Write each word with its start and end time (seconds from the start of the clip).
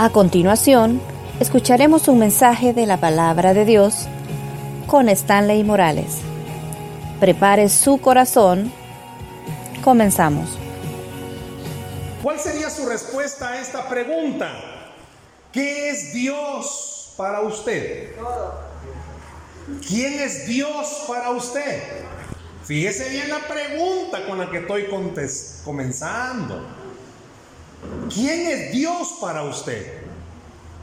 A 0.00 0.10
continuación, 0.10 1.00
escucharemos 1.40 2.06
un 2.06 2.20
mensaje 2.20 2.72
de 2.72 2.86
la 2.86 2.98
palabra 2.98 3.52
de 3.52 3.64
Dios 3.64 4.06
con 4.86 5.08
Stanley 5.08 5.64
Morales. 5.64 6.18
Prepare 7.18 7.68
su 7.68 8.00
corazón. 8.00 8.72
Comenzamos. 9.82 10.56
¿Cuál 12.22 12.38
sería 12.38 12.70
su 12.70 12.88
respuesta 12.88 13.48
a 13.48 13.60
esta 13.60 13.88
pregunta? 13.88 14.52
¿Qué 15.50 15.90
es 15.90 16.14
Dios 16.14 17.14
para 17.16 17.40
usted? 17.40 18.12
¿Quién 19.84 20.20
es 20.20 20.46
Dios 20.46 21.06
para 21.08 21.30
usted? 21.30 21.82
Fíjese 22.62 23.08
bien 23.08 23.30
la 23.30 23.40
pregunta 23.40 24.24
con 24.28 24.38
la 24.38 24.48
que 24.48 24.58
estoy 24.58 24.86
comenzando. 25.64 26.77
¿Quién 28.12 28.46
es 28.46 28.72
Dios 28.72 29.16
para 29.20 29.42
usted? 29.42 29.98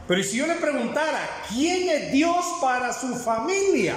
Pero 0.07 0.23
si 0.23 0.37
yo 0.37 0.47
le 0.47 0.55
preguntara, 0.55 1.19
¿quién 1.49 1.89
es 1.89 2.11
Dios 2.11 2.45
para 2.61 2.93
su 2.93 3.15
familia? 3.15 3.95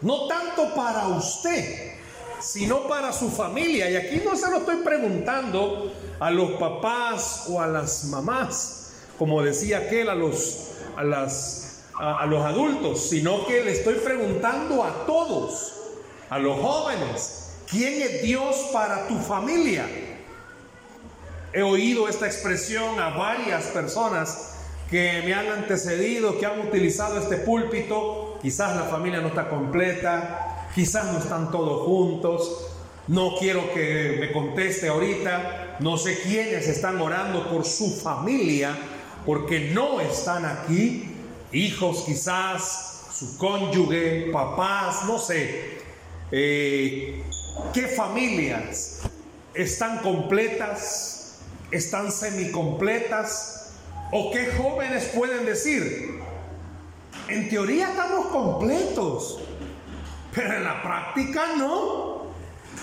No 0.00 0.26
tanto 0.26 0.74
para 0.74 1.08
usted, 1.08 1.92
sino 2.40 2.88
para 2.88 3.12
su 3.12 3.30
familia. 3.30 3.90
Y 3.90 3.96
aquí 3.96 4.22
no 4.24 4.34
se 4.36 4.50
lo 4.50 4.58
estoy 4.58 4.76
preguntando 4.76 5.92
a 6.18 6.30
los 6.30 6.52
papás 6.52 7.44
o 7.50 7.60
a 7.60 7.66
las 7.66 8.04
mamás, 8.04 8.92
como 9.18 9.42
decía 9.42 9.78
aquel, 9.78 10.08
a 10.08 10.14
los, 10.14 10.70
a 10.96 11.04
las, 11.04 11.82
a 11.98 12.24
los 12.24 12.42
adultos, 12.42 13.10
sino 13.10 13.46
que 13.46 13.62
le 13.62 13.72
estoy 13.72 13.96
preguntando 13.96 14.82
a 14.82 15.04
todos, 15.04 15.74
a 16.30 16.38
los 16.38 16.58
jóvenes, 16.58 17.50
¿quién 17.70 18.00
es 18.00 18.22
Dios 18.22 18.70
para 18.72 19.06
tu 19.06 19.18
familia? 19.18 20.09
He 21.52 21.62
oído 21.62 22.08
esta 22.08 22.26
expresión 22.26 23.00
a 23.00 23.10
varias 23.10 23.64
personas 23.66 24.54
que 24.88 25.22
me 25.24 25.34
han 25.34 25.48
antecedido, 25.48 26.38
que 26.38 26.46
han 26.46 26.60
utilizado 26.60 27.18
este 27.18 27.38
púlpito. 27.38 28.38
Quizás 28.40 28.76
la 28.76 28.84
familia 28.84 29.20
no 29.20 29.28
está 29.28 29.48
completa, 29.48 30.68
quizás 30.74 31.12
no 31.12 31.18
están 31.18 31.50
todos 31.50 31.86
juntos. 31.86 32.66
No 33.08 33.34
quiero 33.36 33.72
que 33.74 34.18
me 34.20 34.30
conteste 34.32 34.88
ahorita. 34.88 35.78
No 35.80 35.96
sé 35.96 36.20
quiénes 36.20 36.68
están 36.68 37.00
orando 37.00 37.48
por 37.50 37.64
su 37.64 37.96
familia 37.96 38.76
porque 39.26 39.70
no 39.72 40.00
están 40.00 40.44
aquí. 40.44 41.16
Hijos 41.52 42.04
quizás, 42.06 43.08
su 43.12 43.36
cónyuge, 43.38 44.30
papás, 44.32 45.04
no 45.04 45.18
sé. 45.18 45.80
Eh, 46.30 47.24
¿Qué 47.74 47.88
familias 47.88 49.00
están 49.52 49.98
completas? 49.98 51.19
Están 51.70 52.10
semicompletas 52.10 53.72
o 54.12 54.30
qué 54.32 54.52
jóvenes 54.56 55.04
pueden 55.14 55.46
decir, 55.46 56.20
en 57.28 57.48
teoría 57.48 57.90
estamos 57.90 58.26
completos, 58.26 59.38
pero 60.34 60.54
en 60.54 60.64
la 60.64 60.82
práctica 60.82 61.54
no, 61.56 62.26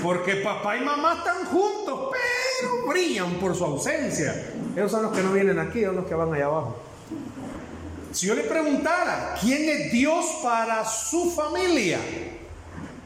porque 0.01 0.37
papá 0.37 0.77
y 0.77 0.81
mamá 0.81 1.17
están 1.17 1.45
juntos, 1.45 2.11
pero 2.11 2.87
brillan 2.87 3.33
por 3.35 3.55
su 3.55 3.65
ausencia. 3.65 4.51
Esos 4.75 4.91
son 4.91 5.03
los 5.03 5.11
que 5.11 5.23
no 5.23 5.33
vienen 5.33 5.59
aquí, 5.59 5.83
son 5.83 5.97
los 5.97 6.05
que 6.05 6.15
van 6.15 6.33
allá 6.33 6.45
abajo. 6.45 6.77
Si 8.11 8.27
yo 8.27 8.35
le 8.35 8.43
preguntara, 8.43 9.35
¿quién 9.41 9.67
es 9.69 9.91
Dios 9.91 10.25
para 10.41 10.85
su 10.85 11.31
familia? 11.31 11.99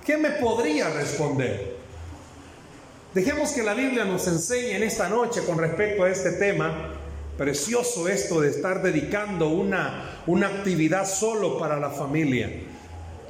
¿Qué 0.05 0.17
me 0.17 0.31
podría 0.31 0.89
responder? 0.89 1.70
Dejemos 3.13 3.51
que 3.51 3.61
la 3.61 3.73
Biblia 3.73 4.05
nos 4.05 4.25
enseñe 4.27 4.71
en 4.73 4.83
esta 4.83 5.09
noche 5.09 5.41
con 5.45 5.57
respecto 5.57 6.05
a 6.05 6.09
este 6.09 6.31
tema. 6.31 6.93
Precioso 7.37 8.07
esto 8.07 8.39
de 8.39 8.49
estar 8.49 8.81
dedicando 8.81 9.49
una, 9.49 10.21
una 10.27 10.47
actividad 10.47 11.05
solo 11.05 11.59
para 11.59 11.77
la 11.77 11.89
familia. 11.89 12.49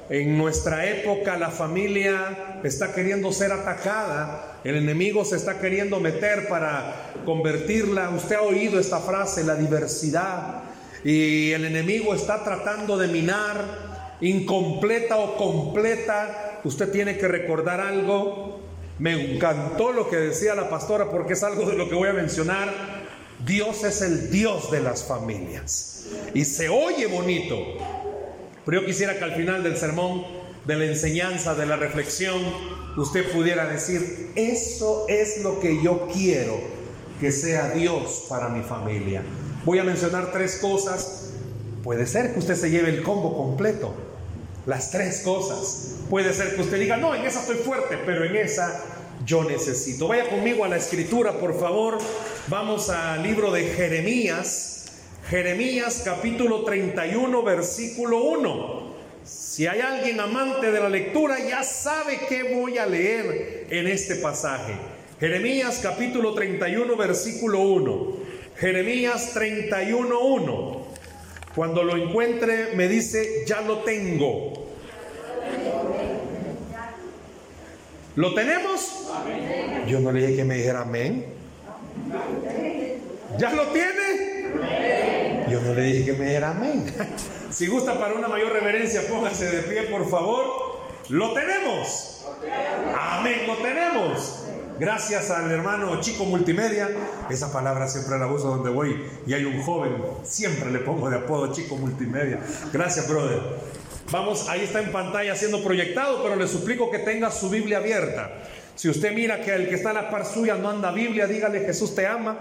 En 0.07 0.37
nuestra 0.37 0.85
época 0.85 1.35
la 1.35 1.49
familia 1.49 2.59
está 2.63 2.93
queriendo 2.93 3.31
ser 3.31 3.51
atacada, 3.51 4.59
el 4.63 4.75
enemigo 4.75 5.25
se 5.25 5.37
está 5.37 5.59
queriendo 5.59 5.99
meter 5.99 6.47
para 6.47 7.13
convertirla. 7.25 8.11
Usted 8.11 8.35
ha 8.35 8.41
oído 8.43 8.79
esta 8.79 8.99
frase, 8.99 9.43
la 9.43 9.55
diversidad, 9.55 10.61
y 11.03 11.53
el 11.53 11.65
enemigo 11.65 12.13
está 12.13 12.43
tratando 12.43 12.99
de 12.99 13.07
minar, 13.07 13.65
incompleta 14.21 15.17
o 15.17 15.37
completa. 15.37 16.59
Usted 16.63 16.91
tiene 16.91 17.17
que 17.17 17.27
recordar 17.27 17.79
algo, 17.79 18.70
me 19.01 19.33
encantó 19.33 19.91
lo 19.91 20.07
que 20.07 20.15
decía 20.15 20.53
la 20.53 20.69
pastora 20.69 21.09
porque 21.09 21.33
es 21.33 21.41
algo 21.41 21.67
de 21.67 21.75
lo 21.75 21.89
que 21.89 21.95
voy 21.95 22.09
a 22.09 22.13
mencionar. 22.13 22.71
Dios 23.43 23.83
es 23.83 24.03
el 24.03 24.29
Dios 24.29 24.69
de 24.69 24.79
las 24.79 25.05
familias. 25.05 26.05
Y 26.35 26.45
se 26.45 26.69
oye 26.69 27.07
bonito. 27.07 27.55
Pero 28.63 28.81
yo 28.81 28.85
quisiera 28.85 29.17
que 29.17 29.23
al 29.23 29.33
final 29.33 29.63
del 29.63 29.75
sermón, 29.75 30.23
de 30.65 30.75
la 30.75 30.85
enseñanza, 30.85 31.55
de 31.55 31.65
la 31.65 31.77
reflexión, 31.77 32.43
usted 32.95 33.31
pudiera 33.31 33.65
decir, 33.65 34.33
eso 34.35 35.07
es 35.09 35.41
lo 35.41 35.59
que 35.59 35.81
yo 35.81 36.07
quiero 36.13 36.59
que 37.19 37.31
sea 37.31 37.71
Dios 37.71 38.25
para 38.29 38.49
mi 38.49 38.61
familia. 38.61 39.23
Voy 39.65 39.79
a 39.79 39.83
mencionar 39.83 40.31
tres 40.31 40.59
cosas. 40.61 41.31
Puede 41.83 42.05
ser 42.05 42.33
que 42.33 42.39
usted 42.39 42.53
se 42.53 42.69
lleve 42.69 42.89
el 42.89 43.01
combo 43.01 43.35
completo. 43.35 44.10
Las 44.65 44.91
tres 44.91 45.21
cosas. 45.21 45.95
Puede 46.09 46.33
ser 46.33 46.55
que 46.55 46.61
usted 46.61 46.79
diga, 46.79 46.97
no, 46.97 47.15
en 47.15 47.25
esa 47.25 47.41
estoy 47.41 47.57
fuerte, 47.57 47.97
pero 48.05 48.23
en 48.23 48.35
esa 48.35 48.83
yo 49.25 49.43
necesito. 49.43 50.07
Vaya 50.07 50.29
conmigo 50.29 50.63
a 50.65 50.67
la 50.67 50.77
escritura, 50.77 51.33
por 51.33 51.59
favor. 51.59 51.97
Vamos 52.47 52.89
al 52.89 53.23
libro 53.23 53.51
de 53.51 53.63
Jeremías. 53.63 54.91
Jeremías 55.29 56.01
capítulo 56.03 56.63
31, 56.63 57.43
versículo 57.43 58.23
1. 58.23 58.91
Si 59.23 59.67
hay 59.67 59.79
alguien 59.79 60.19
amante 60.19 60.71
de 60.71 60.79
la 60.79 60.89
lectura, 60.89 61.37
ya 61.39 61.63
sabe 61.63 62.19
qué 62.27 62.55
voy 62.55 62.77
a 62.77 62.85
leer 62.85 63.67
en 63.69 63.87
este 63.87 64.15
pasaje. 64.15 64.73
Jeremías 65.19 65.79
capítulo 65.81 66.33
31, 66.33 66.95
versículo 66.97 67.61
1. 67.61 68.17
Jeremías 68.57 69.31
31, 69.33 70.19
1. 70.19 70.80
Cuando 71.55 71.83
lo 71.83 71.97
encuentre, 71.97 72.73
me 72.75 72.87
dice, 72.87 73.43
ya 73.45 73.61
lo 73.61 73.79
tengo. 73.79 74.53
¿Lo 78.15 78.33
tenemos? 78.33 79.09
Yo 79.87 79.99
no 79.99 80.11
le 80.11 80.21
dije 80.21 80.35
que 80.37 80.43
me 80.43 80.55
dijera 80.55 80.81
amén. 80.81 81.25
¿Ya 83.37 83.51
lo 83.53 83.67
tiene? 83.67 85.45
Yo 85.49 85.61
no 85.61 85.73
le 85.73 85.81
dije 85.81 86.05
que 86.05 86.13
me 86.13 86.25
dijera 86.25 86.51
amén. 86.51 86.85
Si 87.51 87.67
gusta 87.67 87.99
para 87.99 88.13
una 88.13 88.29
mayor 88.29 88.53
reverencia, 88.53 89.01
póngase 89.09 89.51
de 89.51 89.63
pie, 89.63 89.83
por 89.83 90.09
favor. 90.09 90.79
¿Lo 91.09 91.33
tenemos? 91.33 92.25
Amén, 92.97 93.41
lo 93.45 93.57
tenemos. 93.57 94.45
Gracias 94.81 95.29
al 95.29 95.51
hermano 95.51 96.01
Chico 96.01 96.25
Multimedia. 96.25 96.89
Esa 97.29 97.53
palabra 97.53 97.87
siempre 97.87 98.17
la 98.17 98.25
uso 98.25 98.47
donde 98.47 98.71
voy 98.71 98.99
y 99.27 99.33
hay 99.35 99.45
un 99.45 99.61
joven. 99.61 99.93
Siempre 100.23 100.71
le 100.71 100.79
pongo 100.79 101.07
de 101.07 101.17
apodo 101.17 101.53
Chico 101.53 101.75
Multimedia. 101.75 102.39
Gracias, 102.73 103.07
brother. 103.07 103.39
Vamos, 104.09 104.49
ahí 104.49 104.61
está 104.61 104.81
en 104.81 104.91
pantalla 104.91 105.35
siendo 105.35 105.63
proyectado, 105.63 106.23
pero 106.23 106.35
le 106.35 106.47
suplico 106.47 106.89
que 106.89 106.97
tenga 106.97 107.29
su 107.29 107.51
Biblia 107.51 107.77
abierta. 107.77 108.31
Si 108.73 108.89
usted 108.89 109.13
mira 109.13 109.41
que 109.41 109.53
el 109.53 109.69
que 109.69 109.75
está 109.75 109.91
a 109.91 109.93
la 109.93 110.09
par 110.09 110.25
suya 110.25 110.55
no 110.55 110.71
anda 110.71 110.91
Biblia, 110.91 111.27
dígale 111.27 111.59
Jesús 111.59 111.93
te 111.93 112.07
ama 112.07 112.39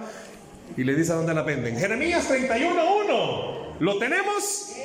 y 0.78 0.82
le 0.82 0.94
dice 0.94 1.12
a 1.12 1.16
dónde 1.16 1.34
la 1.34 1.42
venden. 1.42 1.76
Jeremías 1.76 2.26
31.1. 2.26 3.80
¿Lo 3.80 3.98
tenemos? 3.98 4.76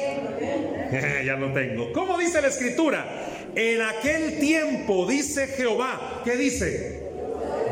ya 1.25 1.37
lo 1.37 1.53
tengo. 1.53 1.93
¿Cómo 1.93 2.17
dice 2.17 2.41
la 2.41 2.49
escritura? 2.49 3.05
En 3.55 3.81
aquel 3.81 4.41
tiempo 4.41 5.07
dice 5.07 5.47
Jehová, 5.47 6.21
¿qué 6.25 6.35
dice? 6.35 7.04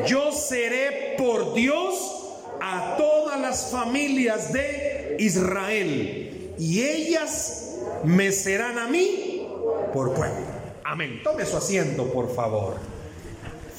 Yo 0.07 0.31
seré 0.31 1.15
por 1.17 1.53
Dios 1.53 2.23
a 2.61 2.95
todas 2.97 3.39
las 3.39 3.71
familias 3.71 4.51
de 4.53 5.15
Israel 5.19 6.53
y 6.57 6.81
ellas 6.81 7.79
me 8.03 8.31
serán 8.31 8.77
a 8.77 8.87
mí 8.87 9.47
por 9.93 10.13
pueblo. 10.13 10.45
Amén. 10.83 11.21
Tome 11.23 11.45
su 11.45 11.57
asiento, 11.57 12.11
por 12.11 12.33
favor. 12.33 12.77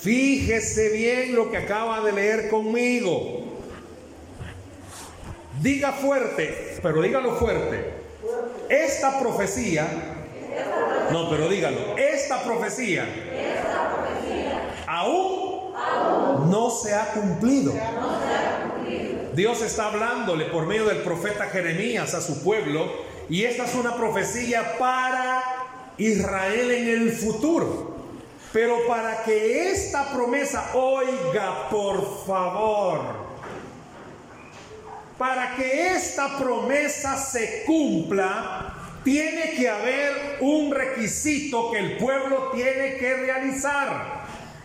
Fíjese 0.01 0.91
bien 0.91 1.35
lo 1.35 1.51
que 1.51 1.59
acaba 1.59 2.01
de 2.01 2.13
leer 2.13 2.49
conmigo. 2.49 3.45
Diga 5.61 5.93
fuerte, 5.93 6.79
pero 6.83 7.01
dígalo 7.01 7.37
fuerte. 7.37 7.95
Esta 8.69 9.19
profecía, 9.21 9.87
no, 11.11 11.31
pero 11.31 11.49
dígalo, 11.49 11.97
esta 11.97 12.43
profecía, 12.43 13.07
no 16.55 16.71
se 16.71 16.95
ha 16.95 17.07
cumplido. 17.07 17.75
Dios 19.35 19.61
está 19.61 19.87
hablándole 19.87 20.45
por 20.45 20.67
medio 20.67 20.85
del 20.85 20.99
profeta 20.99 21.47
Jeremías 21.47 22.15
a 22.15 22.21
su 22.21 22.45
pueblo 22.45 22.93
y 23.29 23.43
esta 23.43 23.65
es 23.65 23.75
una 23.75 23.97
profecía 23.97 24.79
para 24.79 25.43
Israel 25.99 26.71
en 26.71 26.89
el 26.89 27.13
futuro. 27.13 27.97
Pero 28.53 28.87
para 28.87 29.25
que 29.25 29.73
esta 29.73 30.13
promesa, 30.13 30.71
oiga 30.75 31.69
por 31.71 32.25
favor, 32.25 33.01
para 35.19 35.57
que 35.57 35.89
esta 35.89 36.39
promesa 36.39 37.17
se 37.17 37.65
cumpla, 37.67 38.75
tiene 39.03 39.55
que 39.57 39.69
haber 39.69 40.37
un 40.41 40.71
requisito 40.73 41.73
que 41.73 41.81
el 41.81 41.97
pueblo 41.97 42.53
tiene 42.55 42.95
que 42.95 43.17
realizar. 43.17 44.24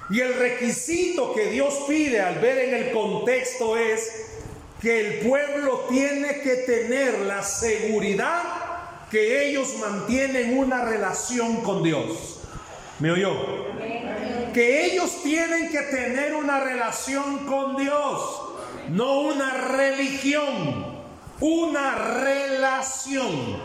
Y 0.09 0.21
el 0.21 0.33
requisito 0.35 1.33
que 1.35 1.51
Dios 1.51 1.83
pide 1.88 2.19
al 2.19 2.39
ver 2.39 2.57
en 2.57 2.73
el 2.73 2.91
contexto 2.91 3.77
es 3.77 4.11
que 4.81 5.00
el 5.00 5.27
pueblo 5.27 5.85
tiene 5.89 6.41
que 6.41 6.56
tener 6.56 7.19
la 7.19 7.44
seguridad 7.44 8.41
que 9.11 9.47
ellos 9.47 9.75
mantienen 9.79 10.57
una 10.57 10.83
relación 10.85 11.61
con 11.61 11.83
Dios. 11.83 12.39
¿Me 13.00 13.11
oyó? 13.11 13.33
Que 14.53 14.85
ellos 14.85 15.21
tienen 15.23 15.69
que 15.69 15.79
tener 15.79 16.33
una 16.33 16.59
relación 16.59 17.45
con 17.45 17.77
Dios, 17.77 18.41
no 18.89 19.21
una 19.21 19.53
religión, 19.53 20.85
una 21.39 21.95
relación. 22.23 23.57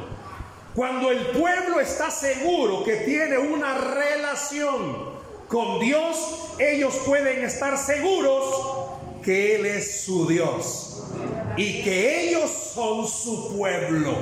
Cuando 0.74 1.10
el 1.10 1.26
pueblo 1.28 1.80
está 1.80 2.10
seguro 2.10 2.84
que 2.84 2.96
tiene 2.96 3.38
una 3.38 3.78
relación 3.78 5.13
con 5.48 5.80
Dios, 5.80 6.56
ellos 6.58 6.94
pueden 7.06 7.44
estar 7.44 7.78
seguros 7.78 8.44
que 9.22 9.56
Él 9.56 9.66
es 9.66 10.02
su 10.02 10.26
Dios 10.26 11.04
y 11.56 11.82
que 11.82 12.28
ellos 12.28 12.50
son 12.50 13.06
su 13.06 13.56
pueblo. 13.56 14.14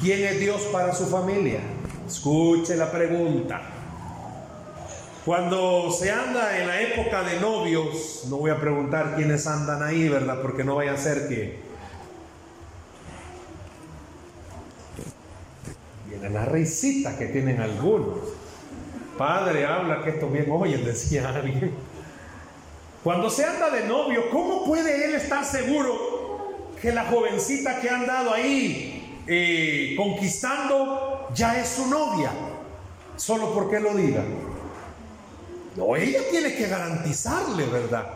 ¿Quién 0.00 0.24
es 0.24 0.40
Dios 0.40 0.62
para 0.72 0.94
su 0.94 1.06
familia? 1.06 1.60
Escuche 2.06 2.76
la 2.76 2.90
pregunta. 2.90 3.62
Cuando 5.24 5.90
se 5.90 6.10
anda 6.10 6.58
en 6.58 6.68
la 6.68 6.80
época 6.80 7.22
de 7.24 7.40
novios, 7.40 8.26
no 8.28 8.36
voy 8.36 8.50
a 8.50 8.60
preguntar 8.60 9.16
quiénes 9.16 9.46
andan 9.46 9.82
ahí, 9.82 10.08
¿verdad? 10.08 10.40
Porque 10.40 10.62
no 10.62 10.76
vaya 10.76 10.92
a 10.92 10.96
ser 10.96 11.28
que 11.28 11.66
la 16.30 16.44
risita 16.44 17.16
que 17.16 17.26
tienen 17.26 17.60
algunos. 17.60 18.18
Padre, 19.16 19.66
habla 19.66 20.02
que 20.02 20.10
esto 20.10 20.28
bien 20.28 20.50
oye, 20.50 20.78
decía 20.78 21.28
alguien. 21.28 21.72
Cuando 23.02 23.30
se 23.30 23.44
anda 23.44 23.70
de 23.70 23.86
novio, 23.86 24.30
¿cómo 24.30 24.64
puede 24.64 25.04
él 25.04 25.14
estar 25.14 25.44
seguro 25.44 26.72
que 26.82 26.92
la 26.92 27.04
jovencita 27.04 27.80
que 27.80 27.88
han 27.88 28.06
dado 28.06 28.32
ahí 28.32 29.22
eh, 29.26 29.94
conquistando 29.96 31.28
ya 31.34 31.60
es 31.60 31.68
su 31.68 31.86
novia? 31.86 32.30
Solo 33.16 33.54
porque 33.54 33.80
lo 33.80 33.94
diga. 33.94 34.24
No, 35.76 35.94
ella 35.94 36.20
tiene 36.30 36.54
que 36.54 36.66
garantizarle, 36.66 37.66
¿verdad? 37.66 38.06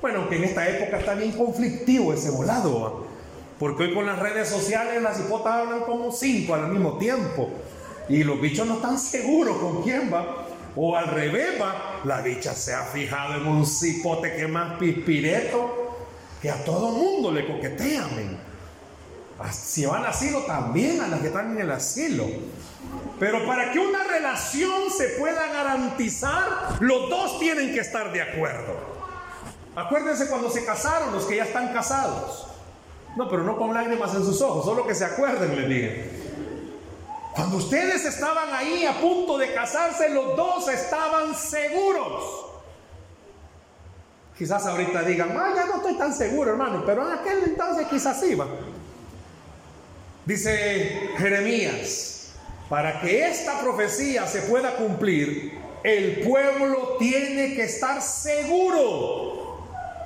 Bueno, 0.00 0.28
que 0.28 0.36
en 0.36 0.44
esta 0.44 0.68
época 0.68 0.98
está 0.98 1.14
bien 1.14 1.32
conflictivo 1.32 2.12
ese 2.12 2.30
volado. 2.30 3.06
Porque 3.58 3.84
hoy 3.84 3.94
con 3.94 4.06
las 4.06 4.18
redes 4.18 4.48
sociales 4.48 5.00
las 5.00 5.20
hipotas 5.20 5.52
hablan 5.52 5.82
como 5.82 6.10
cinco 6.10 6.54
al 6.54 6.68
mismo 6.68 6.98
tiempo. 6.98 7.48
Y 8.08 8.24
los 8.24 8.40
bichos 8.40 8.66
no 8.66 8.74
están 8.74 8.98
seguros 8.98 9.58
con 9.58 9.82
quién 9.84 10.12
va. 10.12 10.41
O 10.74 10.96
al 10.96 11.08
revés 11.08 11.58
la 12.04 12.20
bicha 12.22 12.54
se 12.54 12.74
ha 12.74 12.84
fijado 12.84 13.34
en 13.34 13.46
un 13.46 13.66
cipote 13.66 14.34
que 14.34 14.46
más 14.46 14.78
pispireto, 14.78 16.06
que 16.40 16.50
a 16.50 16.64
todo 16.64 16.90
mundo 16.90 17.30
le 17.30 17.46
coquetean. 17.46 18.38
Si 19.50 19.84
van 19.84 20.02
al 20.02 20.10
asilo 20.10 20.42
también 20.44 21.00
a 21.00 21.08
las 21.08 21.20
que 21.20 21.26
están 21.26 21.52
en 21.52 21.60
el 21.60 21.70
asilo. 21.70 22.26
Pero 23.18 23.46
para 23.46 23.70
que 23.70 23.78
una 23.78 24.04
relación 24.04 24.90
se 24.96 25.08
pueda 25.18 25.46
garantizar, 25.48 26.76
los 26.80 27.10
dos 27.10 27.38
tienen 27.38 27.72
que 27.72 27.80
estar 27.80 28.12
de 28.12 28.22
acuerdo. 28.22 28.74
Acuérdense 29.74 30.28
cuando 30.28 30.50
se 30.50 30.64
casaron, 30.64 31.12
los 31.12 31.24
que 31.24 31.36
ya 31.36 31.44
están 31.44 31.72
casados. 31.72 32.48
No, 33.16 33.28
pero 33.28 33.42
no 33.42 33.56
con 33.56 33.74
lágrimas 33.74 34.14
en 34.14 34.24
sus 34.24 34.40
ojos, 34.40 34.64
solo 34.64 34.86
que 34.86 34.94
se 34.94 35.04
acuerden, 35.04 35.54
le 35.54 35.68
dije. 35.68 36.21
Cuando 37.34 37.56
ustedes 37.56 38.04
estaban 38.04 38.52
ahí 38.52 38.84
a 38.84 39.00
punto 39.00 39.38
de 39.38 39.54
casarse, 39.54 40.10
los 40.10 40.36
dos 40.36 40.68
estaban 40.68 41.34
seguros. 41.34 42.46
Quizás 44.36 44.66
ahorita 44.66 45.02
digan, 45.02 45.36
ah, 45.38 45.52
ya 45.54 45.66
no 45.66 45.76
estoy 45.76 45.94
tan 45.94 46.14
seguro, 46.14 46.50
hermano, 46.50 46.82
pero 46.84 47.06
en 47.06 47.18
aquel 47.18 47.44
entonces 47.44 47.86
quizás 47.88 48.22
iba. 48.24 48.46
Dice 50.26 51.10
Jeremías, 51.16 52.32
para 52.68 53.00
que 53.00 53.26
esta 53.26 53.60
profecía 53.60 54.26
se 54.26 54.42
pueda 54.42 54.76
cumplir, 54.76 55.58
el 55.82 56.20
pueblo 56.20 56.96
tiene 56.98 57.54
que 57.54 57.64
estar 57.64 58.00
seguro 58.02 59.58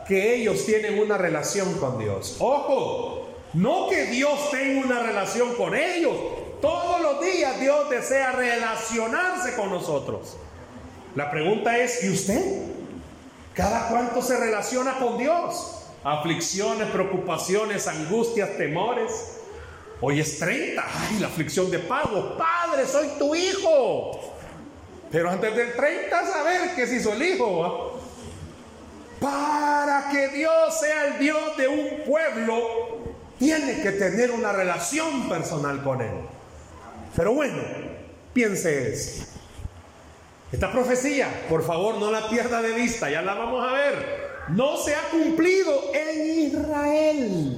que 0.07 0.37
ellos 0.37 0.65
tienen 0.65 0.99
una 0.99 1.19
relación 1.19 1.75
con 1.79 1.99
Dios. 1.99 2.37
Ojo, 2.39 3.29
no 3.55 3.89
que 3.89 4.07
Dios 4.07 4.51
tenga 4.51 4.85
una 4.85 5.03
relación 5.03 5.55
con 5.55 5.75
ellos. 5.75 6.15
Todos 6.67 7.01
los 7.01 7.21
días 7.21 7.61
Dios 7.61 7.89
desea 7.89 8.33
relacionarse 8.33 9.55
con 9.55 9.71
nosotros. 9.71 10.37
La 11.15 11.31
pregunta 11.31 11.79
es, 11.79 12.03
¿y 12.03 12.11
usted? 12.11 12.43
¿Cada 13.55 13.87
cuánto 13.87 14.21
se 14.21 14.37
relaciona 14.37 14.99
con 14.99 15.17
Dios? 15.17 15.85
Aflicciones, 16.03 16.89
preocupaciones, 16.89 17.87
angustias, 17.87 18.57
temores. 18.57 19.39
Hoy 20.01 20.19
es 20.19 20.41
30. 20.41 20.85
Ay, 20.85 21.21
la 21.21 21.29
aflicción 21.29 21.71
de 21.71 21.79
pago. 21.79 22.37
Padre, 22.37 22.85
soy 22.85 23.11
tu 23.17 23.33
hijo. 23.37 24.35
Pero 25.13 25.31
antes 25.31 25.55
del 25.55 25.73
30, 25.73 26.27
saber 26.27 26.75
que 26.75 26.89
si 26.89 27.01
soy 27.01 27.15
el 27.15 27.35
hijo. 27.35 28.01
Para 29.21 30.09
que 30.11 30.29
Dios 30.31 30.81
sea 30.81 31.07
el 31.07 31.19
Dios 31.21 31.57
de 31.57 31.69
un 31.69 32.03
pueblo, 32.05 32.59
tiene 33.39 33.81
que 33.83 33.93
tener 33.93 34.33
una 34.33 34.51
relación 34.51 35.29
personal 35.29 35.81
con 35.85 36.01
Él. 36.01 36.37
Pero 37.17 37.33
bueno, 37.33 37.63
piense 38.35 38.93
eso. 38.93 39.25
Esta 40.53 40.71
profecía, 40.71 41.47
por 41.49 41.65
favor, 41.65 41.97
no 41.97 42.11
la 42.11 42.29
pierda 42.29 42.63
de 42.63 42.73
vista, 42.73 43.11
ya 43.11 43.23
la 43.23 43.35
vamos 43.35 43.67
a 43.67 43.73
ver. 43.73 44.27
No 44.49 44.77
se 44.77 44.95
ha 44.95 45.09
cumplido 45.11 45.93
en 45.93 46.41
Israel. 46.41 47.57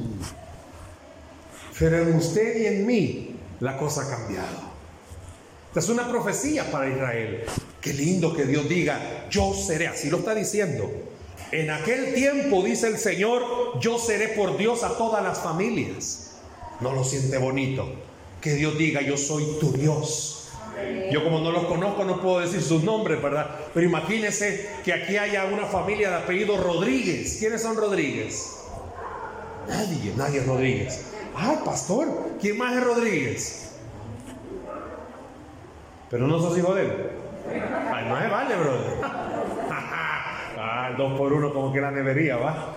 Pero 1.79 1.99
en 1.99 2.15
usted 2.15 2.61
y 2.61 2.67
en 2.67 2.87
mí 2.87 3.37
la 3.61 3.77
cosa 3.77 4.03
ha 4.03 4.11
cambiado. 4.11 4.69
Esta 5.69 5.81
es 5.81 5.89
una 5.91 6.09
profecía 6.09 6.71
para 6.71 6.89
Israel. 6.89 7.45
Qué 7.81 7.93
lindo 7.93 8.35
que 8.35 8.45
Dios 8.47 8.69
diga, 8.69 9.27
yo 9.29 9.53
seré, 9.55 9.89
así 9.89 10.09
lo 10.09 10.19
está 10.19 10.35
diciendo. 10.35 10.91
En 11.53 11.71
aquel 11.71 12.15
tiempo, 12.15 12.63
dice 12.63 12.89
el 12.89 12.99
Señor, 12.99 13.79
yo 13.81 13.99
seré 13.99 14.29
por 14.29 14.57
Dios 14.57 14.83
a 14.83 14.97
todas 14.97 15.23
las 15.23 15.41
familias. 15.41 16.37
¿No 16.81 16.93
lo 16.93 17.05
siente 17.05 17.39
bonito? 17.39 18.08
Que 18.41 18.55
Dios 18.55 18.79
diga, 18.79 19.01
yo 19.01 19.17
soy 19.17 19.45
tu 19.61 19.73
Dios. 19.73 20.39
Yo 21.11 21.25
como 21.25 21.41
no 21.41 21.51
los 21.51 21.65
conozco 21.65 22.05
no 22.05 22.21
puedo 22.21 22.41
decir 22.41 22.63
sus 22.63 22.85
nombres, 22.85 23.21
¿verdad? 23.21 23.49
Pero 23.75 23.87
imagínense 23.87 24.69
que 24.85 24.93
aquí 24.93 25.17
haya 25.17 25.47
una 25.47 25.67
familia 25.67 26.11
de 26.11 26.17
apellido 26.17 26.57
Rodríguez. 26.57 27.37
¿Quiénes 27.39 27.63
son 27.63 27.77
Rodríguez? 27.77 28.65
Nadie, 29.67 30.13
nadie 30.17 30.41
es 30.41 30.47
Rodríguez. 30.47 31.05
Ah, 31.35 31.61
pastor, 31.65 32.09
¿quién 32.41 32.59
más 32.59 32.77
es 32.77 32.85
Rodríguez? 32.85 33.73
Pero 36.11 36.27
no 36.27 36.39
sos 36.39 36.57
hijo 36.57 36.75
de 36.75 36.83
él. 36.83 36.93
Ay, 37.93 38.09
no 38.09 38.21
se 38.21 38.29
vale, 38.29 38.57
brother. 38.57 38.93
Ah, 40.61 40.93
dos 40.99 41.17
por 41.17 41.33
uno 41.33 41.53
como 41.53 41.73
que 41.73 41.81
la 41.81 41.93
nevería, 41.93 42.37
¿va? 42.37 42.75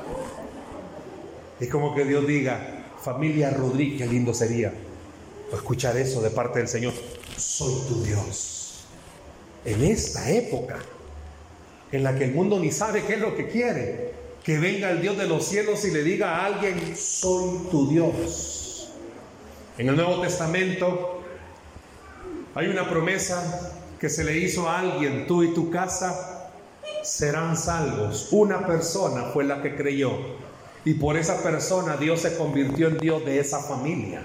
Es 1.59 1.67
como 1.67 1.95
que 1.95 2.05
Dios 2.05 2.27
diga, 2.27 2.83
familia 2.99 3.49
Rodríguez, 3.49 3.97
qué 3.97 4.07
lindo 4.07 4.35
sería 4.35 4.71
escuchar 5.57 5.97
eso 5.97 6.21
de 6.21 6.29
parte 6.29 6.59
del 6.59 6.67
Señor. 6.67 6.93
Soy 7.37 7.73
tu 7.87 8.03
Dios. 8.03 8.83
En 9.65 9.83
esta 9.83 10.29
época 10.29 10.79
en 11.91 12.03
la 12.03 12.15
que 12.15 12.25
el 12.25 12.33
mundo 12.33 12.59
ni 12.59 12.71
sabe 12.71 13.03
qué 13.03 13.13
es 13.13 13.19
lo 13.19 13.35
que 13.35 13.47
quiere, 13.47 14.13
que 14.43 14.57
venga 14.57 14.89
el 14.89 15.01
Dios 15.01 15.17
de 15.17 15.27
los 15.27 15.45
cielos 15.45 15.85
y 15.85 15.91
le 15.91 16.03
diga 16.03 16.37
a 16.37 16.45
alguien, 16.45 16.95
soy 16.95 17.67
tu 17.69 17.89
Dios. 17.89 18.89
En 19.77 19.89
el 19.89 19.95
Nuevo 19.95 20.21
Testamento 20.21 21.21
hay 22.55 22.67
una 22.67 22.89
promesa 22.89 23.77
que 23.99 24.09
se 24.09 24.23
le 24.23 24.37
hizo 24.37 24.67
a 24.67 24.79
alguien, 24.79 25.27
tú 25.27 25.43
y 25.43 25.53
tu 25.53 25.69
casa 25.69 26.49
serán 27.03 27.55
salvos. 27.57 28.29
Una 28.31 28.65
persona 28.65 29.25
fue 29.25 29.43
la 29.43 29.61
que 29.61 29.75
creyó. 29.75 30.11
Y 30.83 30.95
por 30.95 31.17
esa 31.17 31.43
persona 31.43 31.97
Dios 31.97 32.21
se 32.21 32.35
convirtió 32.37 32.87
en 32.87 32.97
Dios 32.97 33.23
de 33.25 33.39
esa 33.39 33.59
familia. 33.59 34.23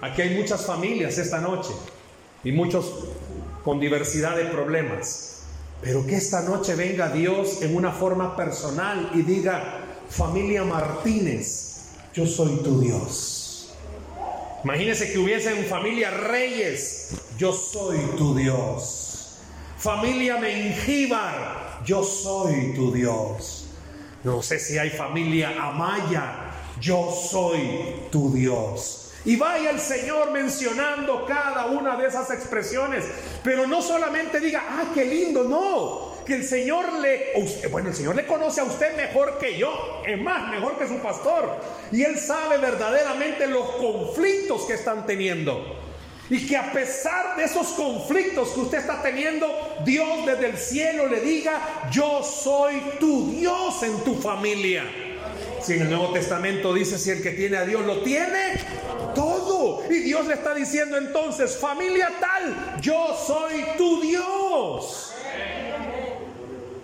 Aquí 0.00 0.22
hay 0.22 0.36
muchas 0.36 0.64
familias 0.64 1.18
esta 1.18 1.40
noche 1.40 1.70
y 2.42 2.52
muchos 2.52 2.92
con 3.64 3.78
diversidad 3.78 4.36
de 4.36 4.46
problemas. 4.46 5.42
Pero 5.82 6.06
que 6.06 6.16
esta 6.16 6.42
noche 6.42 6.74
venga 6.74 7.08
Dios 7.08 7.62
en 7.62 7.74
una 7.74 7.90
forma 7.90 8.36
personal 8.36 9.10
y 9.14 9.22
diga, 9.22 9.80
familia 10.08 10.64
Martínez, 10.64 11.84
yo 12.14 12.26
soy 12.26 12.56
tu 12.62 12.80
Dios. 12.80 13.74
Imagínense 14.64 15.10
que 15.10 15.18
hubiesen 15.18 15.64
familia 15.64 16.10
Reyes, 16.10 17.14
yo 17.38 17.52
soy 17.52 17.98
tu 18.16 18.34
Dios. 18.34 19.38
Familia 19.78 20.36
Mengíbar, 20.36 21.80
yo 21.86 22.02
soy 22.02 22.74
tu 22.74 22.92
Dios. 22.92 23.66
No 24.22 24.42
sé 24.42 24.58
si 24.58 24.76
hay 24.76 24.90
familia 24.90 25.54
Amaya, 25.58 26.52
yo 26.78 27.10
soy 27.10 27.96
tu 28.10 28.34
Dios. 28.34 28.99
Y 29.24 29.36
vaya 29.36 29.70
el 29.70 29.80
Señor 29.80 30.30
mencionando 30.30 31.26
cada 31.26 31.66
una 31.66 31.96
de 31.96 32.08
esas 32.08 32.30
expresiones, 32.30 33.04
pero 33.44 33.66
no 33.66 33.82
solamente 33.82 34.40
diga, 34.40 34.64
ah, 34.66 34.84
qué 34.94 35.04
lindo, 35.04 35.44
no, 35.44 36.24
que 36.24 36.36
el 36.36 36.44
Señor 36.44 36.90
le, 36.94 37.32
bueno, 37.70 37.90
el 37.90 37.94
Señor 37.94 38.16
le 38.16 38.26
conoce 38.26 38.62
a 38.62 38.64
usted 38.64 38.96
mejor 38.96 39.38
que 39.38 39.58
yo, 39.58 40.02
es 40.06 40.18
más, 40.18 40.50
mejor 40.50 40.78
que 40.78 40.88
su 40.88 40.98
pastor, 41.00 41.50
y 41.92 42.02
Él 42.02 42.18
sabe 42.18 42.56
verdaderamente 42.56 43.46
los 43.46 43.72
conflictos 43.72 44.62
que 44.62 44.74
están 44.74 45.06
teniendo. 45.06 45.76
Y 46.30 46.46
que 46.46 46.56
a 46.56 46.72
pesar 46.72 47.36
de 47.36 47.44
esos 47.44 47.68
conflictos 47.70 48.50
que 48.50 48.60
usted 48.60 48.78
está 48.78 49.02
teniendo, 49.02 49.48
Dios 49.84 50.24
desde 50.24 50.50
el 50.50 50.56
cielo 50.56 51.08
le 51.08 51.20
diga, 51.20 51.90
yo 51.90 52.22
soy 52.22 52.80
tu 53.00 53.32
Dios 53.32 53.82
en 53.82 54.04
tu 54.04 54.14
familia. 54.14 54.84
Si 55.62 55.74
en 55.74 55.82
el 55.82 55.90
Nuevo 55.90 56.12
Testamento 56.12 56.72
dice, 56.72 56.98
si 56.98 57.10
el 57.10 57.22
que 57.22 57.32
tiene 57.32 57.58
a 57.58 57.64
Dios 57.64 57.84
lo 57.84 58.02
tiene 58.02 58.60
todo. 59.14 59.82
Y 59.90 60.00
Dios 60.00 60.26
le 60.26 60.34
está 60.34 60.54
diciendo 60.54 60.96
entonces, 60.96 61.56
familia 61.56 62.10
tal, 62.20 62.80
yo 62.80 63.16
soy 63.26 63.64
tu 63.76 64.00
Dios. 64.00 65.12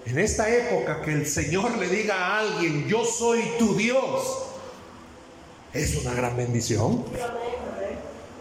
En 0.06 0.18
esta 0.18 0.48
época 0.48 1.02
que 1.02 1.12
el 1.12 1.26
Señor 1.26 1.76
le 1.78 1.88
diga 1.88 2.14
a 2.14 2.38
alguien, 2.40 2.86
yo 2.86 3.04
soy 3.04 3.42
tu 3.58 3.76
Dios, 3.76 4.46
es 5.72 5.96
una 5.96 6.14
gran 6.14 6.36
bendición. 6.36 7.04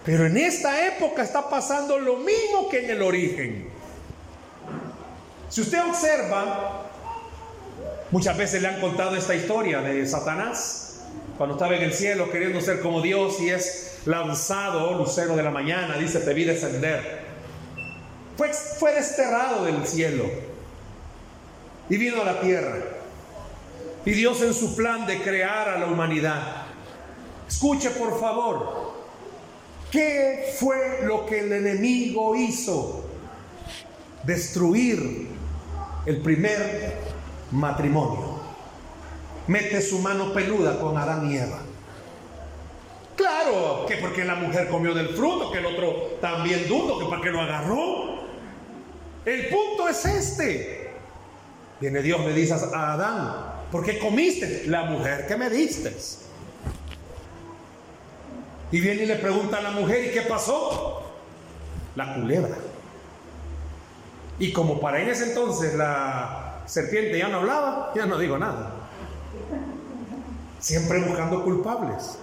Pero 0.05 0.27
en 0.27 0.37
esta 0.37 0.85
época 0.85 1.23
está 1.23 1.49
pasando 1.49 1.97
lo 1.97 2.17
mismo 2.17 2.69
que 2.69 2.85
en 2.85 2.91
el 2.91 3.01
origen. 3.01 3.69
Si 5.49 5.61
usted 5.61 5.79
observa, 5.89 6.84
muchas 8.15 8.37
veces 8.37 8.61
le 8.61 8.69
han 8.69 8.79
contado 8.79 9.17
esta 9.17 9.35
historia 9.35 9.81
de 9.81 10.07
Satanás, 10.07 11.01
cuando 11.37 11.55
estaba 11.55 11.75
en 11.75 11.83
el 11.83 11.91
cielo 11.91 12.31
queriendo 12.31 12.61
ser 12.61 12.79
como 12.79 13.01
Dios 13.01 13.41
y 13.41 13.49
es 13.49 13.97
lanzado, 14.05 14.97
lucero 14.97 15.35
de 15.35 15.43
la 15.43 15.51
mañana, 15.51 15.97
dice, 15.97 16.21
te 16.21 16.33
vi 16.33 16.45
descender. 16.45 17.25
Fue, 18.37 18.53
fue 18.53 18.93
desterrado 18.93 19.65
del 19.65 19.85
cielo 19.85 20.23
y 21.89 21.97
vino 21.97 22.21
a 22.21 22.23
la 22.23 22.39
tierra. 22.39 22.77
Y 24.05 24.11
Dios 24.11 24.41
en 24.43 24.53
su 24.53 24.77
plan 24.77 25.05
de 25.05 25.21
crear 25.21 25.67
a 25.67 25.77
la 25.77 25.87
humanidad. 25.87 26.67
Escuche 27.49 27.89
por 27.89 28.17
favor, 28.17 28.93
¿Qué 29.91 30.53
fue 30.57 31.01
lo 31.03 31.25
que 31.25 31.39
el 31.39 31.51
enemigo 31.51 32.33
hizo? 32.33 33.03
Destruir 34.23 35.27
el 36.05 36.21
primer 36.21 37.04
matrimonio. 37.55 38.39
Mete 39.47 39.81
su 39.81 39.99
mano 39.99 40.33
peluda 40.33 40.79
con 40.79 40.97
Adán 40.97 41.31
y 41.31 41.37
Eva. 41.37 41.59
Claro, 43.15 43.85
que 43.87 43.95
porque 43.97 44.25
la 44.25 44.35
mujer 44.35 44.67
comió 44.67 44.93
del 44.93 45.09
fruto, 45.09 45.51
que 45.51 45.59
el 45.59 45.65
otro 45.65 46.17
también 46.19 46.67
dudo, 46.67 46.99
que 46.99 47.05
para 47.05 47.21
qué 47.21 47.29
lo 47.29 47.41
agarró. 47.41 48.25
El 49.25 49.47
punto 49.47 49.87
es 49.87 50.05
este. 50.05 50.91
Viene 51.79 52.01
Dios, 52.01 52.21
le 52.25 52.33
dice 52.33 52.53
a 52.53 52.93
Adán, 52.93 53.35
¿por 53.71 53.85
qué 53.85 53.99
comiste? 53.99 54.63
La 54.67 54.85
mujer 54.85 55.27
que 55.27 55.35
me 55.35 55.49
diste. 55.49 55.95
Y 58.71 58.79
viene 58.79 59.03
y 59.03 59.05
le 59.05 59.15
pregunta 59.15 59.57
a 59.57 59.61
la 59.61 59.71
mujer, 59.71 60.05
¿y 60.05 60.11
qué 60.11 60.21
pasó? 60.21 61.03
La 61.95 62.15
culebra. 62.15 62.57
Y 64.39 64.51
como 64.51 64.81
para 64.81 65.01
en 65.01 65.09
ese 65.09 65.29
entonces 65.29 65.75
la 65.75 66.44
serpiente 66.65 67.17
ya 67.17 67.27
no 67.27 67.37
hablaba, 67.37 67.91
ya 67.95 68.05
no 68.05 68.17
digo 68.17 68.37
nada. 68.37 68.73
Siempre 70.59 70.99
buscando 71.01 71.43
culpables. 71.43 72.17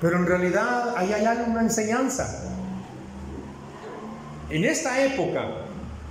Pero 0.00 0.16
en 0.16 0.26
realidad 0.26 0.94
ahí 0.96 1.12
hay 1.12 1.26
una 1.46 1.60
enseñanza. 1.60 2.52
En 4.50 4.64
esta 4.64 5.02
época, 5.02 5.46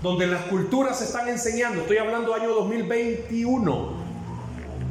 donde 0.02 0.28
las 0.28 0.44
culturas 0.44 1.02
están 1.02 1.28
enseñando, 1.28 1.82
estoy 1.82 1.98
hablando 1.98 2.34
año 2.34 2.50
2021, 2.50 4.02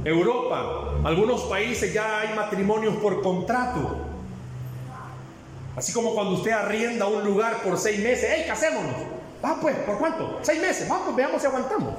Europa, 0.05 0.95
algunos 1.05 1.43
países 1.43 1.93
ya 1.93 2.21
hay 2.21 2.35
matrimonios 2.35 2.95
por 2.97 3.23
contrato. 3.23 4.07
Así 5.77 5.93
como 5.93 6.15
cuando 6.15 6.35
usted 6.35 6.53
arrienda 6.53 7.07
un 7.07 7.25
lugar 7.25 7.63
por 7.63 7.79
seis 7.79 8.01
meses, 8.01 8.29
¡hey, 8.31 8.45
casémonos! 8.47 8.95
Va 9.45 9.59
pues, 9.61 9.75
¿por 9.79 9.99
cuánto? 9.99 10.39
Seis 10.43 10.61
meses, 10.61 10.89
vamos, 10.89 11.05
pues, 11.07 11.17
veamos 11.17 11.41
si 11.41 11.47
aguantamos. 11.47 11.95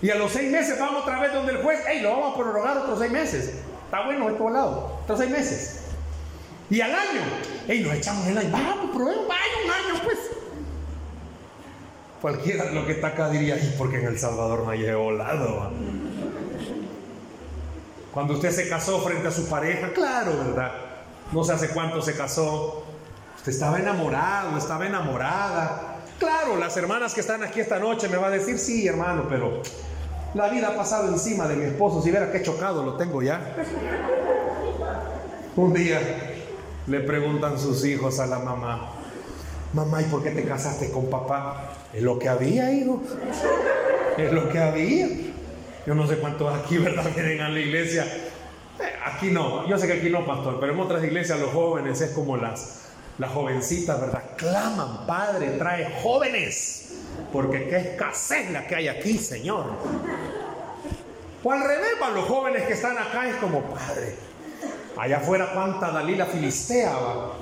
Y 0.00 0.10
a 0.10 0.14
los 0.14 0.32
seis 0.32 0.50
meses 0.50 0.78
vamos 0.78 1.02
otra 1.02 1.20
vez 1.20 1.32
donde 1.32 1.52
el 1.52 1.62
juez, 1.62 1.80
¡hey, 1.88 2.00
lo 2.00 2.10
vamos 2.10 2.32
a 2.34 2.36
prorrogar 2.36 2.78
otros 2.78 2.98
seis 2.98 3.10
meses! 3.10 3.54
Está 3.84 4.04
bueno 4.04 4.28
esto 4.28 4.46
al 4.46 4.54
lado, 4.54 5.00
otros 5.02 5.18
seis 5.18 5.30
meses. 5.30 5.80
Y 6.70 6.80
al 6.80 6.92
año, 6.92 7.20
¡hey, 7.66 7.82
nos 7.84 7.94
echamos 7.94 8.26
el 8.26 8.38
año! 8.38 8.50
Vamos, 8.52 8.96
vaya 8.96 9.42
un 9.64 9.70
año 9.70 10.02
pues. 10.04 10.18
Cualquiera 12.20 12.64
de 12.64 12.84
que 12.84 12.92
está 12.92 13.08
acá 13.08 13.30
diría, 13.30 13.56
¿y 13.56 13.74
porque 13.78 13.98
en 13.98 14.06
El 14.06 14.18
Salvador 14.18 14.64
no 14.64 14.70
hay 14.70 14.90
volado? 14.92 15.70
Cuando 18.12 18.34
usted 18.34 18.50
se 18.50 18.68
casó 18.68 19.00
frente 19.00 19.28
a 19.28 19.30
su 19.30 19.48
pareja, 19.48 19.92
claro, 19.92 20.36
¿verdad? 20.36 20.72
no 21.32 21.44
sé 21.44 21.52
hace 21.52 21.68
cuánto 21.68 22.00
se 22.00 22.16
casó, 22.16 22.84
usted 23.36 23.52
estaba 23.52 23.78
enamorado, 23.78 24.56
estaba 24.56 24.86
enamorada. 24.86 25.87
Claro, 26.18 26.56
las 26.56 26.76
hermanas 26.76 27.14
que 27.14 27.20
están 27.20 27.42
aquí 27.42 27.60
esta 27.60 27.78
noche 27.78 28.08
me 28.08 28.16
va 28.16 28.26
a 28.26 28.30
decir, 28.30 28.58
sí, 28.58 28.86
hermano, 28.86 29.26
pero 29.28 29.62
la 30.34 30.48
vida 30.48 30.68
ha 30.68 30.76
pasado 30.76 31.08
encima 31.08 31.46
de 31.46 31.56
mi 31.56 31.64
esposo, 31.64 32.02
si 32.02 32.10
viera 32.10 32.32
qué 32.32 32.42
chocado 32.42 32.84
lo 32.84 32.96
tengo 32.96 33.22
ya. 33.22 33.54
Un 35.56 35.72
día 35.72 36.00
le 36.86 37.00
preguntan 37.00 37.58
sus 37.58 37.84
hijos 37.84 38.18
a 38.18 38.26
la 38.26 38.38
mamá, 38.38 38.90
mamá, 39.72 40.02
¿y 40.02 40.06
por 40.06 40.22
qué 40.22 40.30
te 40.30 40.44
casaste 40.44 40.90
con 40.90 41.06
papá? 41.06 41.74
Es 41.92 42.02
lo 42.02 42.18
que 42.18 42.28
había, 42.28 42.72
hijo. 42.72 43.00
Es 44.16 44.32
lo 44.32 44.48
que 44.48 44.58
había. 44.58 45.08
Yo 45.86 45.94
no 45.94 46.06
sé 46.06 46.18
cuántos 46.18 46.52
aquí, 46.54 46.78
¿verdad? 46.78 47.04
Vienen 47.14 47.40
a 47.40 47.48
la 47.48 47.60
iglesia 47.60 48.04
Aquí 49.04 49.30
no, 49.30 49.66
yo 49.66 49.78
sé 49.78 49.86
que 49.86 49.94
aquí 49.94 50.10
no, 50.10 50.24
pastor, 50.24 50.58
pero 50.60 50.72
en 50.72 50.80
otras 50.80 51.02
iglesias 51.02 51.40
los 51.40 51.50
jóvenes 51.50 52.00
es 52.00 52.10
como 52.10 52.36
las, 52.36 52.87
las 53.18 53.32
jovencitas, 53.32 54.00
¿verdad? 54.00 54.22
Claman, 54.36 55.06
Padre, 55.06 55.50
trae 55.58 56.00
jóvenes, 56.02 56.94
porque 57.32 57.68
qué 57.68 57.76
escasez 57.76 58.50
la 58.50 58.66
que 58.66 58.76
hay 58.76 58.88
aquí, 58.88 59.18
Señor. 59.18 59.66
O 61.42 61.52
al 61.52 61.60
revés, 61.60 61.92
para 61.98 62.14
los 62.14 62.26
jóvenes 62.26 62.64
que 62.64 62.74
están 62.74 62.96
acá 62.96 63.28
es 63.28 63.36
como, 63.36 63.62
Padre, 63.62 64.14
allá 64.96 65.18
afuera 65.18 65.50
cuánta 65.52 65.90
Dalila 65.90 66.26
Filistea 66.26 66.92
va. 66.92 67.32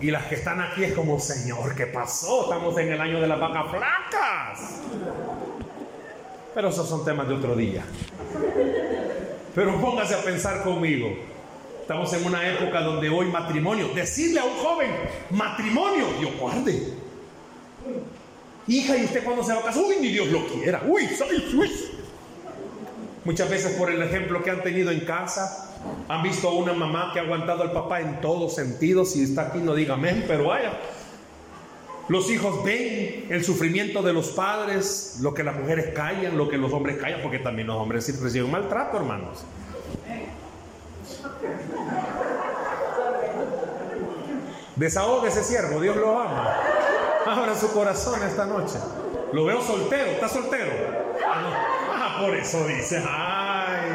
Y 0.00 0.10
las 0.10 0.24
que 0.26 0.36
están 0.36 0.60
aquí 0.60 0.84
es 0.84 0.94
como, 0.94 1.20
Señor, 1.20 1.74
¿qué 1.74 1.86
pasó? 1.86 2.44
Estamos 2.44 2.76
en 2.78 2.92
el 2.92 3.00
año 3.00 3.20
de 3.20 3.26
las 3.26 3.38
vacas 3.38 3.66
flacas. 3.70 4.80
Pero 6.54 6.68
esos 6.68 6.88
son 6.88 7.04
temas 7.04 7.28
de 7.28 7.34
otro 7.34 7.54
día. 7.54 7.84
Pero 9.54 9.80
póngase 9.80 10.14
a 10.14 10.22
pensar 10.22 10.62
conmigo. 10.62 11.08
Estamos 11.90 12.12
en 12.12 12.24
una 12.24 12.48
época 12.48 12.82
donde 12.82 13.08
hoy 13.08 13.26
matrimonio, 13.26 13.88
decirle 13.92 14.38
a 14.38 14.44
un 14.44 14.54
joven, 14.58 14.92
matrimonio, 15.30 16.06
Dios 16.20 16.30
guarde. 16.38 16.94
Hija, 18.68 18.96
¿y 18.96 19.06
usted 19.06 19.24
cuando 19.24 19.42
se 19.42 19.52
va 19.52 19.58
a 19.58 19.62
casar? 19.64 19.82
Uy, 19.82 19.96
ni 20.00 20.06
Dios 20.12 20.28
lo 20.28 20.46
quiera. 20.46 20.84
Uy, 20.86 21.08
uy. 21.58 21.70
Muchas 23.24 23.50
veces 23.50 23.72
por 23.72 23.90
el 23.90 24.00
ejemplo 24.04 24.40
que 24.40 24.50
han 24.50 24.62
tenido 24.62 24.92
en 24.92 25.00
casa, 25.00 25.74
han 26.06 26.22
visto 26.22 26.48
a 26.48 26.54
una 26.54 26.74
mamá 26.74 27.10
que 27.12 27.18
ha 27.18 27.22
aguantado 27.22 27.64
al 27.64 27.72
papá 27.72 28.00
en 28.00 28.20
todos 28.20 28.54
sentidos. 28.54 29.14
Si 29.14 29.24
está 29.24 29.48
aquí, 29.48 29.58
no 29.58 29.74
diga 29.74 29.94
amén, 29.94 30.26
pero 30.28 30.44
vaya. 30.44 30.70
Los 32.06 32.30
hijos 32.30 32.62
ven 32.62 33.26
el 33.30 33.44
sufrimiento 33.44 34.00
de 34.02 34.12
los 34.12 34.28
padres, 34.28 35.18
lo 35.22 35.34
que 35.34 35.42
las 35.42 35.56
mujeres 35.56 35.92
callan, 35.92 36.38
lo 36.38 36.48
que 36.48 36.56
los 36.56 36.72
hombres 36.72 36.98
callan, 36.98 37.20
porque 37.20 37.40
también 37.40 37.66
los 37.66 37.78
hombres 37.78 38.22
reciben 38.22 38.48
maltrato, 38.48 38.96
hermanos. 38.96 39.44
Desahogue 44.76 45.28
ese 45.28 45.44
siervo, 45.44 45.78
Dios 45.80 45.96
lo 45.96 46.18
ama. 46.18 46.56
Abra 47.26 47.54
su 47.54 47.70
corazón 47.72 48.22
esta 48.22 48.46
noche. 48.46 48.78
Lo 49.32 49.44
veo 49.44 49.60
soltero, 49.60 50.10
¿está 50.10 50.28
soltero? 50.28 50.72
Ah, 51.26 51.86
ah 51.92 52.18
por 52.22 52.34
eso 52.34 52.66
dice, 52.66 53.02
ay, 53.06 53.90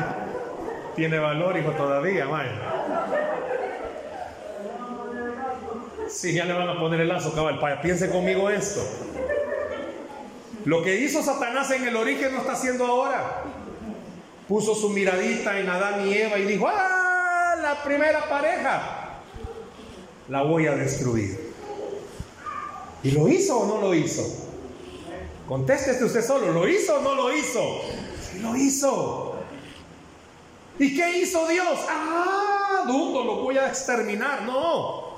tiene 0.96 1.17
valor, 1.20 1.58
hijo, 1.58 1.72
todavía, 1.72 2.27
vaya. 2.27 2.51
Sí, 6.08 6.34
ya 6.34 6.46
le 6.46 6.53
van 6.53 6.70
a 6.70 6.79
poner 6.79 7.01
el 7.01 7.08
lazo, 7.08 7.34
cabal. 7.34 7.60
Piense 7.82 8.10
conmigo 8.10 8.50
esto. 8.50 8.82
Lo 10.65 10.84
que 10.84 10.98
hizo 10.98 11.22
Satanás 11.22 11.70
en 11.72 11.88
el 11.88 11.96
origen 11.96 12.32
no 12.32 12.39
está 12.39 12.53
haciendo 12.53 12.86
ahora. 12.86 13.44
Puso 14.48 14.75
su 14.75 14.89
miradita 14.89 15.60
en 15.60 15.67
Adán 15.67 16.08
y 16.08 16.13
Eva 16.13 16.38
y 16.38 16.44
dijo, 16.44 16.67
¡ah! 16.67 17.04
La 17.65 17.81
primera 17.81 18.29
pareja. 18.29 19.22
La 20.29 20.43
voy 20.43 20.67
a 20.67 20.75
destruir. 20.75 21.51
¿Y 23.01 23.10
lo 23.10 23.27
hizo 23.27 23.57
o 23.57 23.65
no 23.65 23.81
lo 23.81 23.95
hizo? 23.95 24.22
Contéstese 25.48 26.03
usted 26.03 26.24
solo, 26.24 26.51
¿lo 26.51 26.67
hizo 26.67 26.98
o 26.98 27.01
no 27.01 27.15
lo 27.15 27.36
hizo? 27.36 27.81
Lo 28.39 28.55
hizo. 28.55 29.36
¿Y 30.77 30.95
qué 30.95 31.17
hizo 31.17 31.48
Dios? 31.48 31.79
¡Ah! 31.89 32.84
dudo, 32.86 33.24
lo 33.24 33.36
voy 33.38 33.57
a 33.57 33.67
exterminar. 33.67 34.43
No. 34.43 35.15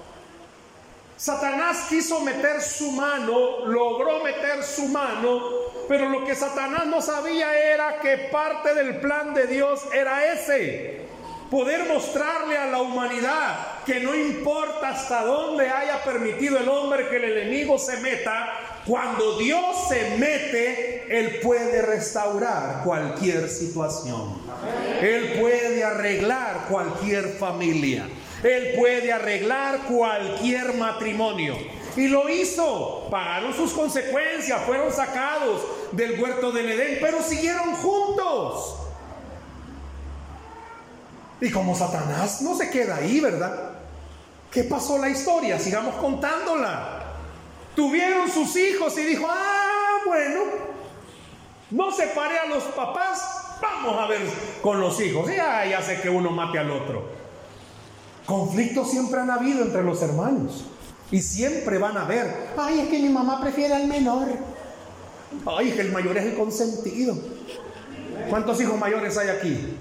Satanás 1.17 1.87
quiso 1.89 2.21
meter 2.21 2.61
su 2.61 2.93
mano, 2.93 3.65
logró 3.65 4.23
meter 4.23 4.63
su 4.63 4.87
mano, 4.87 5.41
pero 5.89 6.07
lo 6.07 6.23
que 6.23 6.33
Satanás 6.33 6.85
no 6.85 7.01
sabía 7.01 7.73
era 7.73 7.99
que 7.99 8.29
parte 8.31 8.73
del 8.73 9.01
plan 9.01 9.33
de 9.33 9.47
Dios 9.47 9.81
era 9.93 10.31
ese. 10.31 11.07
Poder 11.49 11.87
mostrarle 11.87 12.57
a 12.57 12.65
la 12.65 12.81
humanidad 12.81 13.83
que 13.85 14.01
no 14.01 14.13
importa 14.13 14.89
hasta 14.89 15.23
dónde 15.23 15.69
haya 15.69 16.03
permitido 16.03 16.57
el 16.57 16.67
hombre 16.67 17.07
que 17.07 17.17
el 17.17 17.37
enemigo 17.37 17.77
se 17.77 17.97
meta, 17.97 18.53
cuando 18.87 19.37
Dios 19.37 19.89
se 19.89 20.17
mete, 20.17 21.05
Él 21.09 21.39
puede 21.41 21.81
restaurar 21.81 22.83
cualquier 22.83 23.49
situación. 23.49 24.41
Él 25.01 25.39
puede 25.39 25.83
arreglar 25.83 26.67
cualquier 26.69 27.33
familia. 27.37 28.07
Él 28.43 28.75
puede 28.77 29.11
arreglar 29.11 29.79
cualquier 29.89 30.73
matrimonio. 30.75 31.57
Y 31.97 32.07
lo 32.07 32.29
hizo. 32.29 33.07
Pagaron 33.11 33.53
sus 33.53 33.73
consecuencias. 33.73 34.61
Fueron 34.65 34.91
sacados 34.93 35.61
del 35.91 36.17
huerto 36.17 36.53
del 36.53 36.69
Edén. 36.69 36.99
Pero 37.01 37.21
siguieron 37.21 37.73
juntos. 37.75 38.86
Y 41.39 41.51
como 41.51 41.75
Satanás 41.75 42.41
no 42.41 42.55
se 42.55 42.69
queda 42.69 42.97
ahí, 42.97 43.19
¿verdad? 43.19 43.71
¿Qué 44.51 44.63
pasó 44.63 44.97
la 44.97 45.09
historia? 45.09 45.59
Sigamos 45.59 45.95
contándola. 45.95 47.03
Tuvieron 47.75 48.29
sus 48.29 48.55
hijos 48.55 48.97
y 48.97 49.03
dijo, 49.03 49.27
ah, 49.29 49.97
bueno, 50.05 50.41
no 51.69 51.91
separé 51.91 52.39
a 52.39 52.45
los 52.45 52.63
papás, 52.63 53.21
vamos 53.61 53.99
a 53.99 54.07
ver 54.07 54.21
con 54.61 54.79
los 54.79 54.99
hijos. 54.99 55.29
Ya, 55.29 55.65
ya 55.65 55.81
sé 55.81 56.01
que 56.01 56.09
uno 56.09 56.31
mate 56.31 56.57
al 56.57 56.71
otro. 56.71 57.07
Conflictos 58.25 58.89
siempre 58.89 59.19
han 59.19 59.29
habido 59.29 59.63
entre 59.63 59.83
los 59.83 60.01
hermanos. 60.01 60.65
Y 61.11 61.21
siempre 61.21 61.77
van 61.77 61.95
a 61.97 62.01
haber. 62.01 62.49
Ay, 62.57 62.81
es 62.81 62.87
que 62.89 62.99
mi 62.99 63.09
mamá 63.09 63.39
prefiere 63.39 63.73
al 63.73 63.87
menor. 63.87 64.27
Ay, 65.45 65.71
que 65.71 65.81
el 65.81 65.91
mayor 65.91 66.17
es 66.17 66.25
el 66.25 66.35
consentido. 66.35 67.15
¿Cuántos 68.29 68.59
hijos 68.59 68.77
mayores 68.77 69.17
hay 69.17 69.29
aquí? 69.29 69.77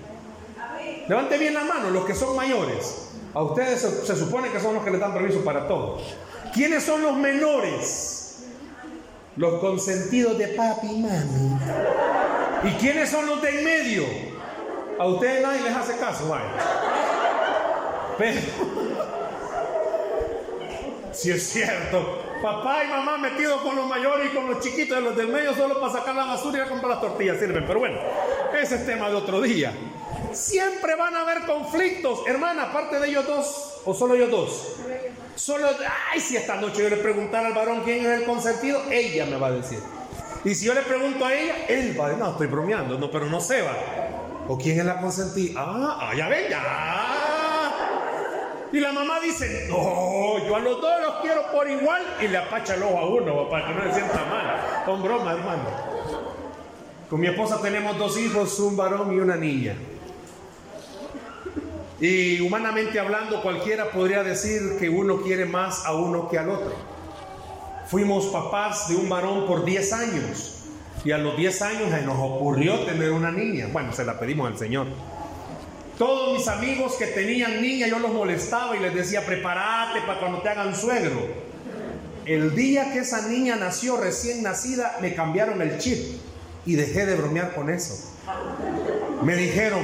Levante 1.08 1.38
bien 1.38 1.54
la 1.54 1.64
mano 1.64 1.90
los 1.90 2.04
que 2.04 2.14
son 2.14 2.36
mayores. 2.36 3.08
A 3.34 3.42
ustedes 3.42 3.80
se, 3.80 4.16
supone 4.16 4.50
que 4.50 4.58
son 4.58 4.74
los 4.74 4.84
que 4.84 4.90
le 4.90 4.98
dan 4.98 5.12
permiso 5.12 5.44
para 5.44 5.68
todo. 5.68 6.00
¿Quiénes 6.54 6.84
son 6.84 7.02
los 7.02 7.16
menores? 7.16 8.44
Los 9.36 9.60
consentidos 9.60 10.38
de 10.38 10.48
papi 10.48 10.86
y 10.86 11.02
mami. 11.02 11.58
¿Y 12.64 12.70
quiénes 12.78 13.10
son 13.10 13.26
los 13.26 13.42
de 13.42 13.58
en 13.58 13.64
medio? 13.64 14.04
A 14.98 15.06
ustedes 15.06 15.42
nadie 15.42 15.60
les 15.60 15.76
hace 15.76 15.98
caso, 15.98 16.28
vaya. 16.28 16.50
Pero, 18.16 18.40
si 21.12 21.30
es 21.30 21.50
cierto, 21.50 22.25
papá 22.42 22.84
y 22.84 22.88
mamá 22.88 23.18
metidos 23.18 23.60
con 23.62 23.76
los 23.76 23.86
mayores 23.86 24.30
y 24.32 24.34
con 24.34 24.48
los 24.48 24.60
chiquitos 24.60 24.96
de 24.96 25.02
los 25.02 25.16
del 25.16 25.28
medio 25.28 25.54
solo 25.54 25.80
para 25.80 25.92
sacar 25.92 26.14
la 26.14 26.24
basura 26.24 26.58
y 26.58 26.60
a 26.62 26.68
comprar 26.68 26.90
las 26.90 27.00
tortillas 27.00 27.38
sirven. 27.38 27.64
Pero 27.66 27.78
bueno, 27.78 27.98
ese 28.60 28.76
es 28.76 28.86
tema 28.86 29.08
de 29.08 29.16
otro 29.16 29.40
día. 29.40 29.72
Siempre 30.32 30.94
van 30.96 31.14
a 31.14 31.22
haber 31.22 31.46
conflictos, 31.46 32.26
hermana, 32.26 32.64
aparte 32.64 33.00
de 33.00 33.08
ellos 33.08 33.26
dos, 33.26 33.80
o 33.84 33.94
solo 33.94 34.14
ellos 34.14 34.30
dos. 34.30 34.76
Solo, 35.34 35.68
ay, 36.12 36.20
si 36.20 36.36
esta 36.36 36.56
noche 36.56 36.82
yo 36.82 36.88
le 36.88 36.96
preguntara 36.96 37.48
al 37.48 37.54
varón 37.54 37.82
quién 37.84 38.04
es 38.04 38.20
el 38.20 38.24
consentido, 38.24 38.82
ella 38.90 39.26
me 39.26 39.36
va 39.36 39.48
a 39.48 39.52
decir. 39.52 39.78
Y 40.44 40.54
si 40.54 40.66
yo 40.66 40.74
le 40.74 40.82
pregunto 40.82 41.24
a 41.24 41.34
ella, 41.34 41.66
él 41.68 41.98
va 41.98 42.06
a 42.06 42.08
decir, 42.08 42.24
no, 42.24 42.30
estoy 42.30 42.46
bromeando, 42.46 42.98
no, 42.98 43.10
pero 43.10 43.26
no 43.26 43.40
se 43.40 43.62
va. 43.62 43.76
¿O 44.48 44.56
quién 44.56 44.78
es 44.78 44.86
la 44.86 45.00
consentida? 45.00 45.60
Ah, 45.60 45.98
ah, 46.00 46.14
ya 46.16 46.28
ven, 46.28 46.48
ya. 46.48 47.15
Y 48.72 48.80
la 48.80 48.92
mamá 48.92 49.20
dice, 49.20 49.66
no, 49.68 50.44
yo 50.46 50.56
a 50.56 50.58
los 50.58 50.80
dos 50.80 51.00
los 51.00 51.14
quiero 51.22 51.42
por 51.52 51.70
igual 51.70 52.02
y 52.20 52.28
le 52.28 52.38
apacha 52.38 52.74
el 52.74 52.82
ojo 52.82 52.98
a 52.98 53.06
uno 53.06 53.48
para 53.48 53.66
que 53.66 53.74
no 53.74 53.84
le 53.84 53.94
sienta 53.94 54.24
mal. 54.24 54.84
Con 54.84 55.02
broma, 55.02 55.32
hermano. 55.32 55.64
Con 57.08 57.20
mi 57.20 57.28
esposa 57.28 57.60
tenemos 57.62 57.96
dos 57.98 58.18
hijos, 58.18 58.58
un 58.58 58.76
varón 58.76 59.14
y 59.14 59.18
una 59.18 59.36
niña. 59.36 59.76
Y 62.00 62.40
humanamente 62.40 62.98
hablando, 62.98 63.40
cualquiera 63.40 63.90
podría 63.90 64.22
decir 64.22 64.76
que 64.78 64.88
uno 64.88 65.22
quiere 65.22 65.46
más 65.46 65.86
a 65.86 65.94
uno 65.94 66.28
que 66.28 66.38
al 66.38 66.50
otro. 66.50 66.74
Fuimos 67.86 68.26
papás 68.26 68.88
de 68.88 68.96
un 68.96 69.08
varón 69.08 69.46
por 69.46 69.64
10 69.64 69.92
años 69.92 70.64
y 71.04 71.12
a 71.12 71.18
los 71.18 71.36
10 71.36 71.62
años 71.62 72.02
nos 72.04 72.18
ocurrió 72.18 72.80
tener 72.80 73.12
una 73.12 73.30
niña. 73.30 73.68
Bueno, 73.72 73.92
se 73.92 74.04
la 74.04 74.18
pedimos 74.18 74.48
al 74.48 74.58
Señor. 74.58 74.88
Todos 75.98 76.38
mis 76.38 76.48
amigos 76.48 76.94
que 76.98 77.06
tenían 77.06 77.62
niña, 77.62 77.86
yo 77.88 77.98
los 77.98 78.12
molestaba 78.12 78.76
y 78.76 78.80
les 78.80 78.94
decía, 78.94 79.24
prepárate 79.24 80.00
para 80.02 80.20
cuando 80.20 80.42
te 80.42 80.48
hagan 80.48 80.74
suegro. 80.74 81.26
El 82.26 82.54
día 82.54 82.92
que 82.92 82.98
esa 83.00 83.28
niña 83.28 83.56
nació 83.56 83.96
recién 83.96 84.42
nacida, 84.42 84.98
me 85.00 85.14
cambiaron 85.14 85.62
el 85.62 85.78
chip 85.78 86.20
y 86.66 86.74
dejé 86.74 87.06
de 87.06 87.14
bromear 87.14 87.54
con 87.54 87.70
eso. 87.70 87.94
Me 89.22 89.36
dijeron, 89.36 89.82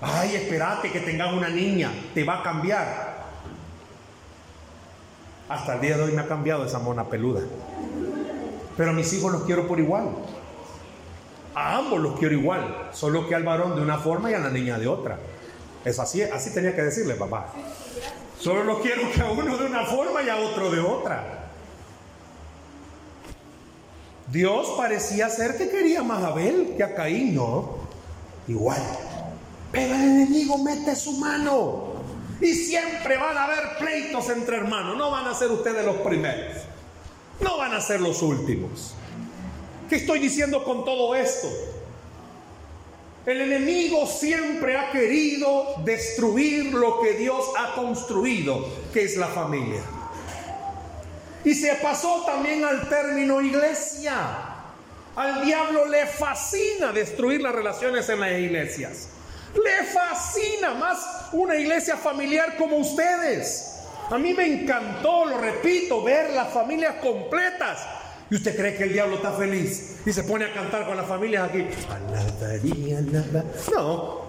Ay, 0.00 0.36
espérate 0.36 0.92
que 0.92 1.00
tengas 1.00 1.32
una 1.32 1.48
niña, 1.48 1.90
te 2.14 2.22
va 2.22 2.40
a 2.40 2.42
cambiar. 2.42 3.16
Hasta 5.48 5.74
el 5.74 5.80
día 5.80 5.96
de 5.96 6.02
hoy 6.02 6.12
me 6.12 6.20
ha 6.20 6.28
cambiado 6.28 6.64
esa 6.66 6.78
mona 6.78 7.08
peluda. 7.08 7.40
Pero 8.76 8.90
a 8.90 8.92
mis 8.92 9.12
hijos 9.14 9.32
los 9.32 9.44
quiero 9.44 9.66
por 9.66 9.80
igual. 9.80 10.10
A 11.56 11.78
ambos 11.78 11.98
los 12.00 12.18
quiero 12.18 12.34
igual, 12.34 12.90
solo 12.92 13.26
que 13.26 13.34
al 13.34 13.42
varón 13.42 13.76
de 13.76 13.80
una 13.80 13.96
forma 13.96 14.30
y 14.30 14.34
a 14.34 14.38
la 14.38 14.50
niña 14.50 14.78
de 14.78 14.86
otra. 14.86 15.18
Es 15.86 15.98
así, 15.98 16.20
así 16.20 16.52
tenía 16.52 16.76
que 16.76 16.82
decirle 16.82 17.14
papá. 17.14 17.46
Solo 18.38 18.62
los 18.62 18.80
quiero 18.80 19.10
que 19.10 19.22
a 19.22 19.30
uno 19.30 19.56
de 19.56 19.64
una 19.64 19.86
forma 19.86 20.22
y 20.22 20.28
a 20.28 20.36
otro 20.36 20.70
de 20.70 20.80
otra. 20.80 21.48
Dios 24.26 24.74
parecía 24.76 25.30
ser 25.30 25.56
que 25.56 25.70
quería 25.70 26.02
más 26.02 26.22
a 26.24 26.26
Abel 26.26 26.74
que 26.76 26.84
a 26.84 26.94
Caín, 26.94 27.34
no. 27.34 27.76
Igual. 28.48 28.82
Pero 29.72 29.94
el 29.94 30.02
enemigo 30.02 30.58
mete 30.58 30.94
su 30.94 31.12
mano. 31.12 31.94
Y 32.38 32.52
siempre 32.52 33.16
van 33.16 33.34
a 33.34 33.44
haber 33.44 33.78
pleitos 33.78 34.28
entre 34.28 34.58
hermanos. 34.58 34.98
No 34.98 35.10
van 35.10 35.26
a 35.26 35.32
ser 35.32 35.50
ustedes 35.50 35.86
los 35.86 35.96
primeros. 35.96 36.64
No 37.40 37.56
van 37.56 37.72
a 37.72 37.80
ser 37.80 38.02
los 38.02 38.20
últimos. 38.20 38.95
¿Qué 39.88 39.96
estoy 39.96 40.18
diciendo 40.18 40.64
con 40.64 40.84
todo 40.84 41.14
esto? 41.14 41.48
El 43.24 43.40
enemigo 43.40 44.06
siempre 44.06 44.76
ha 44.76 44.90
querido 44.90 45.76
destruir 45.84 46.72
lo 46.72 47.00
que 47.00 47.12
Dios 47.14 47.44
ha 47.58 47.74
construido, 47.74 48.68
que 48.92 49.04
es 49.04 49.16
la 49.16 49.26
familia. 49.28 49.82
Y 51.44 51.54
se 51.54 51.74
pasó 51.76 52.24
también 52.24 52.64
al 52.64 52.88
término 52.88 53.40
iglesia. 53.40 54.14
Al 55.14 55.44
diablo 55.44 55.86
le 55.86 56.06
fascina 56.06 56.92
destruir 56.92 57.40
las 57.40 57.54
relaciones 57.54 58.08
en 58.08 58.20
las 58.20 58.32
iglesias. 58.32 59.08
Le 59.54 59.84
fascina 59.84 60.74
más 60.74 61.28
una 61.32 61.56
iglesia 61.56 61.96
familiar 61.96 62.56
como 62.56 62.76
ustedes. 62.76 63.76
A 64.10 64.18
mí 64.18 64.34
me 64.34 64.46
encantó, 64.46 65.24
lo 65.24 65.38
repito, 65.38 66.02
ver 66.02 66.30
las 66.30 66.52
familias 66.52 66.96
completas. 66.96 67.95
¿Y 68.30 68.34
usted 68.34 68.56
cree 68.56 68.76
que 68.76 68.84
el 68.84 68.92
diablo 68.92 69.16
está 69.16 69.32
feliz? 69.32 69.96
Y 70.04 70.12
se 70.12 70.24
pone 70.24 70.46
a 70.46 70.52
cantar 70.52 70.86
con 70.86 70.96
las 70.96 71.06
familias 71.06 71.48
aquí. 71.48 71.66
No. 73.72 74.26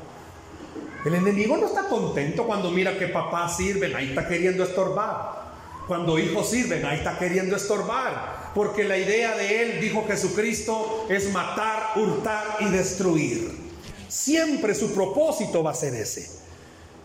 El 1.05 1.15
enemigo 1.15 1.57
no 1.57 1.67
está 1.67 1.83
contento 1.87 2.45
cuando 2.45 2.69
mira 2.69 2.97
que 2.97 3.07
papá 3.07 3.47
sirve, 3.49 3.93
ahí 3.95 4.09
está 4.09 4.27
queriendo 4.27 4.63
estorbar. 4.63 5.47
Cuando 5.87 6.19
hijos 6.19 6.49
sirven, 6.49 6.85
ahí 6.85 6.97
está 6.97 7.17
queriendo 7.17 7.55
estorbar. 7.55 8.51
Porque 8.53 8.83
la 8.83 8.97
idea 8.97 9.35
de 9.37 9.63
él, 9.63 9.81
dijo 9.81 10.05
Jesucristo, 10.05 11.05
es 11.09 11.31
matar, 11.31 11.91
hurtar 11.95 12.57
y 12.59 12.65
destruir. 12.65 13.51
Siempre 14.09 14.75
su 14.75 14.93
propósito 14.93 15.63
va 15.63 15.71
a 15.71 15.75
ser 15.75 15.95
ese. 15.95 16.29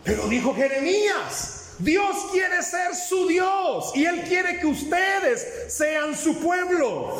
Pero 0.02 0.26
dijo 0.26 0.54
Jeremías, 0.54 1.61
Dios 1.78 2.16
quiere 2.30 2.62
ser 2.62 2.94
su 2.94 3.26
Dios 3.26 3.92
y 3.94 4.04
Él 4.04 4.22
quiere 4.22 4.58
que 4.58 4.66
ustedes 4.66 5.46
sean 5.68 6.16
su 6.16 6.38
pueblo. 6.38 7.16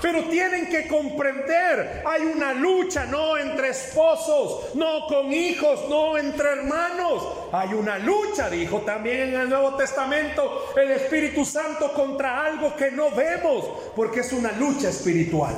Pero 0.00 0.24
tienen 0.24 0.66
que 0.68 0.88
comprender, 0.88 2.02
hay 2.04 2.22
una 2.22 2.52
lucha 2.52 3.04
no 3.06 3.38
entre 3.38 3.68
esposos, 3.68 4.74
no 4.74 5.06
con 5.06 5.32
hijos, 5.32 5.88
no 5.88 6.18
entre 6.18 6.48
hermanos. 6.48 7.22
Hay 7.52 7.72
una 7.72 7.98
lucha, 7.98 8.50
dijo 8.50 8.80
también 8.80 9.34
en 9.34 9.40
el 9.42 9.48
Nuevo 9.48 9.76
Testamento 9.76 10.72
el 10.76 10.90
Espíritu 10.90 11.44
Santo 11.44 11.92
contra 11.92 12.44
algo 12.44 12.74
que 12.74 12.90
no 12.90 13.12
vemos, 13.12 13.64
porque 13.94 14.20
es 14.20 14.32
una 14.32 14.50
lucha 14.50 14.88
espiritual. 14.88 15.54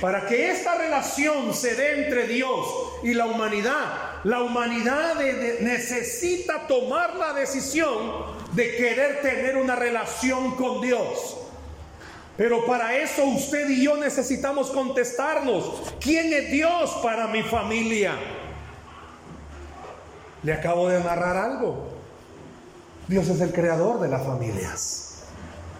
Para 0.00 0.26
que 0.26 0.50
esta 0.50 0.74
relación 0.74 1.54
se 1.54 1.74
dé 1.74 2.04
entre 2.04 2.26
Dios 2.26 2.66
y 3.02 3.14
la 3.14 3.26
humanidad, 3.26 4.20
la 4.24 4.42
humanidad 4.42 5.14
necesita 5.60 6.66
tomar 6.66 7.16
la 7.16 7.32
decisión 7.32 8.36
de 8.52 8.76
querer 8.76 9.22
tener 9.22 9.56
una 9.56 9.74
relación 9.74 10.54
con 10.56 10.82
Dios. 10.82 11.38
Pero 12.36 12.66
para 12.66 12.98
eso 12.98 13.24
usted 13.24 13.70
y 13.70 13.84
yo 13.84 13.96
necesitamos 13.96 14.70
contestarnos, 14.70 15.94
¿quién 15.98 16.30
es 16.32 16.50
Dios 16.50 16.90
para 17.02 17.28
mi 17.28 17.42
familia? 17.42 18.12
Le 20.42 20.52
acabo 20.52 20.88
de 20.90 21.02
narrar 21.02 21.38
algo. 21.38 21.88
Dios 23.08 23.28
es 23.28 23.40
el 23.40 23.52
creador 23.52 24.00
de 24.00 24.08
las 24.08 24.26
familias. 24.26 25.22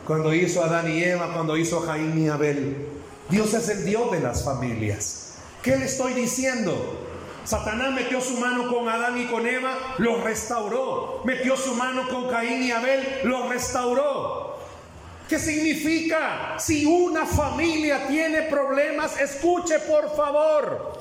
Cuando 0.07 0.33
hizo 0.33 0.63
a 0.63 0.67
Adán 0.67 0.91
y 0.91 1.03
Eva, 1.03 1.33
cuando 1.35 1.57
hizo 1.59 1.83
a 1.83 1.87
Jaín 1.87 2.25
y 2.25 2.29
Abel, 2.29 2.89
Dios 3.29 3.55
es 3.55 3.69
el 3.69 3.85
Dios 3.85 4.11
de 4.13 4.21
las 4.21 4.45
familias. 4.45 5.35
¿Qué 5.63 5.77
le 5.77 5.87
estoy 5.87 6.15
diciendo? 6.15 7.03
Satanás 7.45 7.93
metió 7.93 8.21
su 8.21 8.37
mano 8.39 8.73
con 8.73 8.89
Adán 8.89 9.19
y 9.19 9.27
con 9.27 9.47
Eva, 9.47 9.97
los 9.99 10.23
restauró. 10.23 11.23
Metió 11.25 11.57
su 11.57 11.75
mano 11.75 12.09
con 12.09 12.29
Caín 12.29 12.63
y 12.63 12.71
Abel, 12.71 13.21
los 13.25 13.49
restauró. 13.49 14.59
¿Qué 15.29 15.39
significa? 15.39 16.57
Si 16.59 16.87
una 16.87 17.27
familia 17.27 18.07
tiene 18.07 18.43
problemas, 18.43 19.21
escuche 19.21 19.81
por 19.81 20.15
favor. 20.15 20.99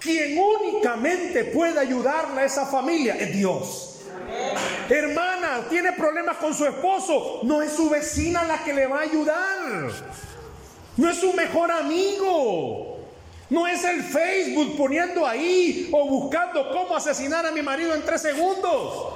Quien 0.00 0.38
únicamente 0.38 1.44
puede 1.44 1.80
ayudarle 1.80 2.42
a 2.42 2.44
esa 2.44 2.66
familia 2.66 3.16
es 3.16 3.32
Dios. 3.32 4.00
Hermana, 4.88 5.66
tiene 5.68 5.92
problemas 5.92 6.36
con 6.36 6.54
su 6.54 6.66
esposo. 6.66 7.40
No 7.42 7.62
es 7.62 7.72
su 7.72 7.88
vecina 7.88 8.44
la 8.44 8.62
que 8.62 8.74
le 8.74 8.86
va 8.86 8.98
a 8.98 9.02
ayudar. 9.02 9.90
No 10.96 11.10
es 11.10 11.18
su 11.18 11.32
mejor 11.32 11.70
amigo. 11.70 12.96
No 13.48 13.66
es 13.66 13.84
el 13.84 14.02
Facebook 14.02 14.76
poniendo 14.76 15.26
ahí 15.26 15.88
o 15.92 16.08
buscando 16.08 16.68
cómo 16.72 16.96
asesinar 16.96 17.46
a 17.46 17.52
mi 17.52 17.62
marido 17.62 17.94
en 17.94 18.04
tres 18.04 18.22
segundos. 18.22 19.14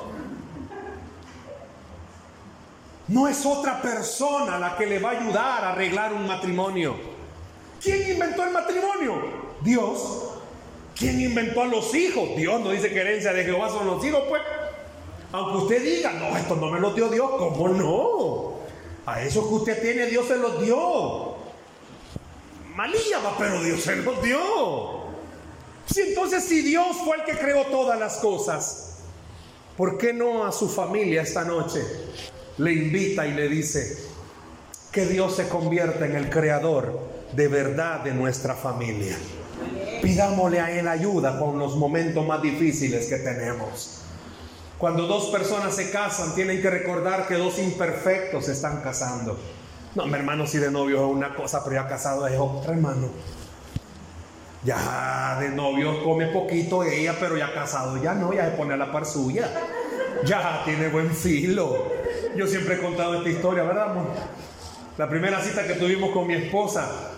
No 3.09 3.27
es 3.27 3.45
otra 3.45 3.83
persona 3.83 4.59
la 4.59 4.77
que 4.77 4.87
le 4.87 5.01
va 5.01 5.11
a 5.11 5.21
ayudar 5.21 5.65
a 5.65 5.73
arreglar 5.73 6.13
un 6.13 6.29
matrimonio. 6.29 6.95
¿Quién 7.83 8.09
inventó 8.09 8.45
el 8.45 8.51
matrimonio? 8.51 9.15
Dios. 9.63 10.29
¿Quién 10.95 11.21
inventó 11.21 11.63
a 11.63 11.67
los 11.67 11.93
hijos? 11.95 12.37
Dios 12.37 12.61
no 12.61 12.71
dice 12.71 12.91
que 12.91 13.01
herencia 13.01 13.33
de 13.33 13.43
Jehová 13.43 13.69
son 13.69 13.87
los 13.87 14.05
hijos, 14.05 14.23
pues. 14.29 14.43
Aunque 15.33 15.59
usted 15.59 15.83
diga, 15.83 16.13
no, 16.13 16.37
esto 16.37 16.55
no 16.55 16.71
me 16.71 16.79
lo 16.79 16.93
dio 16.93 17.09
Dios, 17.09 17.31
¿cómo 17.39 17.69
no? 17.69 18.61
A 19.07 19.23
eso 19.23 19.49
que 19.49 19.55
usted 19.55 19.83
tiene, 19.83 20.07
Dios 20.07 20.27
se 20.27 20.37
los 20.37 20.63
dio 20.63 21.40
va, 22.77 23.37
pero 23.39 23.63
Dios 23.63 23.83
se 23.83 23.97
los 23.97 24.23
dio. 24.23 25.01
Si 25.87 26.01
entonces 26.01 26.45
si 26.45 26.63
Dios 26.63 26.97
fue 27.05 27.17
el 27.17 27.25
que 27.25 27.33
creó 27.33 27.65
todas 27.67 27.99
las 27.99 28.19
cosas, 28.19 28.99
¿por 29.77 29.99
qué 29.99 30.13
no 30.13 30.47
a 30.47 30.53
su 30.53 30.69
familia 30.69 31.23
esta 31.23 31.45
noche 31.45 31.83
le 32.59 32.73
invita 32.73 33.27
y 33.27 33.33
le 33.33 33.49
dice 33.49 33.99
que 34.93 35.07
Dios 35.07 35.37
se 35.37 35.49
convierta 35.49 36.07
en 36.07 36.17
el 36.17 36.31
creador 36.31 37.01
de 37.33 37.49
verdad 37.49 38.01
de 38.01 38.15
nuestra 38.15 38.55
familia? 38.55 39.17
Pidámosle 40.01 40.61
a 40.61 40.79
Él 40.79 40.89
ayuda 40.89 41.39
con 41.39 41.59
los 41.59 41.77
momentos 41.77 42.27
más 42.27 42.41
difíciles 42.41 43.07
que 43.07 43.17
tenemos. 43.17 44.01
Cuando 44.79 45.07
dos 45.07 45.27
personas 45.27 45.77
se 45.77 45.91
casan, 45.91 46.35
tienen 46.35 46.63
que 46.63 46.71
recordar 46.71 47.29
que 47.29 47.35
dos 47.35 47.59
imperfectos 47.59 48.47
se 48.47 48.53
están 48.53 48.81
casando. 48.81 49.39
No, 49.95 50.07
mi 50.07 50.15
hermano, 50.15 50.47
si 50.47 50.59
de 50.59 50.71
novio 50.71 51.05
es 51.05 51.17
una 51.17 51.35
cosa, 51.35 51.65
pero 51.65 51.77
ya 51.77 51.89
casado 51.89 52.27
es 52.29 52.39
otra, 52.39 52.75
hermano. 52.75 53.09
Ya 54.63 55.39
de 55.41 55.49
novio 55.49 56.05
come 56.05 56.27
poquito 56.27 56.85
ella, 56.85 57.17
pero 57.19 57.37
ya 57.37 57.53
casado 57.53 58.01
ya 58.01 58.15
no, 58.15 58.33
ya 58.33 58.51
se 58.51 58.57
pone 58.57 58.75
a 58.75 58.77
la 58.77 58.93
par 58.93 59.05
suya. 59.05 59.51
Ya 60.25 60.63
tiene 60.65 60.89
buen 60.89 61.11
filo. 61.11 61.89
Yo 62.37 62.47
siempre 62.47 62.77
he 62.77 62.79
contado 62.79 63.15
esta 63.15 63.31
historia, 63.31 63.65
¿verdad, 63.65 63.91
amor? 63.91 64.07
La 64.97 65.09
primera 65.09 65.41
cita 65.41 65.67
que 65.67 65.75
tuvimos 65.75 66.11
con 66.11 66.27
mi 66.27 66.35
esposa, 66.35 67.13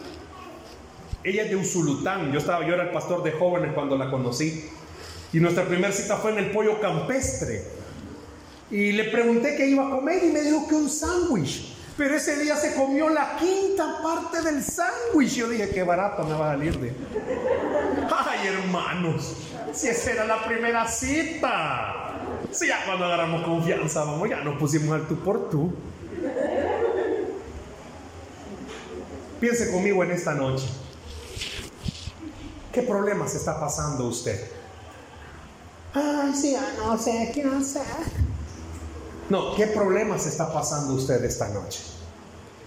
ella 1.24 1.42
es 1.42 1.50
de 1.50 1.56
Usulután. 1.56 2.32
Yo 2.32 2.38
estaba, 2.38 2.66
yo 2.66 2.72
era 2.74 2.85
el 2.85 2.90
pastor 2.90 3.22
de 3.22 3.32
jóvenes 3.32 3.72
cuando 3.74 3.98
la 3.98 4.11
conocí. 4.11 4.70
Y 5.32 5.40
nuestra 5.40 5.64
primera 5.64 5.92
cita 5.92 6.16
fue 6.16 6.30
en 6.30 6.38
el 6.38 6.50
pollo 6.52 6.80
campestre. 6.80 7.64
Y 8.70 8.92
le 8.92 9.04
pregunté 9.04 9.56
qué 9.56 9.66
iba 9.66 9.87
a 9.87 9.90
comer 9.90 10.24
y 10.24 10.28
me 10.28 10.40
dijo 10.40 10.66
que 10.68 10.74
un 10.74 10.88
sándwich. 10.88 11.71
Pero 11.96 12.16
ese 12.16 12.37
día 12.37 12.57
se 12.57 12.74
comió 12.74 13.09
la 13.09 13.37
quinta 13.37 14.00
parte 14.02 14.40
del 14.42 14.62
sándwich. 14.62 15.35
Yo 15.35 15.48
dije, 15.48 15.70
qué 15.70 15.83
barato 15.83 16.24
me 16.24 16.35
va 16.35 16.52
a 16.52 16.55
salir 16.55 16.78
de. 16.78 16.92
Ay, 18.11 18.48
hermanos, 18.48 19.37
si 19.72 19.88
esa 19.88 20.11
era 20.12 20.24
la 20.24 20.44
primera 20.44 20.88
cita. 20.88 22.14
Si 22.50 22.66
ya 22.66 22.85
cuando 22.85 23.05
agarramos 23.05 23.42
confianza, 23.44 24.05
vamos, 24.05 24.28
ya 24.28 24.42
nos 24.42 24.59
pusimos 24.59 24.94
al 24.94 25.07
tú 25.07 25.16
por 25.16 25.50
tú. 25.50 25.72
Piense 29.40 29.70
conmigo 29.70 30.02
en 30.05 30.12
esta 30.12 30.35
noche. 30.35 30.66
¿Qué 32.72 32.83
problemas 32.83 33.35
está 33.35 33.61
pasando 33.61 34.07
usted? 34.07 34.40
Ay, 35.94 36.33
sí, 36.35 36.57
no 36.78 36.96
sé 36.96 37.31
qué 37.35 37.42
hacer. 37.42 37.83
No, 39.33 39.55
¿qué 39.55 39.66
problemas 39.66 40.27
está 40.27 40.53
pasando 40.53 40.92
usted 40.92 41.25
esta 41.25 41.49
noche? 41.49 41.81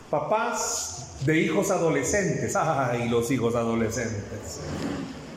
Papás 0.09 1.09
de 1.23 1.39
hijos 1.39 1.69
adolescentes, 1.69 2.55
ay, 2.55 3.07
los 3.07 3.29
hijos 3.29 3.53
adolescentes. 3.53 4.61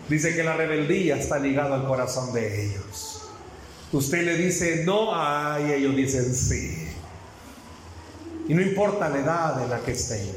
Dice 0.08 0.34
que 0.34 0.42
la 0.42 0.54
rebeldía 0.54 1.18
está 1.18 1.38
ligada 1.38 1.74
al 1.74 1.86
corazón 1.86 2.32
de 2.32 2.64
ellos. 2.64 3.28
Usted 3.92 4.24
le 4.24 4.38
dice 4.38 4.86
no, 4.86 5.10
ay, 5.14 5.70
ellos 5.72 5.94
dicen 5.94 6.34
sí. 6.34 6.88
Y 8.48 8.54
no 8.54 8.62
importa 8.62 9.10
la 9.10 9.18
edad 9.18 9.62
en 9.62 9.68
la 9.68 9.80
que 9.80 9.92
estén, 9.92 10.30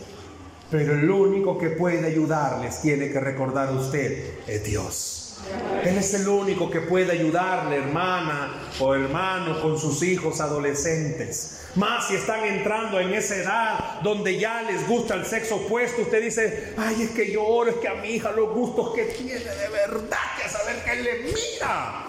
pero 0.70 0.92
el 0.92 1.10
único 1.10 1.58
que 1.58 1.70
puede 1.70 2.06
ayudarles, 2.06 2.82
tiene 2.82 3.10
que 3.10 3.20
recordar 3.22 3.74
usted, 3.74 4.42
es 4.46 4.62
Dios. 4.66 5.21
Él 5.84 5.98
es 5.98 6.14
el 6.14 6.28
único 6.28 6.70
que 6.70 6.82
puede 6.82 7.12
ayudarle, 7.12 7.78
hermana 7.78 8.54
o 8.80 8.94
hermano, 8.94 9.62
con 9.62 9.80
sus 9.80 10.04
hijos 10.04 10.40
adolescentes. 10.40 11.68
Más 11.76 12.08
si 12.08 12.16
están 12.16 12.44
entrando 12.44 13.00
en 13.00 13.14
esa 13.14 13.36
edad 13.36 14.02
donde 14.02 14.38
ya 14.38 14.62
les 14.62 14.88
gusta 14.88 15.16
el 15.16 15.26
sexo 15.26 15.56
opuesto, 15.56 16.02
usted 16.02 16.22
dice, 16.22 16.74
ay, 16.78 17.04
es 17.04 17.12
que 17.12 17.32
yo 17.32 17.44
oro, 17.44 17.72
es 17.72 17.78
que 17.78 17.88
a 17.88 17.96
mi 17.96 18.10
hija 18.10 18.32
los 18.32 18.54
gustos 18.54 18.94
que 18.94 19.06
tiene 19.06 19.40
de 19.40 19.70
verdad, 19.70 20.18
que 20.42 20.50
saber 20.50 20.84
que 20.84 20.96
le 20.96 21.20
mira. 21.24 22.06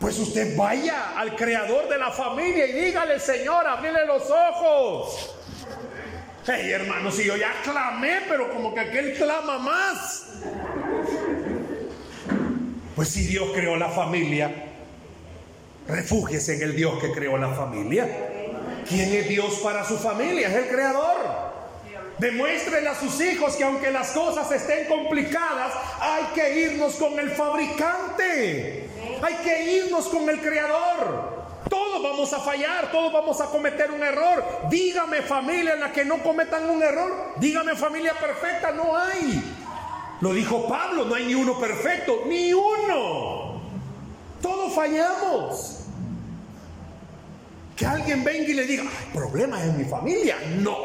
Pues 0.00 0.18
usted 0.18 0.56
vaya 0.56 1.12
al 1.16 1.36
creador 1.36 1.88
de 1.88 1.98
la 1.98 2.10
familia 2.10 2.66
y 2.66 2.72
dígale, 2.72 3.20
Señor, 3.20 3.66
abrile 3.66 4.06
los 4.06 4.22
ojos. 4.30 5.36
Hey, 6.46 6.70
hermano, 6.72 7.12
si 7.12 7.24
yo 7.24 7.36
ya 7.36 7.52
clamé, 7.62 8.22
pero 8.26 8.50
como 8.50 8.72
que 8.74 8.80
aquel 8.80 9.14
clama 9.14 9.58
más. 9.58 10.26
Pues 13.00 13.08
si 13.08 13.22
Dios 13.22 13.48
creó 13.54 13.76
la 13.76 13.88
familia, 13.88 14.52
refúgiese 15.88 16.56
en 16.56 16.62
el 16.64 16.76
Dios 16.76 17.00
que 17.00 17.10
creó 17.12 17.38
la 17.38 17.48
familia. 17.48 18.06
¿Quién 18.86 19.14
es 19.14 19.26
Dios 19.26 19.54
para 19.62 19.86
su 19.86 19.96
familia? 19.96 20.48
Es 20.48 20.54
el 20.54 20.68
creador. 20.68 21.16
Demuéstrenle 22.18 22.90
a 22.90 22.94
sus 22.94 23.18
hijos 23.22 23.56
que 23.56 23.64
aunque 23.64 23.90
las 23.90 24.10
cosas 24.10 24.52
estén 24.52 24.86
complicadas, 24.86 25.72
hay 25.98 26.24
que 26.34 26.60
irnos 26.60 26.96
con 26.96 27.18
el 27.18 27.30
fabricante. 27.30 28.90
Hay 29.22 29.34
que 29.44 29.76
irnos 29.78 30.06
con 30.08 30.28
el 30.28 30.38
creador. 30.38 31.46
Todos 31.70 32.02
vamos 32.02 32.30
a 32.34 32.40
fallar, 32.40 32.92
todos 32.92 33.14
vamos 33.14 33.40
a 33.40 33.46
cometer 33.46 33.92
un 33.92 34.02
error. 34.02 34.44
Dígame 34.68 35.22
familia 35.22 35.72
en 35.72 35.80
la 35.80 35.90
que 35.90 36.04
no 36.04 36.22
cometan 36.22 36.68
un 36.68 36.82
error. 36.82 37.32
Dígame 37.38 37.76
familia 37.76 38.12
perfecta, 38.20 38.72
no 38.72 38.94
hay. 38.94 39.42
Lo 40.20 40.34
dijo 40.34 40.68
Pablo, 40.68 41.04
no 41.06 41.14
hay 41.14 41.26
ni 41.26 41.34
uno 41.34 41.58
perfecto, 41.58 42.24
ni 42.26 42.52
uno. 42.52 43.60
Todos 44.42 44.74
fallamos. 44.74 45.76
Que 47.76 47.86
alguien 47.86 48.22
venga 48.22 48.48
y 48.48 48.52
le 48.52 48.66
diga, 48.66 48.84
problemas 49.14 49.62
en 49.62 49.78
mi 49.78 49.84
familia. 49.84 50.36
No. 50.58 50.76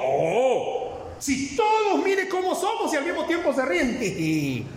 Si 1.20 1.56
todos 1.56 2.02
mire 2.04 2.30
cómo 2.30 2.56
somos 2.56 2.94
y 2.94 2.98
al 2.98 3.06
mismo 3.06 3.26
tiempo 3.26 3.54
se 3.54 3.66
ríen. 3.66 4.68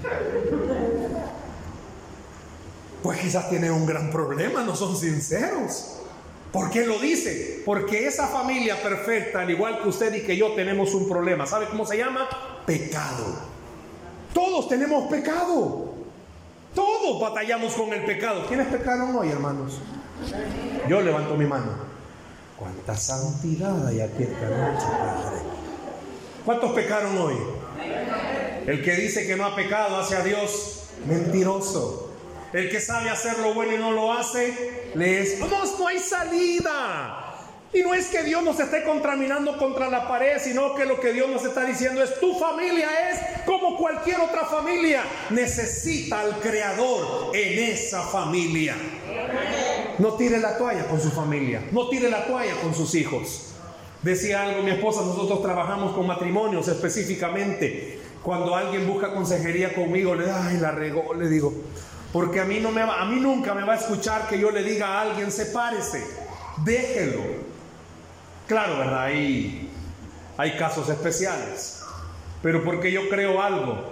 Pues 3.00 3.20
quizás 3.20 3.48
tienen 3.48 3.70
un 3.70 3.86
gran 3.86 4.10
problema, 4.10 4.64
no 4.64 4.74
son 4.74 4.96
sinceros. 4.96 6.00
¿Por 6.52 6.68
qué 6.68 6.84
lo 6.84 6.98
dice? 6.98 7.62
Porque 7.64 8.08
esa 8.08 8.26
familia 8.26 8.82
perfecta, 8.82 9.42
al 9.42 9.50
igual 9.50 9.80
que 9.80 9.88
usted 9.88 10.12
y 10.14 10.22
que 10.22 10.36
yo, 10.36 10.52
tenemos 10.54 10.92
un 10.94 11.08
problema. 11.08 11.46
¿Sabe 11.46 11.68
cómo 11.68 11.86
se 11.86 11.96
llama? 11.96 12.28
Pecado. 12.66 13.57
Todos 14.32 14.68
tenemos 14.68 15.10
pecado. 15.10 15.94
Todos 16.74 17.20
batallamos 17.20 17.72
con 17.74 17.92
el 17.92 18.04
pecado. 18.04 18.46
¿Quiénes 18.46 18.68
pecaron 18.68 19.16
hoy, 19.16 19.30
hermanos? 19.30 19.78
Yo 20.88 21.00
levanto 21.00 21.34
mi 21.34 21.46
mano. 21.46 21.72
Cuánta 22.58 22.96
santidad 22.96 23.86
hay 23.86 24.00
aquí 24.00 24.24
esta 24.24 24.48
noche, 24.48 24.86
Padre. 24.86 25.38
¿Cuántos 26.44 26.72
pecaron 26.72 27.16
hoy? 27.18 27.36
El 28.66 28.82
que 28.82 28.94
dice 28.96 29.26
que 29.26 29.36
no 29.36 29.44
ha 29.44 29.54
pecado 29.54 29.96
hacia 29.98 30.22
Dios, 30.22 30.88
mentiroso. 31.06 32.10
El 32.52 32.70
que 32.70 32.80
sabe 32.80 33.10
hacer 33.10 33.38
lo 33.38 33.54
bueno 33.54 33.74
y 33.74 33.78
no 33.78 33.92
lo 33.92 34.12
hace, 34.12 34.90
le 34.94 35.20
es, 35.20 35.38
no, 35.38 35.46
no 35.46 35.86
hay 35.86 35.98
salida. 35.98 37.27
Y 37.72 37.82
no 37.82 37.92
es 37.92 38.06
que 38.06 38.22
Dios 38.22 38.42
nos 38.42 38.58
esté 38.58 38.82
contaminando 38.82 39.58
contra 39.58 39.90
la 39.90 40.08
pared, 40.08 40.38
sino 40.40 40.74
que 40.74 40.86
lo 40.86 40.98
que 40.98 41.12
Dios 41.12 41.28
nos 41.28 41.44
está 41.44 41.64
diciendo 41.64 42.02
es 42.02 42.18
tu 42.18 42.34
familia 42.38 42.88
es 43.10 43.44
como 43.44 43.76
cualquier 43.76 44.20
otra 44.20 44.46
familia. 44.46 45.02
Necesita 45.30 46.20
al 46.20 46.40
Creador 46.40 47.36
en 47.36 47.58
esa 47.70 48.02
familia. 48.02 48.74
No 49.98 50.14
tire 50.14 50.38
la 50.38 50.56
toalla 50.56 50.86
con 50.86 51.00
su 51.00 51.10
familia, 51.10 51.62
no 51.72 51.88
tire 51.88 52.08
la 52.08 52.26
toalla 52.26 52.54
con 52.62 52.74
sus 52.74 52.94
hijos. 52.94 53.52
Decía 54.02 54.44
algo 54.44 54.62
mi 54.62 54.70
esposa, 54.70 55.02
nosotros 55.02 55.42
trabajamos 55.42 55.94
con 55.94 56.06
matrimonios 56.06 56.68
específicamente. 56.68 57.98
Cuando 58.22 58.54
alguien 58.54 58.86
busca 58.86 59.12
consejería 59.12 59.74
conmigo, 59.74 60.14
le 60.14 60.30
ay, 60.30 60.58
la 60.58 60.70
regó, 60.70 61.14
le 61.14 61.28
digo, 61.28 61.52
porque 62.12 62.40
a 62.40 62.44
mí 62.44 62.60
no 62.60 62.70
me 62.70 62.84
va, 62.84 63.02
a 63.02 63.04
mí 63.04 63.20
nunca 63.20 63.54
me 63.54 63.64
va 63.64 63.74
a 63.74 63.76
escuchar 63.76 64.26
que 64.28 64.38
yo 64.38 64.50
le 64.50 64.62
diga 64.62 64.86
a 64.86 65.02
alguien 65.02 65.30
sepárese, 65.30 66.02
déjelo. 66.64 67.47
Claro, 68.48 68.78
¿verdad? 68.78 69.04
Hay, 69.04 69.70
hay 70.38 70.56
casos 70.56 70.88
especiales. 70.88 71.82
Pero 72.42 72.64
porque 72.64 72.90
yo 72.90 73.08
creo 73.10 73.42
algo, 73.42 73.84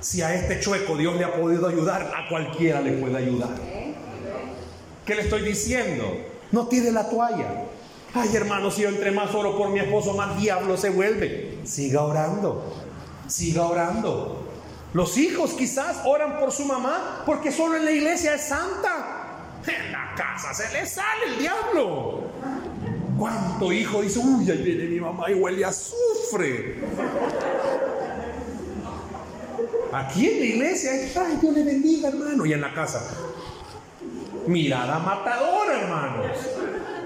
si 0.00 0.20
a 0.20 0.34
este 0.34 0.60
chueco 0.60 0.96
Dios 0.96 1.16
le 1.16 1.24
ha 1.24 1.34
podido 1.34 1.66
ayudar, 1.66 2.12
a 2.14 2.28
cualquiera 2.28 2.82
le 2.82 2.92
puede 2.92 3.16
ayudar. 3.16 3.48
¿Qué 5.06 5.14
le 5.14 5.22
estoy 5.22 5.42
diciendo? 5.42 6.04
No 6.52 6.68
tire 6.68 6.92
la 6.92 7.08
toalla. 7.08 7.64
Ay, 8.14 8.28
hermano, 8.34 8.70
si 8.70 8.82
yo 8.82 8.90
entre 8.90 9.10
más 9.10 9.34
oro 9.34 9.56
por 9.56 9.70
mi 9.70 9.80
esposo, 9.80 10.12
más 10.14 10.38
diablo 10.38 10.76
se 10.76 10.90
vuelve. 10.90 11.58
Siga 11.64 12.02
orando. 12.02 12.74
Siga 13.26 13.64
orando. 13.64 14.44
Los 14.92 15.16
hijos 15.16 15.52
quizás 15.52 16.02
oran 16.04 16.38
por 16.38 16.52
su 16.52 16.66
mamá 16.66 17.22
porque 17.24 17.52
solo 17.52 17.76
en 17.76 17.86
la 17.86 17.90
iglesia 17.90 18.34
es 18.34 18.48
santa. 18.48 19.60
En 19.66 19.92
la 19.92 20.14
casa 20.14 20.52
se 20.52 20.70
le 20.72 20.86
sale 20.86 21.26
el 21.26 21.38
diablo. 21.38 22.27
¿Cuánto 23.18 23.72
hijo 23.72 24.02
dice, 24.02 24.20
uy, 24.20 24.48
ahí 24.50 24.62
viene 24.62 24.84
mi 24.84 25.00
mamá 25.00 25.30
y 25.30 25.34
huele 25.34 25.64
a 25.64 25.68
azufre? 25.68 26.76
Aquí 29.92 30.28
en 30.28 30.38
la 30.38 30.44
iglesia, 30.44 30.92
ay, 30.92 31.38
Dios 31.40 31.54
le 31.54 31.64
bendiga, 31.64 32.10
hermano. 32.10 32.46
Y 32.46 32.52
en 32.52 32.60
la 32.60 32.72
casa, 32.72 33.02
mirada 34.46 34.98
matadora, 35.00 35.80
hermanos. 35.80 36.36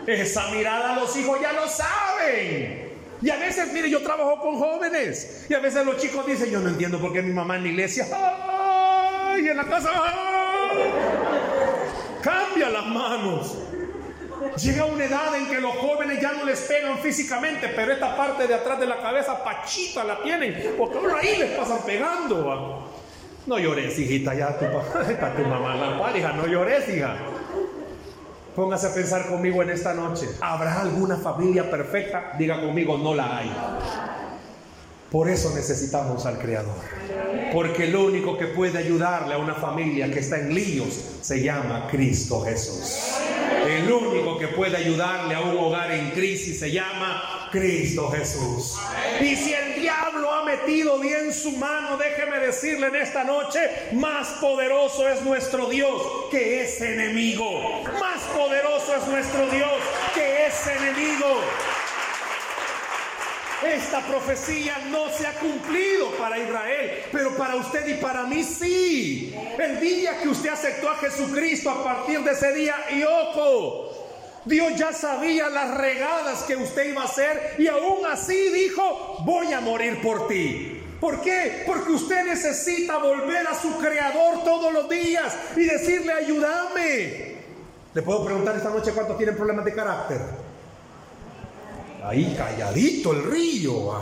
Esa 0.06 0.50
mirada 0.50 0.96
los 0.96 1.16
hijos 1.16 1.40
ya 1.40 1.52
lo 1.52 1.66
saben. 1.66 2.90
Y 3.22 3.30
a 3.30 3.36
veces, 3.36 3.72
mire, 3.72 3.88
yo 3.88 4.02
trabajo 4.02 4.40
con 4.40 4.58
jóvenes. 4.58 5.46
Y 5.48 5.54
a 5.54 5.60
veces 5.60 5.86
los 5.86 5.96
chicos 5.96 6.26
dicen, 6.26 6.50
yo 6.50 6.60
no 6.60 6.68
entiendo 6.68 7.00
por 7.00 7.12
qué 7.12 7.22
mi 7.22 7.32
mamá 7.32 7.56
en 7.56 7.62
la 7.62 7.68
iglesia, 7.68 8.06
y 9.38 9.48
en 9.48 9.56
la 9.56 9.64
casa, 9.64 9.90
cambia 12.20 12.68
las 12.68 12.86
manos. 12.86 13.56
Llega 14.60 14.84
una 14.84 15.04
edad 15.04 15.34
en 15.34 15.46
que 15.48 15.60
los 15.60 15.74
jóvenes 15.76 16.20
ya 16.20 16.32
no 16.32 16.44
les 16.44 16.60
pegan 16.60 16.98
físicamente, 16.98 17.68
pero 17.68 17.92
esta 17.92 18.16
parte 18.16 18.46
de 18.46 18.54
atrás 18.54 18.78
de 18.78 18.86
la 18.86 19.00
cabeza, 19.00 19.42
pachita 19.42 20.04
la 20.04 20.22
tienen, 20.22 20.74
porque 20.76 20.98
ahora 20.98 21.18
ahí 21.20 21.38
les 21.38 21.50
pasan 21.52 21.78
pegando. 21.86 22.90
No 23.46 23.58
llores, 23.58 23.98
hijita, 23.98 24.34
ya 24.34 24.56
tu, 24.58 24.66
está 25.10 25.34
tu 25.36 25.42
mamá 25.42 25.74
la 25.74 25.98
pareja, 25.98 26.32
no 26.32 26.46
llores, 26.46 26.88
hija. 26.88 27.16
Póngase 28.54 28.88
a 28.88 28.94
pensar 28.94 29.26
conmigo 29.28 29.62
en 29.62 29.70
esta 29.70 29.94
noche. 29.94 30.28
¿Habrá 30.40 30.82
alguna 30.82 31.16
familia 31.16 31.70
perfecta? 31.70 32.34
Diga 32.38 32.60
conmigo, 32.60 32.98
no 32.98 33.14
la 33.14 33.38
hay. 33.38 33.50
Por 35.10 35.28
eso 35.28 35.52
necesitamos 35.54 36.24
al 36.26 36.38
Creador. 36.38 36.76
Porque 37.52 37.86
lo 37.86 38.04
único 38.04 38.36
que 38.36 38.46
puede 38.46 38.78
ayudarle 38.78 39.34
a 39.34 39.38
una 39.38 39.54
familia 39.54 40.10
que 40.10 40.20
está 40.20 40.38
en 40.38 40.54
líos 40.54 41.02
se 41.22 41.42
llama 41.42 41.88
Cristo 41.90 42.42
Jesús. 42.42 43.14
El 43.66 43.90
único 43.90 44.38
que 44.38 44.48
puede 44.48 44.76
ayudarle 44.76 45.34
a 45.34 45.40
un 45.40 45.56
hogar 45.56 45.92
en 45.92 46.10
crisis 46.10 46.58
se 46.58 46.70
llama 46.70 47.48
Cristo 47.50 48.10
Jesús. 48.10 48.78
Y 49.20 49.36
si 49.36 49.52
el 49.52 49.80
diablo 49.80 50.32
ha 50.32 50.44
metido 50.44 50.98
bien 50.98 51.32
su 51.32 51.52
mano, 51.52 51.96
déjeme 51.96 52.38
decirle 52.38 52.88
en 52.88 52.96
esta 52.96 53.24
noche, 53.24 53.60
más 53.92 54.28
poderoso 54.40 55.08
es 55.08 55.22
nuestro 55.22 55.66
Dios 55.66 56.02
que 56.30 56.62
es 56.62 56.80
enemigo. 56.80 57.82
Más 58.00 58.22
poderoso 58.34 58.96
es 58.96 59.06
nuestro 59.06 59.46
Dios 59.48 59.72
que 60.14 60.46
es 60.46 60.66
enemigo. 60.66 61.40
Esta 63.64 64.00
profecía 64.00 64.78
no 64.90 65.08
se 65.10 65.26
ha 65.26 65.34
cumplido 65.34 66.10
para 66.18 66.38
Israel, 66.38 67.04
pero 67.12 67.36
para 67.36 67.56
usted 67.56 67.86
y 67.86 67.94
para 67.94 68.24
mí 68.24 68.42
sí. 68.42 69.34
El 69.58 69.80
día 69.80 70.18
que 70.20 70.28
usted 70.28 70.50
aceptó 70.50 70.90
a 70.90 70.96
Jesucristo 70.96 71.70
a 71.70 71.84
partir 71.84 72.20
de 72.20 72.32
ese 72.32 72.52
día, 72.52 72.74
y 72.90 73.02
ojo, 73.04 73.92
Dios 74.44 74.74
ya 74.76 74.92
sabía 74.92 75.48
las 75.48 75.76
regadas 75.76 76.42
que 76.42 76.56
usted 76.56 76.88
iba 76.88 77.02
a 77.02 77.04
hacer 77.04 77.54
y 77.58 77.68
aún 77.68 78.04
así 78.10 78.50
dijo, 78.50 79.18
voy 79.24 79.52
a 79.52 79.60
morir 79.60 80.00
por 80.02 80.26
ti. 80.26 80.80
¿Por 81.00 81.20
qué? 81.20 81.64
Porque 81.66 81.92
usted 81.92 82.24
necesita 82.24 82.98
volver 82.98 83.46
a 83.46 83.54
su 83.54 83.76
creador 83.78 84.44
todos 84.44 84.72
los 84.72 84.88
días 84.88 85.34
y 85.56 85.64
decirle, 85.64 86.12
ayúdame. 86.12 87.32
Le 87.94 88.02
puedo 88.02 88.24
preguntar 88.24 88.56
esta 88.56 88.70
noche 88.70 88.92
cuántos 88.92 89.16
tienen 89.16 89.36
problemas 89.36 89.64
de 89.64 89.74
carácter. 89.74 90.41
Ahí 92.04 92.34
calladito 92.36 93.12
el 93.12 93.24
río. 93.24 93.92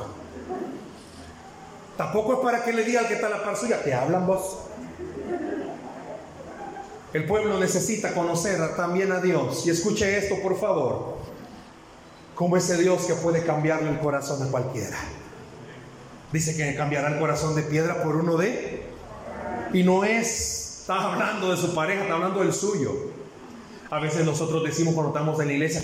Tampoco 1.96 2.34
es 2.34 2.38
para 2.40 2.64
que 2.64 2.72
le 2.72 2.84
diga 2.84 3.00
al 3.00 3.08
que 3.08 3.14
está 3.14 3.28
la 3.28 3.44
par 3.44 3.56
suya, 3.56 3.82
te 3.82 3.92
hablan 3.92 4.26
vos. 4.26 4.58
El 7.12 7.26
pueblo 7.26 7.58
necesita 7.58 8.14
conocer 8.14 8.76
también 8.76 9.12
a 9.12 9.20
Dios. 9.20 9.66
Y 9.66 9.70
escuche 9.70 10.16
esto, 10.16 10.36
por 10.40 10.58
favor. 10.58 11.18
Como 12.34 12.56
ese 12.56 12.78
Dios 12.78 13.02
que 13.02 13.14
puede 13.14 13.44
cambiarle 13.44 13.90
el 13.90 13.98
corazón 13.98 14.42
a 14.42 14.50
cualquiera. 14.50 14.96
Dice 16.32 16.56
que 16.56 16.74
cambiará 16.76 17.08
el 17.08 17.18
corazón 17.18 17.54
de 17.54 17.62
piedra 17.62 18.02
por 18.02 18.16
uno 18.16 18.36
de... 18.36 18.88
Y 19.72 19.82
no 19.82 20.04
es, 20.04 20.80
está 20.80 21.12
hablando 21.12 21.50
de 21.50 21.56
su 21.56 21.74
pareja, 21.74 22.02
está 22.02 22.14
hablando 22.14 22.40
del 22.40 22.52
suyo. 22.52 22.92
A 23.90 23.98
veces 23.98 24.24
nosotros 24.24 24.62
decimos 24.64 24.94
cuando 24.94 25.12
estamos 25.12 25.38
en 25.40 25.48
la 25.48 25.52
iglesia, 25.52 25.82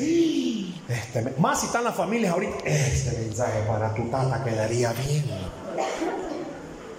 este, 0.88 1.34
más 1.38 1.60
si 1.60 1.66
están 1.66 1.84
las 1.84 1.94
familias 1.94 2.32
ahorita, 2.32 2.58
este 2.64 3.18
mensaje 3.18 3.60
para 3.66 3.94
tu 3.94 4.08
tata 4.08 4.44
quedaría 4.44 4.92
bien. 4.92 5.24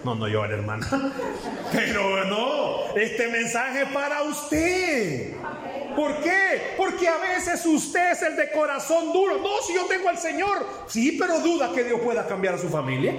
No, 0.04 0.16
no 0.16 0.28
llore, 0.28 0.56
hermana. 0.56 0.88
Pero 1.72 2.26
no, 2.26 2.96
este 2.96 3.28
mensaje 3.28 3.84
es 3.84 3.90
para 3.90 4.24
usted. 4.24 5.36
¿Por 5.96 6.22
qué? 6.22 6.76
Porque 6.78 7.08
a 7.08 7.18
veces 7.18 7.66
usted 7.66 8.12
es 8.12 8.22
el 8.22 8.36
de 8.36 8.52
corazón 8.52 9.12
duro. 9.12 9.38
No, 9.40 9.50
si 9.66 9.74
yo 9.74 9.86
tengo 9.86 10.10
al 10.10 10.18
Señor. 10.18 10.66
Sí, 10.88 11.18
pero 11.20 11.40
duda 11.40 11.72
que 11.74 11.84
Dios 11.84 12.00
pueda 12.02 12.28
cambiar 12.28 12.54
a 12.54 12.58
su 12.60 12.70
familia. 12.70 13.16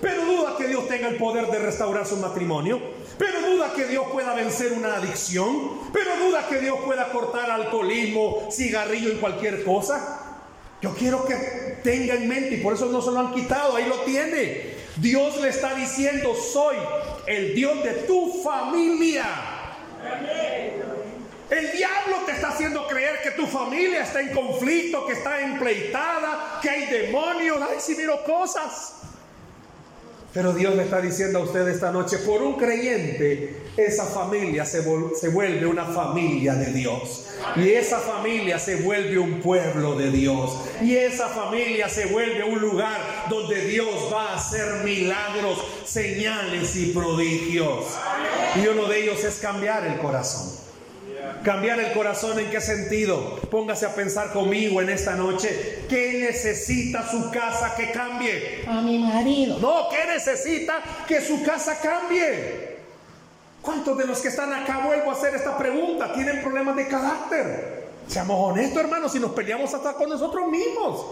Pero 0.00 0.24
duda 0.24 0.54
que 0.56 0.66
Dios 0.66 0.88
tenga 0.88 1.08
el 1.08 1.16
poder 1.16 1.46
de 1.48 1.58
restaurar 1.58 2.06
su 2.06 2.16
matrimonio. 2.16 2.80
Pero 3.18 3.40
duda 3.40 3.72
que 3.74 3.84
Dios 3.84 4.06
pueda 4.12 4.34
vencer 4.34 4.72
una 4.72 4.96
adicción. 4.96 5.90
Pero 5.92 6.16
duda 6.16 6.46
que 6.48 6.58
Dios 6.58 6.78
pueda 6.84 7.10
cortar 7.10 7.50
alcoholismo, 7.50 8.48
cigarrillo 8.50 9.12
y 9.12 9.16
cualquier 9.16 9.64
cosa. 9.64 10.38
Yo 10.80 10.94
quiero 10.94 11.26
que 11.26 11.34
tenga 11.82 12.14
en 12.14 12.26
mente, 12.26 12.54
y 12.54 12.62
por 12.62 12.72
eso 12.72 12.86
no 12.86 13.02
se 13.02 13.10
lo 13.10 13.20
han 13.20 13.34
quitado, 13.34 13.76
ahí 13.76 13.84
lo 13.84 14.00
tiene. 14.00 14.74
Dios 14.96 15.38
le 15.40 15.48
está 15.50 15.74
diciendo, 15.74 16.34
soy 16.34 16.76
el 17.26 17.54
Dios 17.54 17.82
de 17.84 17.92
tu 18.06 18.42
familia. 18.42 19.26
El 21.50 21.72
diablo 21.72 22.16
te 22.24 22.32
está 22.32 22.48
haciendo 22.48 22.86
creer 22.86 23.20
que 23.22 23.32
tu 23.32 23.46
familia 23.46 24.04
está 24.04 24.20
en 24.20 24.32
conflicto, 24.32 25.04
que 25.04 25.14
está 25.14 25.40
empleitada, 25.40 26.60
que 26.62 26.70
hay 26.70 26.86
demonios. 26.86 27.58
Ay, 27.60 27.76
si 27.80 27.94
miro 27.96 28.22
cosas. 28.24 28.94
Pero 30.32 30.52
Dios 30.52 30.76
le 30.76 30.84
está 30.84 31.00
diciendo 31.00 31.40
a 31.40 31.42
usted 31.42 31.66
esta 31.66 31.90
noche, 31.90 32.18
por 32.18 32.40
un 32.40 32.54
creyente, 32.54 33.56
esa 33.76 34.04
familia 34.04 34.64
se, 34.64 34.84
se, 35.18 35.28
vuelve 35.28 35.66
una 35.66 35.86
familia 35.86 36.54
de 36.54 36.72
Dios. 36.72 37.26
Y 37.56 37.70
esa 37.70 37.98
familia 37.98 38.58
se 38.60 38.76
vuelve 38.76 39.18
un 39.18 39.40
pueblo 39.40 39.96
de 39.96 40.12
Dios. 40.12 40.56
Y 40.80 40.94
esa 40.94 41.28
familia 41.28 41.88
se 41.88 42.06
vuelve 42.06 42.44
un 42.44 42.60
lugar 42.60 43.26
donde 43.28 43.64
Dios 43.64 44.08
va 44.12 44.30
a 44.30 44.36
hacer 44.36 44.84
milagros, 44.84 45.58
señales 45.84 46.76
y 46.76 46.92
prodigios. 46.92 47.86
Y 48.54 48.68
uno 48.68 48.86
de 48.86 49.02
ellos 49.02 49.24
es 49.24 49.36
cambiar 49.40 49.84
el 49.84 49.98
corazón. 49.98 50.69
Cambiar 51.44 51.80
el 51.80 51.92
corazón 51.94 52.38
en 52.38 52.50
qué 52.50 52.60
sentido? 52.60 53.36
Póngase 53.50 53.86
a 53.86 53.94
pensar 53.94 54.32
conmigo 54.32 54.82
en 54.82 54.90
esta 54.90 55.16
noche. 55.16 55.84
¿Qué 55.88 56.26
necesita 56.28 57.08
su 57.08 57.30
casa 57.30 57.74
que 57.74 57.90
cambie? 57.92 58.64
A 58.68 58.82
mi 58.82 58.98
marido. 58.98 59.58
No, 59.58 59.88
¿qué 59.88 60.06
necesita 60.12 60.82
que 61.08 61.22
su 61.22 61.42
casa 61.42 61.78
cambie? 61.80 62.78
¿Cuántos 63.62 63.96
de 63.96 64.06
los 64.06 64.20
que 64.20 64.28
están 64.28 64.52
acá 64.52 64.82
vuelvo 64.84 65.10
a 65.10 65.14
hacer 65.14 65.34
esta 65.34 65.56
pregunta 65.56 66.12
tienen 66.12 66.42
problemas 66.42 66.76
de 66.76 66.88
carácter? 66.88 67.88
Seamos 68.06 68.52
honestos, 68.52 68.82
hermanos, 68.82 69.12
si 69.12 69.18
nos 69.18 69.30
peleamos 69.32 69.72
hasta 69.72 69.94
con 69.94 70.10
nosotros 70.10 70.46
mismos. 70.48 71.06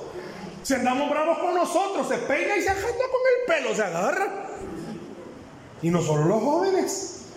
Si 0.62 0.74
andamos 0.74 1.08
bravos 1.08 1.38
con 1.38 1.54
nosotros, 1.54 2.06
se 2.06 2.18
peina 2.18 2.56
y 2.56 2.62
se 2.62 2.68
agarra 2.68 2.86
con 2.86 2.96
el 2.98 3.62
pelo, 3.62 3.74
se 3.74 3.82
agarra. 3.82 4.26
Y 5.80 5.90
no 5.90 6.02
solo 6.02 6.24
los 6.24 6.42
jóvenes. 6.42 7.27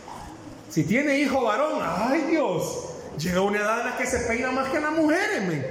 Si 0.71 0.85
tiene 0.85 1.19
hijo 1.19 1.43
varón, 1.43 1.81
ay 1.83 2.21
Dios, 2.29 2.85
llega 3.17 3.41
una 3.41 3.59
edad 3.59 3.81
en 3.81 3.85
la 3.87 3.97
que 3.97 4.05
se 4.07 4.19
peina 4.19 4.51
más 4.51 4.69
que 4.69 4.79
las 4.79 4.93
mujeres, 4.93 5.65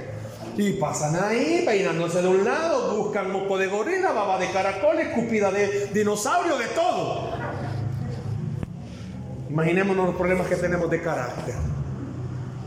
Y 0.55 0.73
pasan 0.73 1.15
ahí 1.15 1.63
peinándose 1.65 2.21
de 2.21 2.27
un 2.27 2.45
lado, 2.45 2.97
buscan 2.97 3.31
moco 3.31 3.57
de 3.57 3.65
gorila, 3.65 4.11
baba 4.11 4.37
de 4.37 4.51
caracol, 4.51 4.99
escupida 4.99 5.51
de 5.51 5.87
dinosaurio, 5.87 6.55
de 6.55 6.67
todo. 6.67 7.31
Imaginémonos 9.49 10.05
los 10.05 10.15
problemas 10.15 10.47
que 10.47 10.55
tenemos 10.55 10.89
de 10.91 11.01
carácter. 11.01 11.55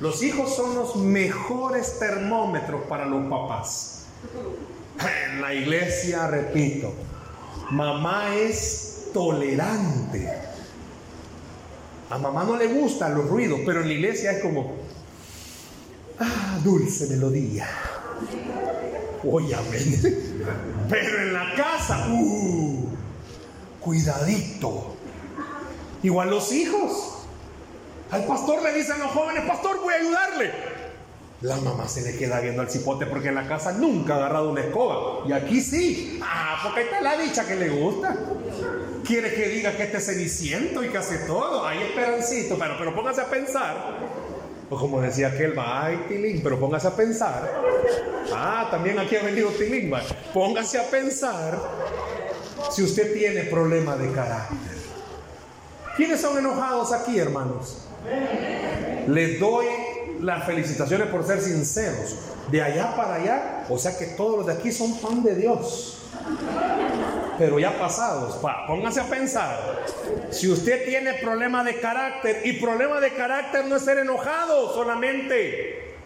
Los 0.01 0.20
hijos 0.25 0.57
son 0.57 0.75
los 0.75 0.97
mejores 0.97 2.01
termómetros 2.01 2.83
para 2.88 3.07
los 3.07 3.31
papás. 3.31 4.07
En 5.31 5.40
la 5.40 5.55
iglesia, 5.55 6.27
repito, 6.27 6.92
mamá 7.70 8.35
es 8.35 9.11
tolerante. 9.14 10.53
A 12.14 12.18
mamá 12.18 12.44
no 12.44 12.57
le 12.57 12.68
gustan 12.68 13.12
los 13.12 13.29
ruidos, 13.29 13.59
pero 13.66 13.81
en 13.81 13.88
la 13.88 13.94
iglesia 13.94 14.31
es 14.31 14.40
como, 14.40 14.77
ah, 16.20 16.61
dulce 16.62 17.09
melodía. 17.09 17.66
Óyame. 19.29 19.79
Pero 20.88 21.22
en 21.22 21.33
la 21.33 21.55
casa, 21.57 22.07
uh, 22.12 22.85
cuidadito. 23.81 24.94
Igual 26.05 26.31
los 26.31 26.53
hijos. 26.53 27.24
Al 28.12 28.24
pastor 28.27 28.62
le 28.62 28.74
dicen 28.74 29.00
los 29.00 29.11
jóvenes, 29.11 29.44
pastor, 29.48 29.81
voy 29.81 29.94
a 29.94 29.96
ayudarle. 29.96 30.53
La 31.44 31.59
mamá 31.59 31.87
se 31.87 32.00
le 32.00 32.16
queda 32.16 32.40
viendo 32.40 32.62
al 32.62 32.70
cipote 32.70 33.04
porque 33.04 33.28
en 33.28 33.35
la 33.35 33.46
casa 33.46 33.72
nunca 33.72 34.14
ha 34.14 34.16
agarrado 34.16 34.48
una 34.48 34.62
escoba. 34.62 35.28
Y 35.28 35.33
aquí 35.33 35.61
sí. 35.61 36.18
Ah, 36.22 36.59
porque 36.62 36.85
está 36.85 37.02
la 37.02 37.18
dicha 37.18 37.46
que 37.46 37.57
le 37.57 37.68
gusta. 37.68 38.16
Quiere 39.04 39.35
que 39.35 39.50
diga 39.50 39.76
que 39.76 39.83
este 39.83 39.98
es 39.98 40.07
ceniciento 40.07 40.83
y 40.83 40.88
que 40.88 40.96
hace 40.96 41.18
todo. 41.26 41.66
Hay 41.66 41.83
esperancito, 41.83 42.57
pero, 42.59 42.76
pero 42.78 42.94
póngase 42.94 43.20
a 43.20 43.28
pensar. 43.28 43.76
O 44.70 44.78
como 44.78 45.02
decía 45.02 45.28
aquel, 45.28 45.52
ay, 45.59 46.07
Tilín, 46.09 46.40
pero 46.42 46.59
póngase 46.59 46.88
a 46.88 46.96
pensar. 46.96 47.62
Ah, 48.33 48.68
también 48.70 48.98
aquí 48.98 49.14
ha 49.16 49.22
venido 49.22 49.50
Tilín, 49.50 49.92
Póngase 50.33 50.78
a 50.78 50.85
pensar 50.85 51.61
si 52.70 52.83
usted 52.83 53.12
tiene 53.12 53.42
problema 53.42 53.96
de 53.96 54.11
carácter. 54.12 54.78
¿Quiénes 55.94 56.22
son 56.22 56.38
enojados 56.38 56.90
aquí, 56.90 57.18
hermanos? 57.18 57.87
Les 59.07 59.38
doy 59.38 59.66
las 60.20 60.44
felicitaciones 60.44 61.09
por 61.09 61.27
ser 61.27 61.40
sinceros. 61.40 62.16
De 62.50 62.62
allá 62.62 62.94
para 62.94 63.14
allá, 63.14 63.66
o 63.68 63.79
sea 63.79 63.96
que 63.96 64.07
todos 64.07 64.38
los 64.38 64.46
de 64.46 64.53
aquí 64.53 64.70
son 64.70 64.98
pan 65.00 65.22
de 65.22 65.35
Dios. 65.35 65.98
Pero 67.38 67.59
ya 67.59 67.79
pasados, 67.79 68.38
póngase 68.66 69.00
a 69.00 69.05
pensar. 69.05 69.85
Si 70.31 70.50
usted 70.50 70.85
tiene 70.85 71.14
problema 71.14 71.64
de 71.64 71.81
carácter, 71.81 72.42
y 72.44 72.55
problema 72.55 73.00
de 73.00 73.12
carácter 73.14 73.66
no 73.66 73.77
es 73.77 73.83
ser 73.83 73.98
enojado 73.98 74.72
solamente. 74.74 75.96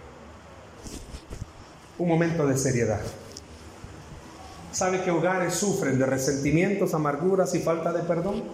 Un 1.99 2.09
momento 2.09 2.47
de 2.47 2.57
seriedad. 2.57 3.01
¿Sabe 4.73 5.03
que 5.03 5.11
hogares 5.11 5.55
sufren 5.55 5.99
de 5.99 6.07
resentimientos, 6.07 6.94
amarguras 6.94 7.55
y 7.55 7.59
falta 7.59 7.92
de 7.92 8.03
perdón? 8.05 8.44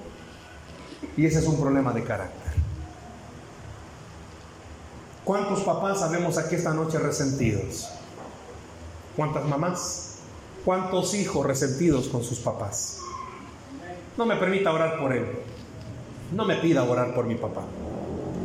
Y 1.17 1.27
ese 1.27 1.41
es 1.41 1.47
un 1.47 1.61
problema 1.61 1.93
de 1.93 2.03
carácter. 2.03 2.44
¿Cuántos 5.25 5.63
papás 5.63 6.01
sabemos 6.01 6.37
aquí 6.37 6.55
esta 6.55 6.75
noche 6.75 6.99
resentidos? 6.99 7.89
¿Cuántas 9.17 9.45
mamás? 9.47 10.17
¿Cuántos 10.67 11.15
hijos 11.15 11.47
resentidos 11.47 12.09
con 12.09 12.23
sus 12.23 12.41
papás? 12.41 12.99
No 14.19 14.27
me 14.27 14.37
permita 14.37 14.71
orar 14.71 14.99
por 14.99 15.15
él. 15.15 15.27
No 16.33 16.45
me 16.45 16.57
pida 16.57 16.83
orar 16.83 17.15
por 17.15 17.25
mi 17.25 17.37
papá. 17.37 17.63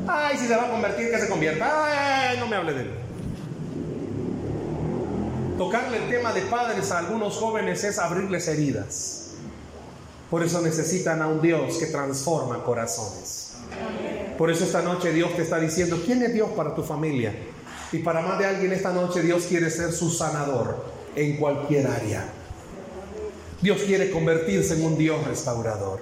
Ay, 0.07 0.37
si 0.37 0.47
se 0.47 0.55
va 0.55 0.67
a 0.67 0.71
convertir, 0.71 1.11
que 1.11 1.19
se 1.19 1.27
convierta. 1.27 2.29
Ay, 2.29 2.37
no 2.39 2.47
me 2.47 2.55
hable 2.55 2.73
de 2.73 2.81
él. 2.81 2.91
Tocarle 5.57 5.97
el 5.97 6.09
tema 6.09 6.31
de 6.31 6.41
padres 6.43 6.91
a 6.91 6.99
algunos 6.99 7.35
jóvenes 7.35 7.83
es 7.83 7.99
abrirles 7.99 8.47
heridas. 8.47 9.31
Por 10.29 10.43
eso 10.43 10.61
necesitan 10.61 11.21
a 11.21 11.27
un 11.27 11.41
Dios 11.41 11.77
que 11.77 11.87
transforma 11.87 12.63
corazones. 12.63 13.48
Por 14.37 14.49
eso 14.49 14.63
esta 14.63 14.81
noche 14.81 15.11
Dios 15.11 15.35
te 15.35 15.41
está 15.41 15.59
diciendo, 15.59 16.01
¿quién 16.05 16.23
es 16.23 16.33
Dios 16.33 16.49
para 16.51 16.73
tu 16.73 16.83
familia? 16.83 17.33
Y 17.91 17.97
para 17.99 18.21
más 18.21 18.39
de 18.39 18.45
alguien 18.45 18.71
esta 18.71 18.93
noche 18.93 19.21
Dios 19.21 19.43
quiere 19.45 19.69
ser 19.69 19.91
su 19.91 20.09
sanador 20.09 20.85
en 21.15 21.37
cualquier 21.37 21.87
área. 21.87 22.23
Dios 23.61 23.81
quiere 23.81 24.09
convertirse 24.11 24.75
en 24.75 24.85
un 24.85 24.97
Dios 24.97 25.25
restaurador. 25.27 26.01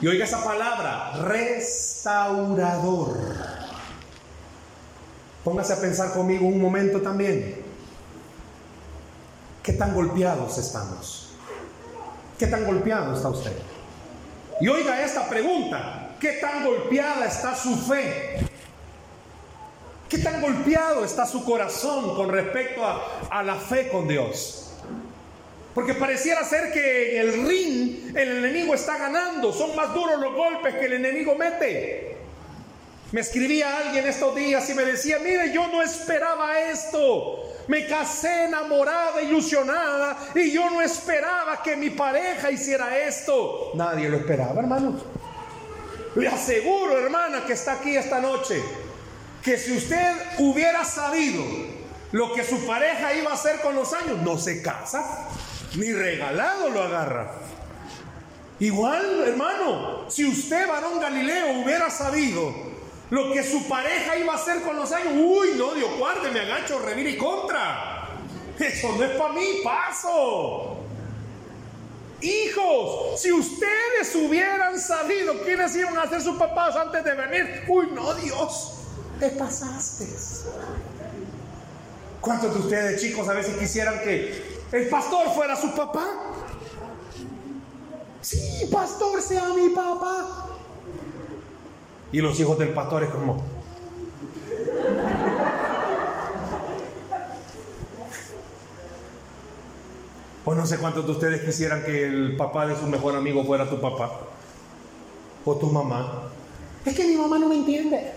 Y 0.00 0.06
oiga 0.06 0.24
esa 0.24 0.44
palabra, 0.44 1.12
restaurador. 1.24 3.16
Póngase 5.44 5.72
a 5.72 5.80
pensar 5.80 6.12
conmigo 6.12 6.46
un 6.46 6.60
momento 6.60 7.00
también. 7.00 7.56
¿Qué 9.62 9.72
tan 9.72 9.94
golpeados 9.94 10.56
estamos? 10.58 11.30
¿Qué 12.38 12.46
tan 12.46 12.64
golpeado 12.64 13.14
está 13.14 13.28
usted? 13.28 13.52
Y 14.60 14.68
oiga 14.68 15.02
esta 15.02 15.28
pregunta, 15.28 15.99
¿Qué 16.20 16.32
tan 16.34 16.64
golpeada 16.64 17.26
está 17.26 17.56
su 17.56 17.74
fe? 17.76 18.36
¿Qué 20.06 20.18
tan 20.18 20.42
golpeado 20.42 21.02
está 21.02 21.24
su 21.24 21.42
corazón 21.44 22.14
con 22.14 22.30
respecto 22.30 22.82
a, 22.84 23.42
la 23.42 23.54
fe 23.54 23.88
con 23.88 24.06
Dios? 24.06 24.72
Porque 25.74 25.94
pareciera 25.94 26.44
ser 26.44 26.72
que 26.72 27.18
en 27.18 27.28
el 27.28 27.48
ring 27.48 28.16
el 28.16 28.44
enemigo 28.44 28.74
está 28.74 28.98
ganando. 28.98 29.50
Son 29.50 29.74
más 29.74 29.94
duros 29.94 30.20
los 30.20 30.34
golpes 30.34 30.74
que 30.74 30.86
el 30.86 30.94
enemigo 30.94 31.36
mete. 31.36 32.16
Me 33.12 33.22
escribía 33.22 33.78
alguien 33.78 34.06
estos 34.06 34.36
días 34.36 34.68
y 34.68 34.74
me 34.74 34.84
decía, 34.84 35.18
mire, 35.20 35.52
yo 35.54 35.68
no 35.68 35.80
esperaba 35.80 36.60
esto. 36.60 37.44
Me 37.66 37.86
casé 37.86 38.44
enamorada, 38.44 39.22
ilusionada, 39.22 40.18
y 40.34 40.50
yo 40.50 40.68
no 40.70 40.82
esperaba 40.82 41.62
que 41.62 41.76
mi 41.76 41.90
pareja 41.90 42.50
hiciera 42.50 42.98
esto. 42.98 43.70
Nadie 43.74 44.08
lo 44.08 44.18
esperaba, 44.18 44.60
hermanos. 44.60 45.02
Le 46.14 46.28
aseguro, 46.28 46.98
hermana, 46.98 47.44
que 47.46 47.52
está 47.52 47.74
aquí 47.74 47.96
esta 47.96 48.20
noche, 48.20 48.60
que 49.42 49.56
si 49.56 49.76
usted 49.76 50.12
hubiera 50.38 50.84
sabido 50.84 51.44
lo 52.12 52.32
que 52.34 52.42
su 52.42 52.66
pareja 52.66 53.14
iba 53.14 53.30
a 53.30 53.34
hacer 53.34 53.60
con 53.60 53.76
los 53.76 53.92
años, 53.92 54.18
no 54.22 54.36
se 54.36 54.60
casa, 54.60 55.28
ni 55.76 55.92
regalado 55.92 56.68
lo 56.70 56.82
agarra. 56.82 57.32
Igual, 58.58 59.24
hermano, 59.28 60.10
si 60.10 60.26
usted, 60.26 60.66
varón 60.66 61.00
Galileo, 61.00 61.62
hubiera 61.62 61.88
sabido 61.88 62.52
lo 63.10 63.32
que 63.32 63.42
su 63.42 63.68
pareja 63.68 64.18
iba 64.18 64.32
a 64.32 64.36
hacer 64.36 64.62
con 64.62 64.76
los 64.76 64.90
años, 64.92 65.14
uy, 65.16 65.50
no, 65.56 65.74
Dios 65.74 65.96
guarde, 65.96 66.30
me 66.30 66.40
agacho, 66.40 66.80
revir 66.80 67.06
y 67.06 67.16
contra. 67.16 68.08
Eso 68.58 68.94
no 68.98 69.04
es 69.04 69.10
para 69.12 69.32
mí, 69.32 69.46
paso. 69.64 70.79
Hijos, 72.20 73.20
si 73.20 73.32
ustedes 73.32 74.14
hubieran 74.14 74.78
sabido 74.78 75.42
quiénes 75.42 75.74
iban 75.74 75.96
a 75.98 76.08
ser 76.08 76.20
sus 76.20 76.36
papás 76.36 76.76
antes 76.76 77.02
de 77.02 77.14
venir, 77.14 77.64
uy, 77.68 77.88
no, 77.94 78.12
Dios, 78.14 78.74
te 79.18 79.30
pasaste. 79.30 80.06
¿Cuántos 82.20 82.54
de 82.54 82.60
ustedes, 82.60 83.00
chicos, 83.00 83.26
a 83.28 83.32
veces 83.32 83.56
quisieran 83.56 84.00
que 84.00 84.60
el 84.72 84.88
pastor 84.88 85.30
fuera 85.34 85.56
su 85.56 85.74
papá? 85.74 86.06
Sí, 88.20 88.68
pastor, 88.70 89.22
sea 89.22 89.48
mi 89.48 89.70
papá. 89.70 90.46
Y 92.12 92.20
los 92.20 92.38
hijos 92.38 92.58
del 92.58 92.74
pastor 92.74 93.04
es 93.04 93.10
como, 93.10 93.42
O 100.50 100.54
no 100.56 100.66
sé 100.66 100.78
cuántos 100.78 101.06
de 101.06 101.12
ustedes 101.12 101.42
quisieran 101.42 101.84
que 101.84 102.06
el 102.06 102.36
papá 102.36 102.66
de 102.66 102.76
su 102.76 102.84
mejor 102.88 103.14
amigo 103.14 103.44
fuera 103.44 103.70
tu 103.70 103.80
papá. 103.80 104.10
O 105.44 105.54
tu 105.54 105.68
mamá. 105.68 106.24
Es 106.84 106.92
que 106.92 107.04
mi 107.04 107.14
mamá 107.14 107.38
no 107.38 107.48
me 107.48 107.54
entiende. 107.54 108.12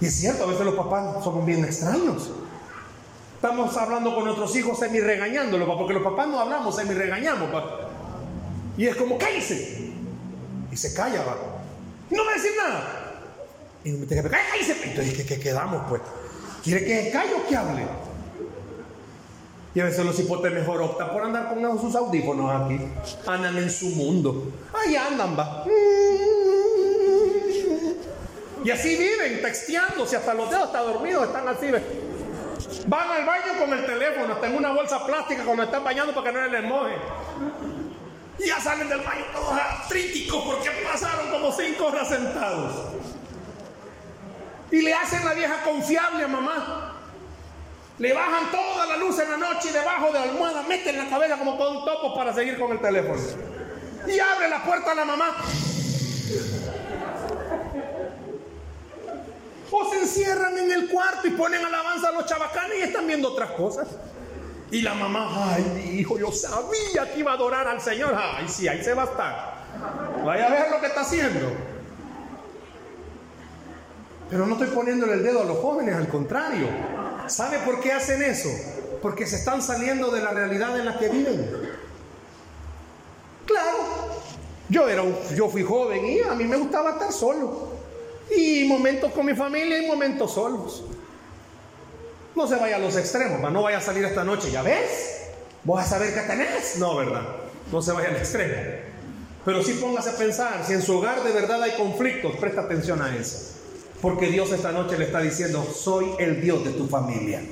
Y 0.00 0.06
es 0.06 0.14
cierto, 0.14 0.44
a 0.44 0.46
veces 0.46 0.64
los 0.64 0.76
papás 0.76 1.24
somos 1.24 1.44
bien 1.44 1.64
extraños. 1.64 2.30
Estamos 3.34 3.76
hablando 3.76 4.14
con 4.14 4.26
nuestros 4.26 4.54
hijos 4.54 4.78
semi 4.78 5.00
regañándolos, 5.00 5.68
porque 5.76 5.94
los 5.94 6.04
papás 6.04 6.28
no 6.28 6.38
hablamos, 6.38 6.76
semi 6.76 6.94
regañamos. 6.94 7.48
Y 8.76 8.86
es 8.86 8.94
como, 8.94 9.18
cállese. 9.18 9.90
Y 10.70 10.76
se 10.76 10.94
calla, 10.94 11.24
va. 11.24 11.36
No 12.10 12.24
me 12.26 12.32
decir 12.34 12.52
nada. 12.56 13.24
Y 13.82 13.90
me 13.90 14.06
dice, 14.06 14.22
cállese. 14.22 14.76
Entonces, 14.84 15.26
¿qué, 15.26 15.40
quedamos, 15.40 15.82
pues? 15.88 16.00
¿Quiere 16.62 16.84
que 16.84 17.10
calle 17.10 17.34
o 17.34 17.48
que 17.48 17.56
hable? 17.56 18.09
Y 19.74 19.80
a 19.80 19.84
veces 19.84 20.04
los 20.04 20.18
hipotes 20.18 20.52
mejor 20.52 20.82
optan 20.82 21.10
por 21.12 21.22
andar 21.22 21.48
con 21.48 21.80
sus 21.80 21.94
audífonos 21.94 22.62
aquí. 22.62 22.80
Andan 23.26 23.56
en 23.56 23.70
su 23.70 23.86
mundo. 23.90 24.52
Ahí 24.74 24.96
andan, 24.96 25.38
va. 25.38 25.64
Y 28.64 28.70
así 28.70 28.96
viven, 28.96 29.40
texteándose, 29.40 30.16
hasta 30.16 30.34
los 30.34 30.50
dedos 30.50 30.66
están 30.66 30.84
dormidos, 30.84 31.26
están 31.26 31.48
así. 31.48 31.70
Van 32.86 33.10
al 33.10 33.24
baño 33.24 33.58
con 33.58 33.72
el 33.72 33.86
teléfono, 33.86 34.34
hasta 34.34 34.46
en 34.48 34.56
una 34.56 34.72
bolsa 34.72 35.06
plástica 35.06 35.44
cuando 35.44 35.62
están 35.62 35.82
bañando 35.84 36.14
para 36.14 36.30
que 36.30 36.38
no 36.38 36.46
les 36.46 36.64
moje. 36.64 36.96
Y 38.38 38.46
ya 38.46 38.60
salen 38.60 38.88
del 38.88 39.00
baño 39.00 39.24
todos 39.32 39.52
artríticos 39.52 40.44
porque 40.44 40.70
pasaron 40.84 41.30
como 41.30 41.52
cinco 41.52 41.86
horas 41.86 42.08
sentados. 42.08 42.74
Y 44.70 44.82
le 44.82 44.94
hacen 44.94 45.24
la 45.24 45.34
vieja 45.34 45.62
confiable 45.62 46.24
a 46.24 46.28
mamá. 46.28 46.79
Le 48.00 48.14
bajan 48.14 48.50
toda 48.50 48.86
la 48.86 48.96
luz 48.96 49.18
en 49.18 49.30
la 49.30 49.36
noche 49.36 49.68
y 49.68 49.72
debajo 49.72 50.06
de 50.06 50.14
la 50.14 50.22
almohada 50.22 50.62
meten 50.62 50.96
la 50.96 51.06
cabeza 51.06 51.36
como 51.36 51.58
con 51.58 51.76
un 51.76 51.84
topo 51.84 52.14
para 52.14 52.32
seguir 52.32 52.58
con 52.58 52.72
el 52.72 52.80
teléfono. 52.80 53.20
Y 54.06 54.18
abre 54.18 54.48
la 54.48 54.64
puerta 54.64 54.92
a 54.92 54.94
la 54.94 55.04
mamá. 55.04 55.36
O 59.70 59.90
se 59.90 60.00
encierran 60.00 60.56
en 60.56 60.72
el 60.72 60.88
cuarto 60.88 61.28
y 61.28 61.30
ponen 61.32 61.62
alabanza 61.62 62.08
a 62.08 62.12
los 62.12 62.24
chabacanes 62.24 62.78
y 62.78 62.82
están 62.84 63.06
viendo 63.06 63.32
otras 63.32 63.50
cosas. 63.50 63.86
Y 64.70 64.80
la 64.80 64.94
mamá, 64.94 65.52
ay, 65.52 65.98
hijo, 65.98 66.18
yo 66.18 66.32
sabía 66.32 67.12
que 67.12 67.20
iba 67.20 67.32
a 67.32 67.34
adorar 67.34 67.68
al 67.68 67.82
Señor. 67.82 68.14
Ay, 68.16 68.48
sí, 68.48 68.66
ahí 68.66 68.82
se 68.82 68.94
va 68.94 69.02
a 69.02 69.06
estar. 69.06 69.54
Vaya 70.24 70.46
a 70.46 70.50
ver 70.50 70.70
lo 70.70 70.80
que 70.80 70.86
está 70.86 71.02
haciendo. 71.02 71.52
Pero 74.30 74.46
no 74.46 74.54
estoy 74.54 74.68
poniéndole 74.68 75.12
el 75.12 75.22
dedo 75.22 75.42
a 75.42 75.44
los 75.44 75.58
jóvenes, 75.58 75.94
al 75.94 76.08
contrario. 76.08 76.66
¿Sabe 77.28 77.58
por 77.60 77.80
qué 77.80 77.92
hacen 77.92 78.22
eso? 78.22 78.48
Porque 79.02 79.26
se 79.26 79.36
están 79.36 79.62
saliendo 79.62 80.10
de 80.10 80.20
la 80.20 80.30
realidad 80.30 80.78
en 80.78 80.84
la 80.84 80.98
que 80.98 81.08
viven. 81.08 81.70
Claro, 83.46 83.78
yo, 84.68 84.88
era 84.88 85.02
yo 85.34 85.48
fui 85.48 85.64
joven 85.64 86.06
y 86.06 86.20
a 86.20 86.34
mí 86.34 86.44
me 86.44 86.56
gustaba 86.56 86.92
estar 86.92 87.12
solo. 87.12 87.70
Y 88.34 88.64
momentos 88.68 89.12
con 89.12 89.26
mi 89.26 89.34
familia 89.34 89.82
y 89.82 89.86
momentos 89.86 90.34
solos. 90.34 90.84
No 92.36 92.46
se 92.46 92.56
vaya 92.56 92.76
a 92.76 92.78
los 92.78 92.96
extremos, 92.96 93.40
no 93.50 93.62
vaya 93.62 93.78
a 93.78 93.80
salir 93.80 94.04
esta 94.04 94.22
noche, 94.22 94.50
¿ya 94.50 94.62
ves? 94.62 95.20
¿Vos 95.64 95.80
a 95.80 95.84
saber 95.84 96.14
qué 96.14 96.20
tenés? 96.20 96.76
No, 96.78 96.96
¿verdad? 96.96 97.22
No 97.72 97.82
se 97.82 97.92
vaya 97.92 98.08
al 98.08 98.16
extremo. 98.16 98.54
Pero 99.44 99.62
sí 99.62 99.72
póngase 99.80 100.10
a 100.10 100.16
pensar, 100.16 100.64
si 100.66 100.74
en 100.74 100.82
su 100.82 100.96
hogar 100.98 101.22
de 101.24 101.32
verdad 101.32 101.62
hay 101.62 101.72
conflictos, 101.72 102.36
presta 102.36 102.62
atención 102.62 103.02
a 103.02 103.16
eso. 103.16 103.59
Porque 104.00 104.28
Dios 104.28 104.50
esta 104.52 104.72
noche 104.72 104.96
le 104.98 105.04
está 105.04 105.20
diciendo, 105.20 105.64
soy 105.64 106.06
el 106.18 106.40
Dios 106.40 106.64
de 106.64 106.70
tu 106.70 106.86
familia. 106.86 107.42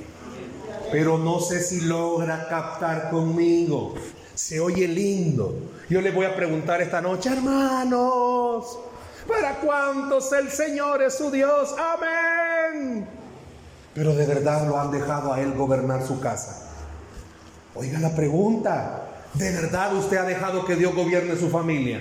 Pero 0.91 1.19
no 1.19 1.41
sé 1.41 1.61
si 1.63 1.83
logra 1.83 2.49
captar 2.49 3.11
conmigo. 3.11 3.95
Se 4.35 4.61
oye 4.61 4.89
lindo. 4.89 5.55
Yo 5.91 6.01
le 6.01 6.11
voy 6.11 6.27
a 6.27 6.35
preguntar 6.35 6.81
esta 6.81 7.01
noche, 7.01 7.31
hermanos, 7.31 8.79
¿para 9.27 9.57
cuántos 9.57 10.33
el 10.33 10.51
Señor 10.51 11.03
es 11.03 11.19
su 11.19 11.31
Dios? 11.31 11.75
Amén 11.79 13.19
pero 13.99 14.15
de 14.15 14.27
verdad 14.27 14.65
lo 14.69 14.79
han 14.79 14.93
dejado 14.93 15.33
a 15.33 15.41
Él 15.41 15.55
gobernar 15.55 16.07
su 16.07 16.21
casa. 16.21 16.71
Oiga 17.75 17.99
la 17.99 18.15
pregunta, 18.15 19.25
¿de 19.35 19.51
verdad 19.51 19.93
usted 19.97 20.19
ha 20.19 20.23
dejado 20.23 20.65
que 20.65 20.77
Dios 20.77 20.95
gobierne 20.95 21.35
su 21.35 21.51
familia? 21.51 22.01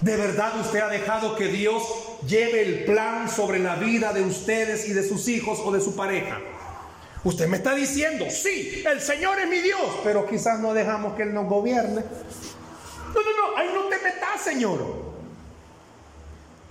¿De 0.00 0.16
verdad 0.16 0.60
usted 0.60 0.80
ha 0.80 0.88
dejado 0.88 1.36
que 1.36 1.48
Dios 1.48 1.82
lleve 2.26 2.62
el 2.62 2.84
plan 2.84 3.30
sobre 3.30 3.58
la 3.58 3.76
vida 3.76 4.12
de 4.12 4.22
ustedes 4.22 4.88
y 4.88 4.92
de 4.92 5.06
sus 5.06 5.26
hijos 5.28 5.58
o 5.64 5.72
de 5.72 5.80
su 5.80 5.96
pareja? 5.96 6.38
Usted 7.24 7.48
me 7.48 7.56
está 7.56 7.74
diciendo, 7.74 8.26
sí, 8.30 8.84
el 8.86 9.00
Señor 9.00 9.40
es 9.40 9.48
mi 9.48 9.58
Dios, 9.58 9.80
pero 10.04 10.26
quizás 10.26 10.60
no 10.60 10.74
dejamos 10.74 11.14
que 11.14 11.22
Él 11.22 11.34
nos 11.34 11.48
gobierne. 11.48 12.04
No, 13.14 13.22
no, 13.22 13.52
no, 13.52 13.56
ahí 13.56 13.68
no 13.74 13.84
te 13.84 13.98
metas, 13.98 14.42
Señor. 14.44 15.06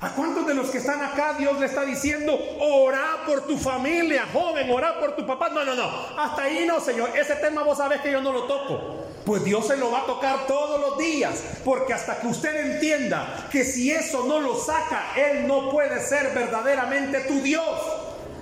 ¿A 0.01 0.11
cuántos 0.11 0.45
de 0.45 0.53
los 0.53 0.69
que 0.69 0.77
están 0.77 1.01
acá 1.03 1.33
Dios 1.33 1.59
le 1.59 1.65
está 1.65 1.83
diciendo, 1.83 2.37
ora 2.59 3.23
por 3.25 3.41
tu 3.47 3.57
familia, 3.57 4.27
joven, 4.31 4.69
ora 4.69 4.99
por 4.99 5.15
tu 5.15 5.25
papá? 5.25 5.49
No, 5.49 5.65
no, 5.65 5.73
no. 5.73 5.89
Hasta 6.17 6.43
ahí 6.43 6.65
no, 6.67 6.79
Señor. 6.79 7.09
Ese 7.17 7.35
tema 7.37 7.63
vos 7.63 7.77
sabés 7.77 8.01
que 8.01 8.11
yo 8.11 8.21
no 8.21 8.31
lo 8.31 8.43
toco. 8.43 9.04
Pues 9.25 9.43
Dios 9.43 9.67
se 9.67 9.77
lo 9.77 9.91
va 9.91 10.01
a 10.01 10.05
tocar 10.05 10.45
todos 10.45 10.79
los 10.79 10.97
días. 10.97 11.41
Porque 11.63 11.93
hasta 11.93 12.19
que 12.19 12.27
usted 12.27 12.73
entienda 12.73 13.47
que 13.51 13.63
si 13.63 13.91
eso 13.91 14.25
no 14.27 14.39
lo 14.39 14.55
saca, 14.55 15.13
Él 15.15 15.47
no 15.47 15.71
puede 15.71 15.99
ser 16.05 16.31
verdaderamente 16.33 17.21
tu 17.21 17.41
Dios. 17.41 17.65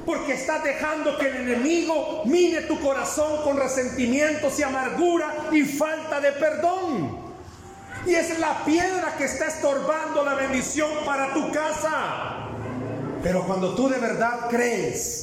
Porque 0.06 0.34
estás 0.34 0.64
dejando 0.64 1.18
que 1.18 1.28
el 1.28 1.36
enemigo 1.38 2.24
mine 2.26 2.62
tu 2.62 2.80
corazón 2.82 3.42
con 3.44 3.56
resentimientos 3.56 4.60
y 4.60 4.64
amargura 4.64 5.34
y 5.52 5.64
falta 5.64 6.20
de 6.20 6.34
perdón. 6.34 7.24
Y 8.06 8.16
es 8.16 8.38
la 8.40 8.66
piedra 8.66 9.16
que 9.18 9.24
está 9.24 9.48
estorbando 9.48 10.26
la 10.26 10.34
bendición 10.34 10.92
para 11.06 11.34
tu 11.34 11.50
casa. 11.52 12.50
Pero 13.24 13.46
cuando 13.46 13.74
tú 13.76 13.88
de 13.88 14.00
verdad 14.00 14.50
crees, 14.50 15.23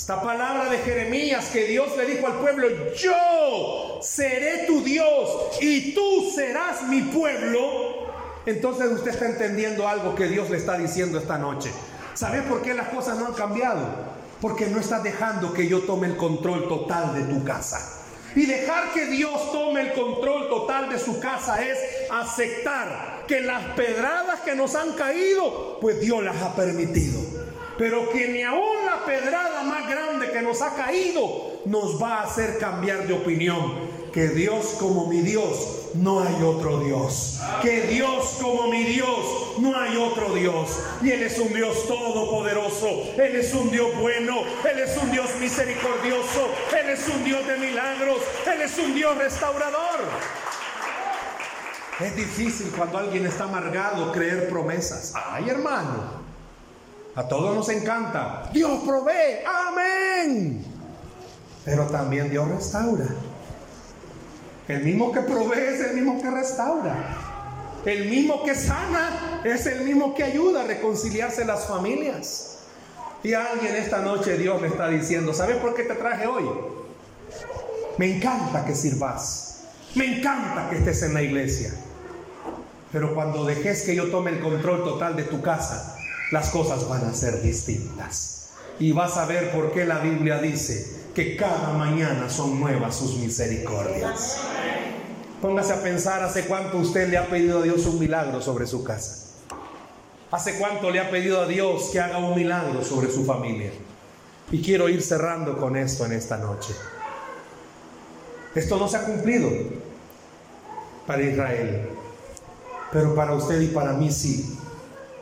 esta 0.00 0.22
palabra 0.22 0.70
de 0.70 0.78
Jeremías 0.78 1.50
que 1.52 1.66
Dios 1.66 1.94
le 1.94 2.06
dijo 2.06 2.26
al 2.26 2.38
pueblo, 2.40 2.68
yo 2.94 3.98
seré 4.00 4.64
tu 4.66 4.82
Dios 4.82 5.28
y 5.60 5.92
tú 5.94 6.32
serás 6.34 6.84
mi 6.84 7.02
pueblo, 7.02 8.10
entonces 8.46 8.90
usted 8.92 9.10
está 9.10 9.26
entendiendo 9.26 9.86
algo 9.86 10.14
que 10.14 10.26
Dios 10.26 10.48
le 10.48 10.56
está 10.56 10.78
diciendo 10.78 11.18
esta 11.18 11.36
noche. 11.36 11.70
¿Sabes 12.14 12.44
por 12.44 12.62
qué 12.62 12.72
las 12.72 12.88
cosas 12.88 13.18
no 13.18 13.26
han 13.26 13.34
cambiado? 13.34 13.86
Porque 14.40 14.68
no 14.68 14.80
estás 14.80 15.02
dejando 15.02 15.52
que 15.52 15.68
yo 15.68 15.80
tome 15.80 16.06
el 16.06 16.16
control 16.16 16.66
total 16.66 17.12
de 17.14 17.34
tu 17.34 17.44
casa. 17.44 18.00
Y 18.34 18.46
dejar 18.46 18.94
que 18.94 19.04
Dios 19.04 19.52
tome 19.52 19.82
el 19.82 19.92
control 19.92 20.48
total 20.48 20.88
de 20.88 20.98
su 20.98 21.20
casa 21.20 21.62
es 21.62 21.78
aceptar 22.10 23.24
que 23.28 23.42
las 23.42 23.62
pedradas 23.74 24.40
que 24.40 24.54
nos 24.54 24.74
han 24.76 24.92
caído, 24.92 25.76
pues 25.78 26.00
Dios 26.00 26.24
las 26.24 26.40
ha 26.40 26.56
permitido. 26.56 27.20
Pero 27.80 28.10
que 28.10 28.28
ni 28.28 28.42
aún 28.42 28.84
la 28.84 29.06
pedrada 29.06 29.62
más 29.62 29.88
grande 29.88 30.30
que 30.30 30.42
nos 30.42 30.60
ha 30.60 30.74
caído 30.74 31.62
nos 31.64 32.00
va 32.00 32.18
a 32.18 32.22
hacer 32.24 32.58
cambiar 32.58 33.06
de 33.06 33.14
opinión 33.14 33.72
que 34.12 34.28
Dios 34.28 34.76
como 34.78 35.06
mi 35.06 35.22
Dios 35.22 35.88
no 35.94 36.20
hay 36.20 36.42
otro 36.42 36.80
Dios. 36.80 37.40
Que 37.62 37.86
Dios 37.86 38.36
como 38.38 38.68
mi 38.68 38.84
Dios 38.84 39.56
no 39.60 39.74
hay 39.74 39.96
otro 39.96 40.34
Dios. 40.34 40.78
Y 41.00 41.10
Él 41.10 41.22
es 41.22 41.38
un 41.38 41.54
Dios 41.54 41.88
todopoderoso. 41.88 42.86
Él 43.16 43.36
es 43.36 43.54
un 43.54 43.70
Dios 43.70 43.98
bueno. 43.98 44.42
Él 44.70 44.78
es 44.78 44.98
un 44.98 45.10
Dios 45.10 45.30
misericordioso. 45.40 46.50
Él 46.78 46.90
es 46.90 47.08
un 47.08 47.24
Dios 47.24 47.46
de 47.46 47.56
milagros. 47.56 48.18
Él 48.46 48.60
es 48.60 48.78
un 48.78 48.94
Dios 48.94 49.16
restaurador. 49.16 50.00
Es 51.98 52.14
difícil 52.14 52.70
cuando 52.76 52.98
alguien 52.98 53.24
está 53.24 53.44
amargado 53.44 54.12
creer 54.12 54.50
promesas. 54.50 55.14
Ay, 55.14 55.48
hermano. 55.48 56.19
A 57.14 57.26
todos 57.26 57.54
nos 57.54 57.68
encanta. 57.68 58.48
Dios 58.52 58.82
provee. 58.84 59.44
Amén. 59.46 60.64
Pero 61.64 61.86
también 61.86 62.30
Dios 62.30 62.48
restaura. 62.48 63.06
El 64.68 64.84
mismo 64.84 65.10
que 65.10 65.20
provee 65.20 65.74
es 65.74 65.80
el 65.80 65.94
mismo 65.94 66.22
que 66.22 66.30
restaura. 66.30 67.16
El 67.84 68.08
mismo 68.08 68.44
que 68.44 68.54
sana 68.54 69.40
es 69.44 69.66
el 69.66 69.84
mismo 69.84 70.14
que 70.14 70.22
ayuda 70.22 70.62
a 70.62 70.66
reconciliarse 70.66 71.44
las 71.44 71.66
familias. 71.66 72.58
Y 73.22 73.34
a 73.34 73.46
alguien 73.52 73.74
esta 73.74 74.00
noche 74.00 74.38
Dios 74.38 74.60
le 74.62 74.68
está 74.68 74.88
diciendo, 74.88 75.34
¿sabes 75.34 75.56
por 75.56 75.74
qué 75.74 75.82
te 75.82 75.94
traje 75.94 76.26
hoy? 76.26 76.44
Me 77.98 78.16
encanta 78.16 78.64
que 78.64 78.74
sirvas. 78.74 79.64
Me 79.94 80.18
encanta 80.18 80.70
que 80.70 80.76
estés 80.76 81.02
en 81.02 81.14
la 81.14 81.22
iglesia. 81.22 81.70
Pero 82.92 83.14
cuando 83.14 83.44
dejes 83.44 83.82
que 83.82 83.94
yo 83.94 84.10
tome 84.10 84.30
el 84.30 84.40
control 84.40 84.84
total 84.84 85.16
de 85.16 85.24
tu 85.24 85.42
casa, 85.42 85.96
las 86.30 86.50
cosas 86.50 86.88
van 86.88 87.04
a 87.04 87.14
ser 87.14 87.42
distintas. 87.42 88.50
Y 88.78 88.92
vas 88.92 89.16
a 89.16 89.26
ver 89.26 89.52
por 89.52 89.72
qué 89.72 89.84
la 89.84 89.98
Biblia 89.98 90.38
dice 90.38 91.00
que 91.14 91.36
cada 91.36 91.72
mañana 91.72 92.30
son 92.30 92.60
nuevas 92.60 92.96
sus 92.96 93.16
misericordias. 93.16 94.40
Póngase 95.42 95.72
a 95.72 95.82
pensar 95.82 96.22
hace 96.22 96.46
cuánto 96.46 96.78
usted 96.78 97.08
le 97.08 97.18
ha 97.18 97.26
pedido 97.26 97.58
a 97.58 97.62
Dios 97.62 97.84
un 97.86 97.98
milagro 97.98 98.40
sobre 98.40 98.66
su 98.66 98.84
casa. 98.84 99.26
Hace 100.30 100.58
cuánto 100.58 100.90
le 100.90 101.00
ha 101.00 101.10
pedido 101.10 101.40
a 101.40 101.46
Dios 101.46 101.90
que 101.92 102.00
haga 102.00 102.18
un 102.18 102.36
milagro 102.36 102.84
sobre 102.84 103.10
su 103.10 103.24
familia. 103.24 103.72
Y 104.52 104.62
quiero 104.62 104.88
ir 104.88 105.02
cerrando 105.02 105.56
con 105.56 105.76
esto 105.76 106.06
en 106.06 106.12
esta 106.12 106.36
noche. 106.38 106.72
Esto 108.54 108.78
no 108.78 108.88
se 108.88 108.96
ha 108.96 109.04
cumplido 109.04 109.48
para 111.06 111.22
Israel, 111.22 111.88
pero 112.92 113.14
para 113.14 113.34
usted 113.34 113.60
y 113.60 113.68
para 113.68 113.92
mí 113.92 114.10
sí, 114.10 114.58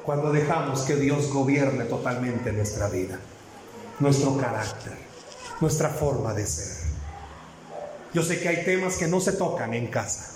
cuando 0.09 0.33
dejamos 0.33 0.81
que 0.87 0.97
Dios 0.97 1.31
gobierne 1.31 1.85
totalmente 1.85 2.51
nuestra 2.51 2.89
vida, 2.89 3.19
nuestro 3.99 4.39
carácter, 4.39 4.95
nuestra 5.61 5.91
forma 5.91 6.33
de 6.33 6.47
ser. 6.47 6.89
Yo 8.15 8.23
sé 8.23 8.41
que 8.41 8.49
hay 8.49 8.65
temas 8.65 8.97
que 8.97 9.07
no 9.07 9.21
se 9.21 9.33
tocan 9.33 9.75
en 9.75 9.89
casa. 9.89 10.33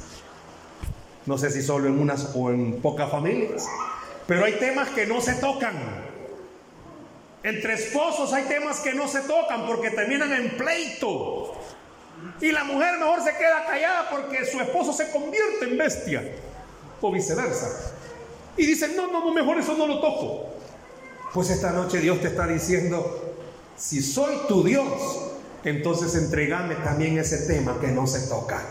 No 1.25 1.39
sé 1.39 1.51
si 1.51 1.63
solo 1.63 1.89
en 1.89 1.99
unas 1.99 2.33
o 2.35 2.51
en 2.51 2.83
pocas 2.83 3.11
familias. 3.11 3.67
Pero 4.27 4.45
hay 4.45 4.59
temas 4.59 4.91
que 4.91 5.07
no 5.07 5.23
se 5.23 5.37
tocan. 5.37 5.73
Entre 7.43 7.73
esposos 7.73 8.31
hay 8.35 8.45
temas 8.45 8.81
que 8.81 8.93
no 8.93 9.09
se 9.09 9.23
tocan 9.23 9.67
porque 9.67 9.91
terminan 9.91 10.35
en 10.35 10.55
pleito. 10.59 11.55
Y 12.43 12.53
la 12.53 12.65
mujer 12.65 12.99
mejor 12.99 13.25
se 13.25 13.35
queda 13.39 13.65
callada 13.65 14.11
porque 14.11 14.45
su 14.45 14.61
esposo 14.61 14.93
se 14.93 15.11
convierte 15.11 15.65
en 15.65 15.79
bestia. 15.79 16.31
O 17.01 17.11
viceversa. 17.11 17.95
Y 18.57 18.67
dicen, 18.67 18.97
no, 18.97 19.11
no, 19.11 19.33
mejor 19.33 19.59
eso 19.59 19.77
no 19.77 19.87
lo 19.87 20.01
toco. 20.01 20.47
Pues 21.33 21.51
esta 21.51 21.73
noche 21.73 21.99
Dios 21.99 22.21
te 22.21 22.29
está 22.29 22.47
diciendo, 22.47 23.35
si 23.77 24.03
soy 24.03 24.35
tu 24.49 24.63
Dios, 24.63 24.87
entonces 25.65 26.15
entregame 26.15 26.75
también 26.77 27.19
ese 27.19 27.47
tema 27.47 27.79
que 27.81 27.89
no 27.89 28.07
se 28.07 28.29
toca. 28.29 28.63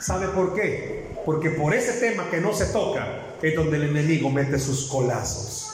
¿Sabe 0.00 0.28
por 0.28 0.54
qué? 0.54 1.16
Porque 1.24 1.50
por 1.50 1.74
ese 1.74 1.92
tema 2.00 2.28
que 2.30 2.40
no 2.40 2.52
se 2.52 2.66
toca 2.66 3.36
es 3.42 3.54
donde 3.54 3.76
el 3.76 3.84
enemigo 3.84 4.30
mete 4.30 4.58
sus 4.58 4.88
colazos. 4.88 5.64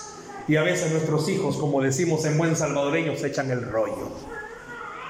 Y 0.46 0.56
a 0.56 0.62
veces 0.62 0.92
nuestros 0.92 1.28
hijos, 1.28 1.56
como 1.56 1.80
decimos 1.80 2.24
en 2.26 2.36
buen 2.36 2.54
salvadoreño, 2.54 3.16
se 3.16 3.28
echan 3.28 3.50
el 3.50 3.62
rollo. 3.62 4.10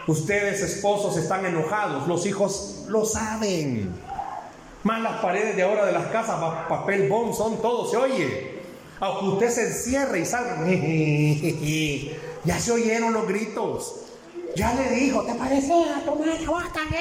Ustedes, 0.07 0.61
esposos, 0.61 1.17
están 1.17 1.47
enojados. 1.47 2.07
Los 2.07 2.27
hijos 2.27 2.85
lo 2.89 3.05
saben. 3.05 3.91
Más 4.85 5.03
las 5.03 5.21
paredes 5.21 5.57
de 5.57 5.63
ahora 5.63 5.87
de 5.87 5.93
las 5.93 6.07
casas, 6.07 6.37
papel 6.69 7.09
bond, 7.09 7.35
son 7.35 7.61
todo, 7.61 7.91
se 7.91 7.97
oye. 7.97 8.63
Aunque 9.01 9.27
usted 9.27 9.51
se 9.51 9.67
encierre 9.69 10.21
y 10.21 10.25
salga. 10.27 10.65
ya 12.45 12.59
se 12.59 12.73
oyeron 12.73 13.13
los 13.13 13.27
gritos. 13.27 13.97
Ya 14.55 14.73
le 14.75 14.91
dijo, 14.91 15.23
¿te 15.23 15.35
parece 15.35 15.73
a 15.73 16.05
tu 16.05 16.23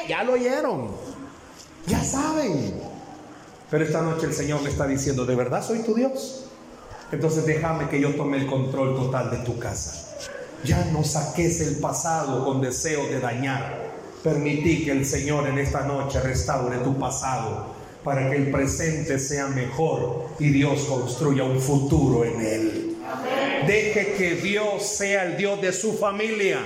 Ya 0.08 0.24
lo 0.24 0.34
oyeron. 0.34 0.88
Ya 1.86 2.02
saben. 2.04 2.82
Pero 3.70 3.84
esta 3.84 4.02
noche 4.02 4.28
el 4.28 4.34
Señor 4.34 4.62
le 4.62 4.70
está 4.70 4.88
diciendo, 4.88 5.26
¿de 5.26 5.36
verdad 5.36 5.64
soy 5.64 5.80
tu 5.80 5.94
Dios? 5.94 6.46
Entonces 7.12 7.46
déjame 7.46 7.90
que 7.90 8.00
yo 8.00 8.16
tome 8.16 8.38
el 8.38 8.48
control 8.48 8.96
total 8.96 9.30
de 9.30 9.38
tu 9.38 9.60
casa. 9.60 10.16
Ya 10.64 10.86
no 10.86 11.04
saques 11.04 11.60
el 11.62 11.80
pasado 11.80 12.46
con 12.46 12.62
deseo 12.62 13.06
de 13.08 13.20
dañar. 13.20 13.83
Permití 14.24 14.86
que 14.86 14.92
el 14.92 15.06
Señor 15.06 15.48
en 15.48 15.58
esta 15.58 15.82
noche 15.82 16.22
restaure 16.22 16.78
tu 16.78 16.98
pasado 16.98 17.76
para 18.04 18.30
que 18.30 18.38
el 18.38 18.52
presente 18.52 19.20
sea 19.20 19.48
mejor 19.48 20.30
y 20.40 20.50
Dios 20.50 20.86
construya 20.86 21.44
un 21.44 21.60
futuro 21.60 22.24
en 22.24 22.42
él. 22.42 22.96
Deje 23.68 24.14
que 24.18 24.36
Dios 24.36 24.88
sea 24.88 25.26
el 25.26 25.38
Dios 25.38 25.62
de 25.62 25.74
su 25.74 25.98
familia. 25.98 26.60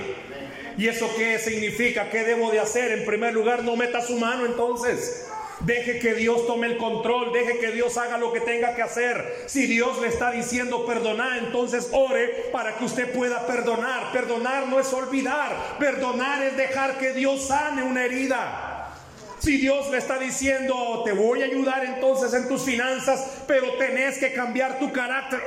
¿Y 0.76 0.86
eso 0.86 1.10
qué 1.16 1.38
significa? 1.38 2.08
¿Qué 2.10 2.22
debo 2.22 2.50
de 2.52 2.60
hacer? 2.60 2.92
En 2.92 3.04
primer 3.04 3.34
lugar, 3.34 3.64
no 3.64 3.74
meta 3.74 4.00
su 4.00 4.16
mano 4.16 4.46
entonces. 4.46 5.27
Deje 5.60 5.98
que 5.98 6.14
Dios 6.14 6.46
tome 6.46 6.68
el 6.68 6.76
control, 6.76 7.32
deje 7.32 7.58
que 7.58 7.72
Dios 7.72 7.96
haga 7.96 8.16
lo 8.16 8.32
que 8.32 8.40
tenga 8.40 8.76
que 8.76 8.82
hacer. 8.82 9.44
Si 9.46 9.66
Dios 9.66 10.00
le 10.00 10.06
está 10.06 10.30
diciendo 10.30 10.86
perdonar, 10.86 11.38
entonces 11.38 11.88
ore 11.92 12.50
para 12.52 12.76
que 12.76 12.84
usted 12.84 13.12
pueda 13.12 13.44
perdonar. 13.44 14.12
Perdonar 14.12 14.68
no 14.68 14.78
es 14.78 14.92
olvidar, 14.92 15.76
perdonar 15.80 16.44
es 16.44 16.56
dejar 16.56 16.98
que 16.98 17.12
Dios 17.12 17.48
sane 17.48 17.82
una 17.82 18.04
herida. 18.04 18.94
Si 19.40 19.56
Dios 19.56 19.90
le 19.90 19.98
está 19.98 20.18
diciendo, 20.18 21.02
te 21.04 21.12
voy 21.12 21.42
a 21.42 21.46
ayudar 21.46 21.84
entonces 21.84 22.34
en 22.34 22.48
tus 22.48 22.62
finanzas, 22.62 23.42
pero 23.46 23.72
tenés 23.74 24.18
que 24.18 24.32
cambiar 24.32 24.78
tu 24.78 24.92
carácter, 24.92 25.40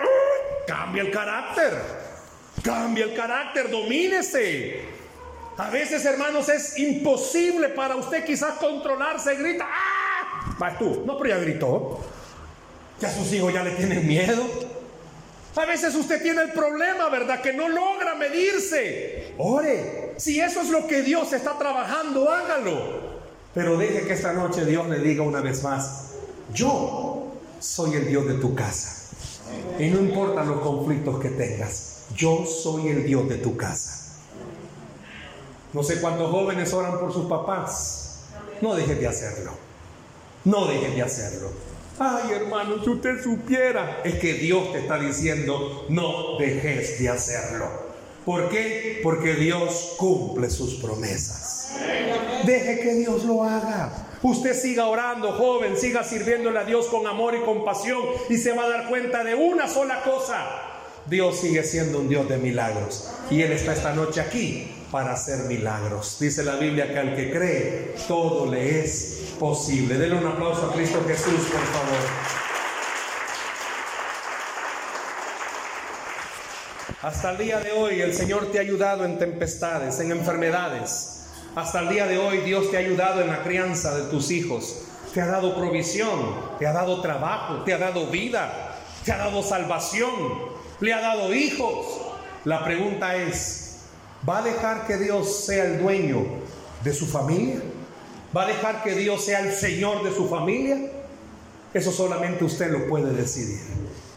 cambia 0.68 1.04
el 1.04 1.12
carácter, 1.12 1.74
cambia 2.64 3.06
el 3.06 3.14
carácter, 3.14 3.70
domínese. 3.70 4.82
A 5.58 5.70
veces, 5.70 6.04
hermanos, 6.06 6.50
es 6.50 6.80
imposible 6.80 7.70
para 7.70 7.96
usted 7.96 8.26
quizás 8.26 8.54
controlarse, 8.54 9.36
grita, 9.36 9.68
¡ah! 9.70 10.01
Vas 10.58 10.78
tú, 10.78 11.04
no, 11.06 11.18
pero 11.18 11.30
ya 11.30 11.38
gritó. 11.38 12.00
Ya 13.00 13.12
sus 13.12 13.32
hijos 13.34 13.54
ya 13.54 13.64
le 13.64 13.72
tienen 13.72 14.08
miedo. 14.08 14.44
A 15.56 15.66
veces 15.66 15.96
usted 15.96 16.22
tiene 16.22 16.44
el 16.44 16.52
problema, 16.52 17.10
¿verdad? 17.10 17.42
Que 17.42 17.52
no 17.52 17.68
logra 17.68 18.16
medirse. 18.16 19.34
Ore, 19.38 20.14
si 20.18 20.40
eso 20.40 20.62
es 20.62 20.70
lo 20.70 20.88
que 20.88 21.02
Dios 21.02 21.34
está 21.34 21.58
trabajando, 21.58 22.30
hágalo. 22.30 23.12
Pero 23.54 23.78
deje 23.78 24.08
que 24.08 24.14
esta 24.14 24.34
noche 24.34 24.66
Dios 24.66 24.88
le 24.88 25.00
diga 25.00 25.24
una 25.24 25.42
vez 25.42 25.62
más, 25.64 26.12
yo 26.54 27.34
soy 27.60 27.96
el 27.96 28.08
Dios 28.08 28.28
de 28.28 28.36
tu 28.36 28.56
casa. 28.56 29.10
Y 29.78 29.90
no 29.90 30.00
importa 30.00 30.44
los 30.44 30.62
conflictos 30.62 31.20
que 31.20 31.30
tengas, 31.30 32.06
yo 32.16 32.46
soy 32.46 32.88
el 32.88 33.06
Dios 33.06 33.28
de 33.28 33.36
tu 33.36 33.58
casa. 33.58 33.98
No 35.74 35.84
sé 35.84 36.00
cuántos 36.00 36.32
jóvenes 36.32 36.72
oran 36.74 37.00
por 37.00 37.12
sus 37.12 37.30
papás. 37.30 38.22
No 38.62 38.76
dejes 38.76 39.00
de 39.00 39.08
hacerlo. 39.08 39.71
No 40.44 40.66
dejes 40.66 40.96
de 40.96 41.02
hacerlo. 41.02 41.50
Ay, 42.00 42.32
hermano, 42.32 42.84
si 42.84 42.90
usted 42.90 43.22
supiera, 43.22 44.02
es 44.04 44.16
que 44.16 44.34
Dios 44.34 44.72
te 44.72 44.80
está 44.80 44.98
diciendo, 44.98 45.86
no 45.90 46.38
dejes 46.40 47.00
de 47.00 47.10
hacerlo. 47.10 47.92
¿Por 48.26 48.50
qué? 48.50 49.02
Porque 49.04 49.36
Dios 49.36 49.94
cumple 49.98 50.50
sus 50.50 50.76
promesas. 50.76 51.74
Deje 52.46 52.80
que 52.80 52.96
Dios 52.96 53.24
lo 53.24 53.44
haga. 53.44 54.08
Usted 54.24 54.60
siga 54.60 54.88
orando, 54.88 55.32
joven, 55.34 55.78
siga 55.78 56.04
sirviéndole 56.04 56.60
a 56.60 56.64
Dios 56.64 56.88
con 56.88 57.06
amor 57.08 57.36
y 57.36 57.42
compasión 57.42 58.00
y 58.30 58.38
se 58.38 58.54
va 58.54 58.66
a 58.66 58.70
dar 58.70 58.90
cuenta 58.90 59.24
de 59.24 59.36
una 59.36 59.68
sola 59.68 60.02
cosa. 60.04 60.48
Dios 61.08 61.40
sigue 61.40 61.64
siendo 61.64 62.00
un 62.00 62.10
Dios 62.10 62.30
de 62.30 62.38
milagros. 62.38 63.12
Y 63.30 63.42
Él 63.42 63.52
está 63.52 63.74
esta 63.74 63.94
noche 63.94 64.22
aquí 64.22 64.81
para 64.92 65.14
hacer 65.14 65.46
milagros. 65.46 66.18
Dice 66.20 66.44
la 66.44 66.58
Biblia 66.58 66.92
que 66.92 67.00
al 67.00 67.16
que 67.16 67.32
cree, 67.32 67.96
todo 68.08 68.52
le 68.52 68.82
es 68.82 69.34
posible. 69.40 69.98
Denle 69.98 70.18
un 70.18 70.28
aplauso 70.28 70.70
a 70.70 70.74
Cristo 70.74 71.02
Jesús, 71.08 71.50
por 71.50 71.66
favor. 71.66 72.42
Hasta 77.02 77.32
el 77.32 77.38
día 77.38 77.60
de 77.60 77.72
hoy 77.72 78.02
el 78.02 78.14
Señor 78.14 78.52
te 78.52 78.60
ha 78.60 78.62
ayudado 78.62 79.06
en 79.06 79.18
tempestades, 79.18 80.00
en 80.02 80.12
enfermedades. 80.12 81.24
Hasta 81.56 81.80
el 81.80 81.90
día 81.90 82.06
de 82.06 82.18
hoy 82.18 82.40
Dios 82.40 82.70
te 82.70 82.78
ha 82.78 82.82
ayudado 82.82 83.22
en 83.22 83.28
la 83.28 83.42
crianza 83.42 83.96
de 83.96 84.04
tus 84.04 84.30
hijos. 84.30 84.84
Te 85.14 85.22
ha 85.22 85.26
dado 85.26 85.56
provisión, 85.56 86.36
te 86.60 86.68
ha 86.68 86.74
dado 86.74 87.02
trabajo, 87.02 87.64
te 87.64 87.74
ha 87.74 87.78
dado 87.78 88.08
vida, 88.08 88.78
te 89.04 89.12
ha 89.12 89.18
dado 89.18 89.42
salvación, 89.42 90.12
le 90.80 90.94
ha 90.94 91.02
dado 91.02 91.34
hijos. 91.34 91.86
La 92.46 92.64
pregunta 92.64 93.16
es, 93.16 93.61
¿Va 94.28 94.40
a 94.40 94.42
dejar 94.44 94.86
que 94.86 94.98
Dios 94.98 95.46
sea 95.46 95.66
el 95.66 95.82
dueño 95.82 96.24
de 96.84 96.94
su 96.94 97.08
familia? 97.08 97.62
¿Va 98.36 98.44
a 98.44 98.48
dejar 98.48 98.84
que 98.84 98.96
Dios 98.96 99.26
sea 99.26 99.40
el 99.40 99.52
Señor 99.52 100.04
de 100.04 100.12
su 100.14 100.28
familia? 100.28 100.78
Eso 101.74 101.92
solamente 101.92 102.44
usted 102.44 102.72
lo 102.72 102.88
puede 102.88 103.14
decidir. 103.14 103.60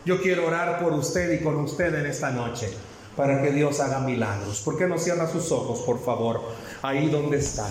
Yo 0.05 0.21
quiero 0.21 0.47
orar 0.47 0.83
por 0.83 0.93
usted 0.93 1.33
y 1.33 1.43
con 1.43 1.57
usted 1.57 1.95
en 1.95 2.07
esta 2.07 2.31
noche 2.31 2.69
para 3.17 3.41
que 3.43 3.53
Dios 3.53 3.81
haga 3.81 4.01
milagros. 4.01 4.61
¿Por 4.61 4.77
qué 4.77 4.87
no 4.87 4.99
cierra 4.99 5.31
sus 5.31 5.51
ojos, 5.51 5.81
por 5.81 6.05
favor, 6.05 6.43
ahí 6.83 7.09
donde 7.09 7.39
está? 7.39 7.67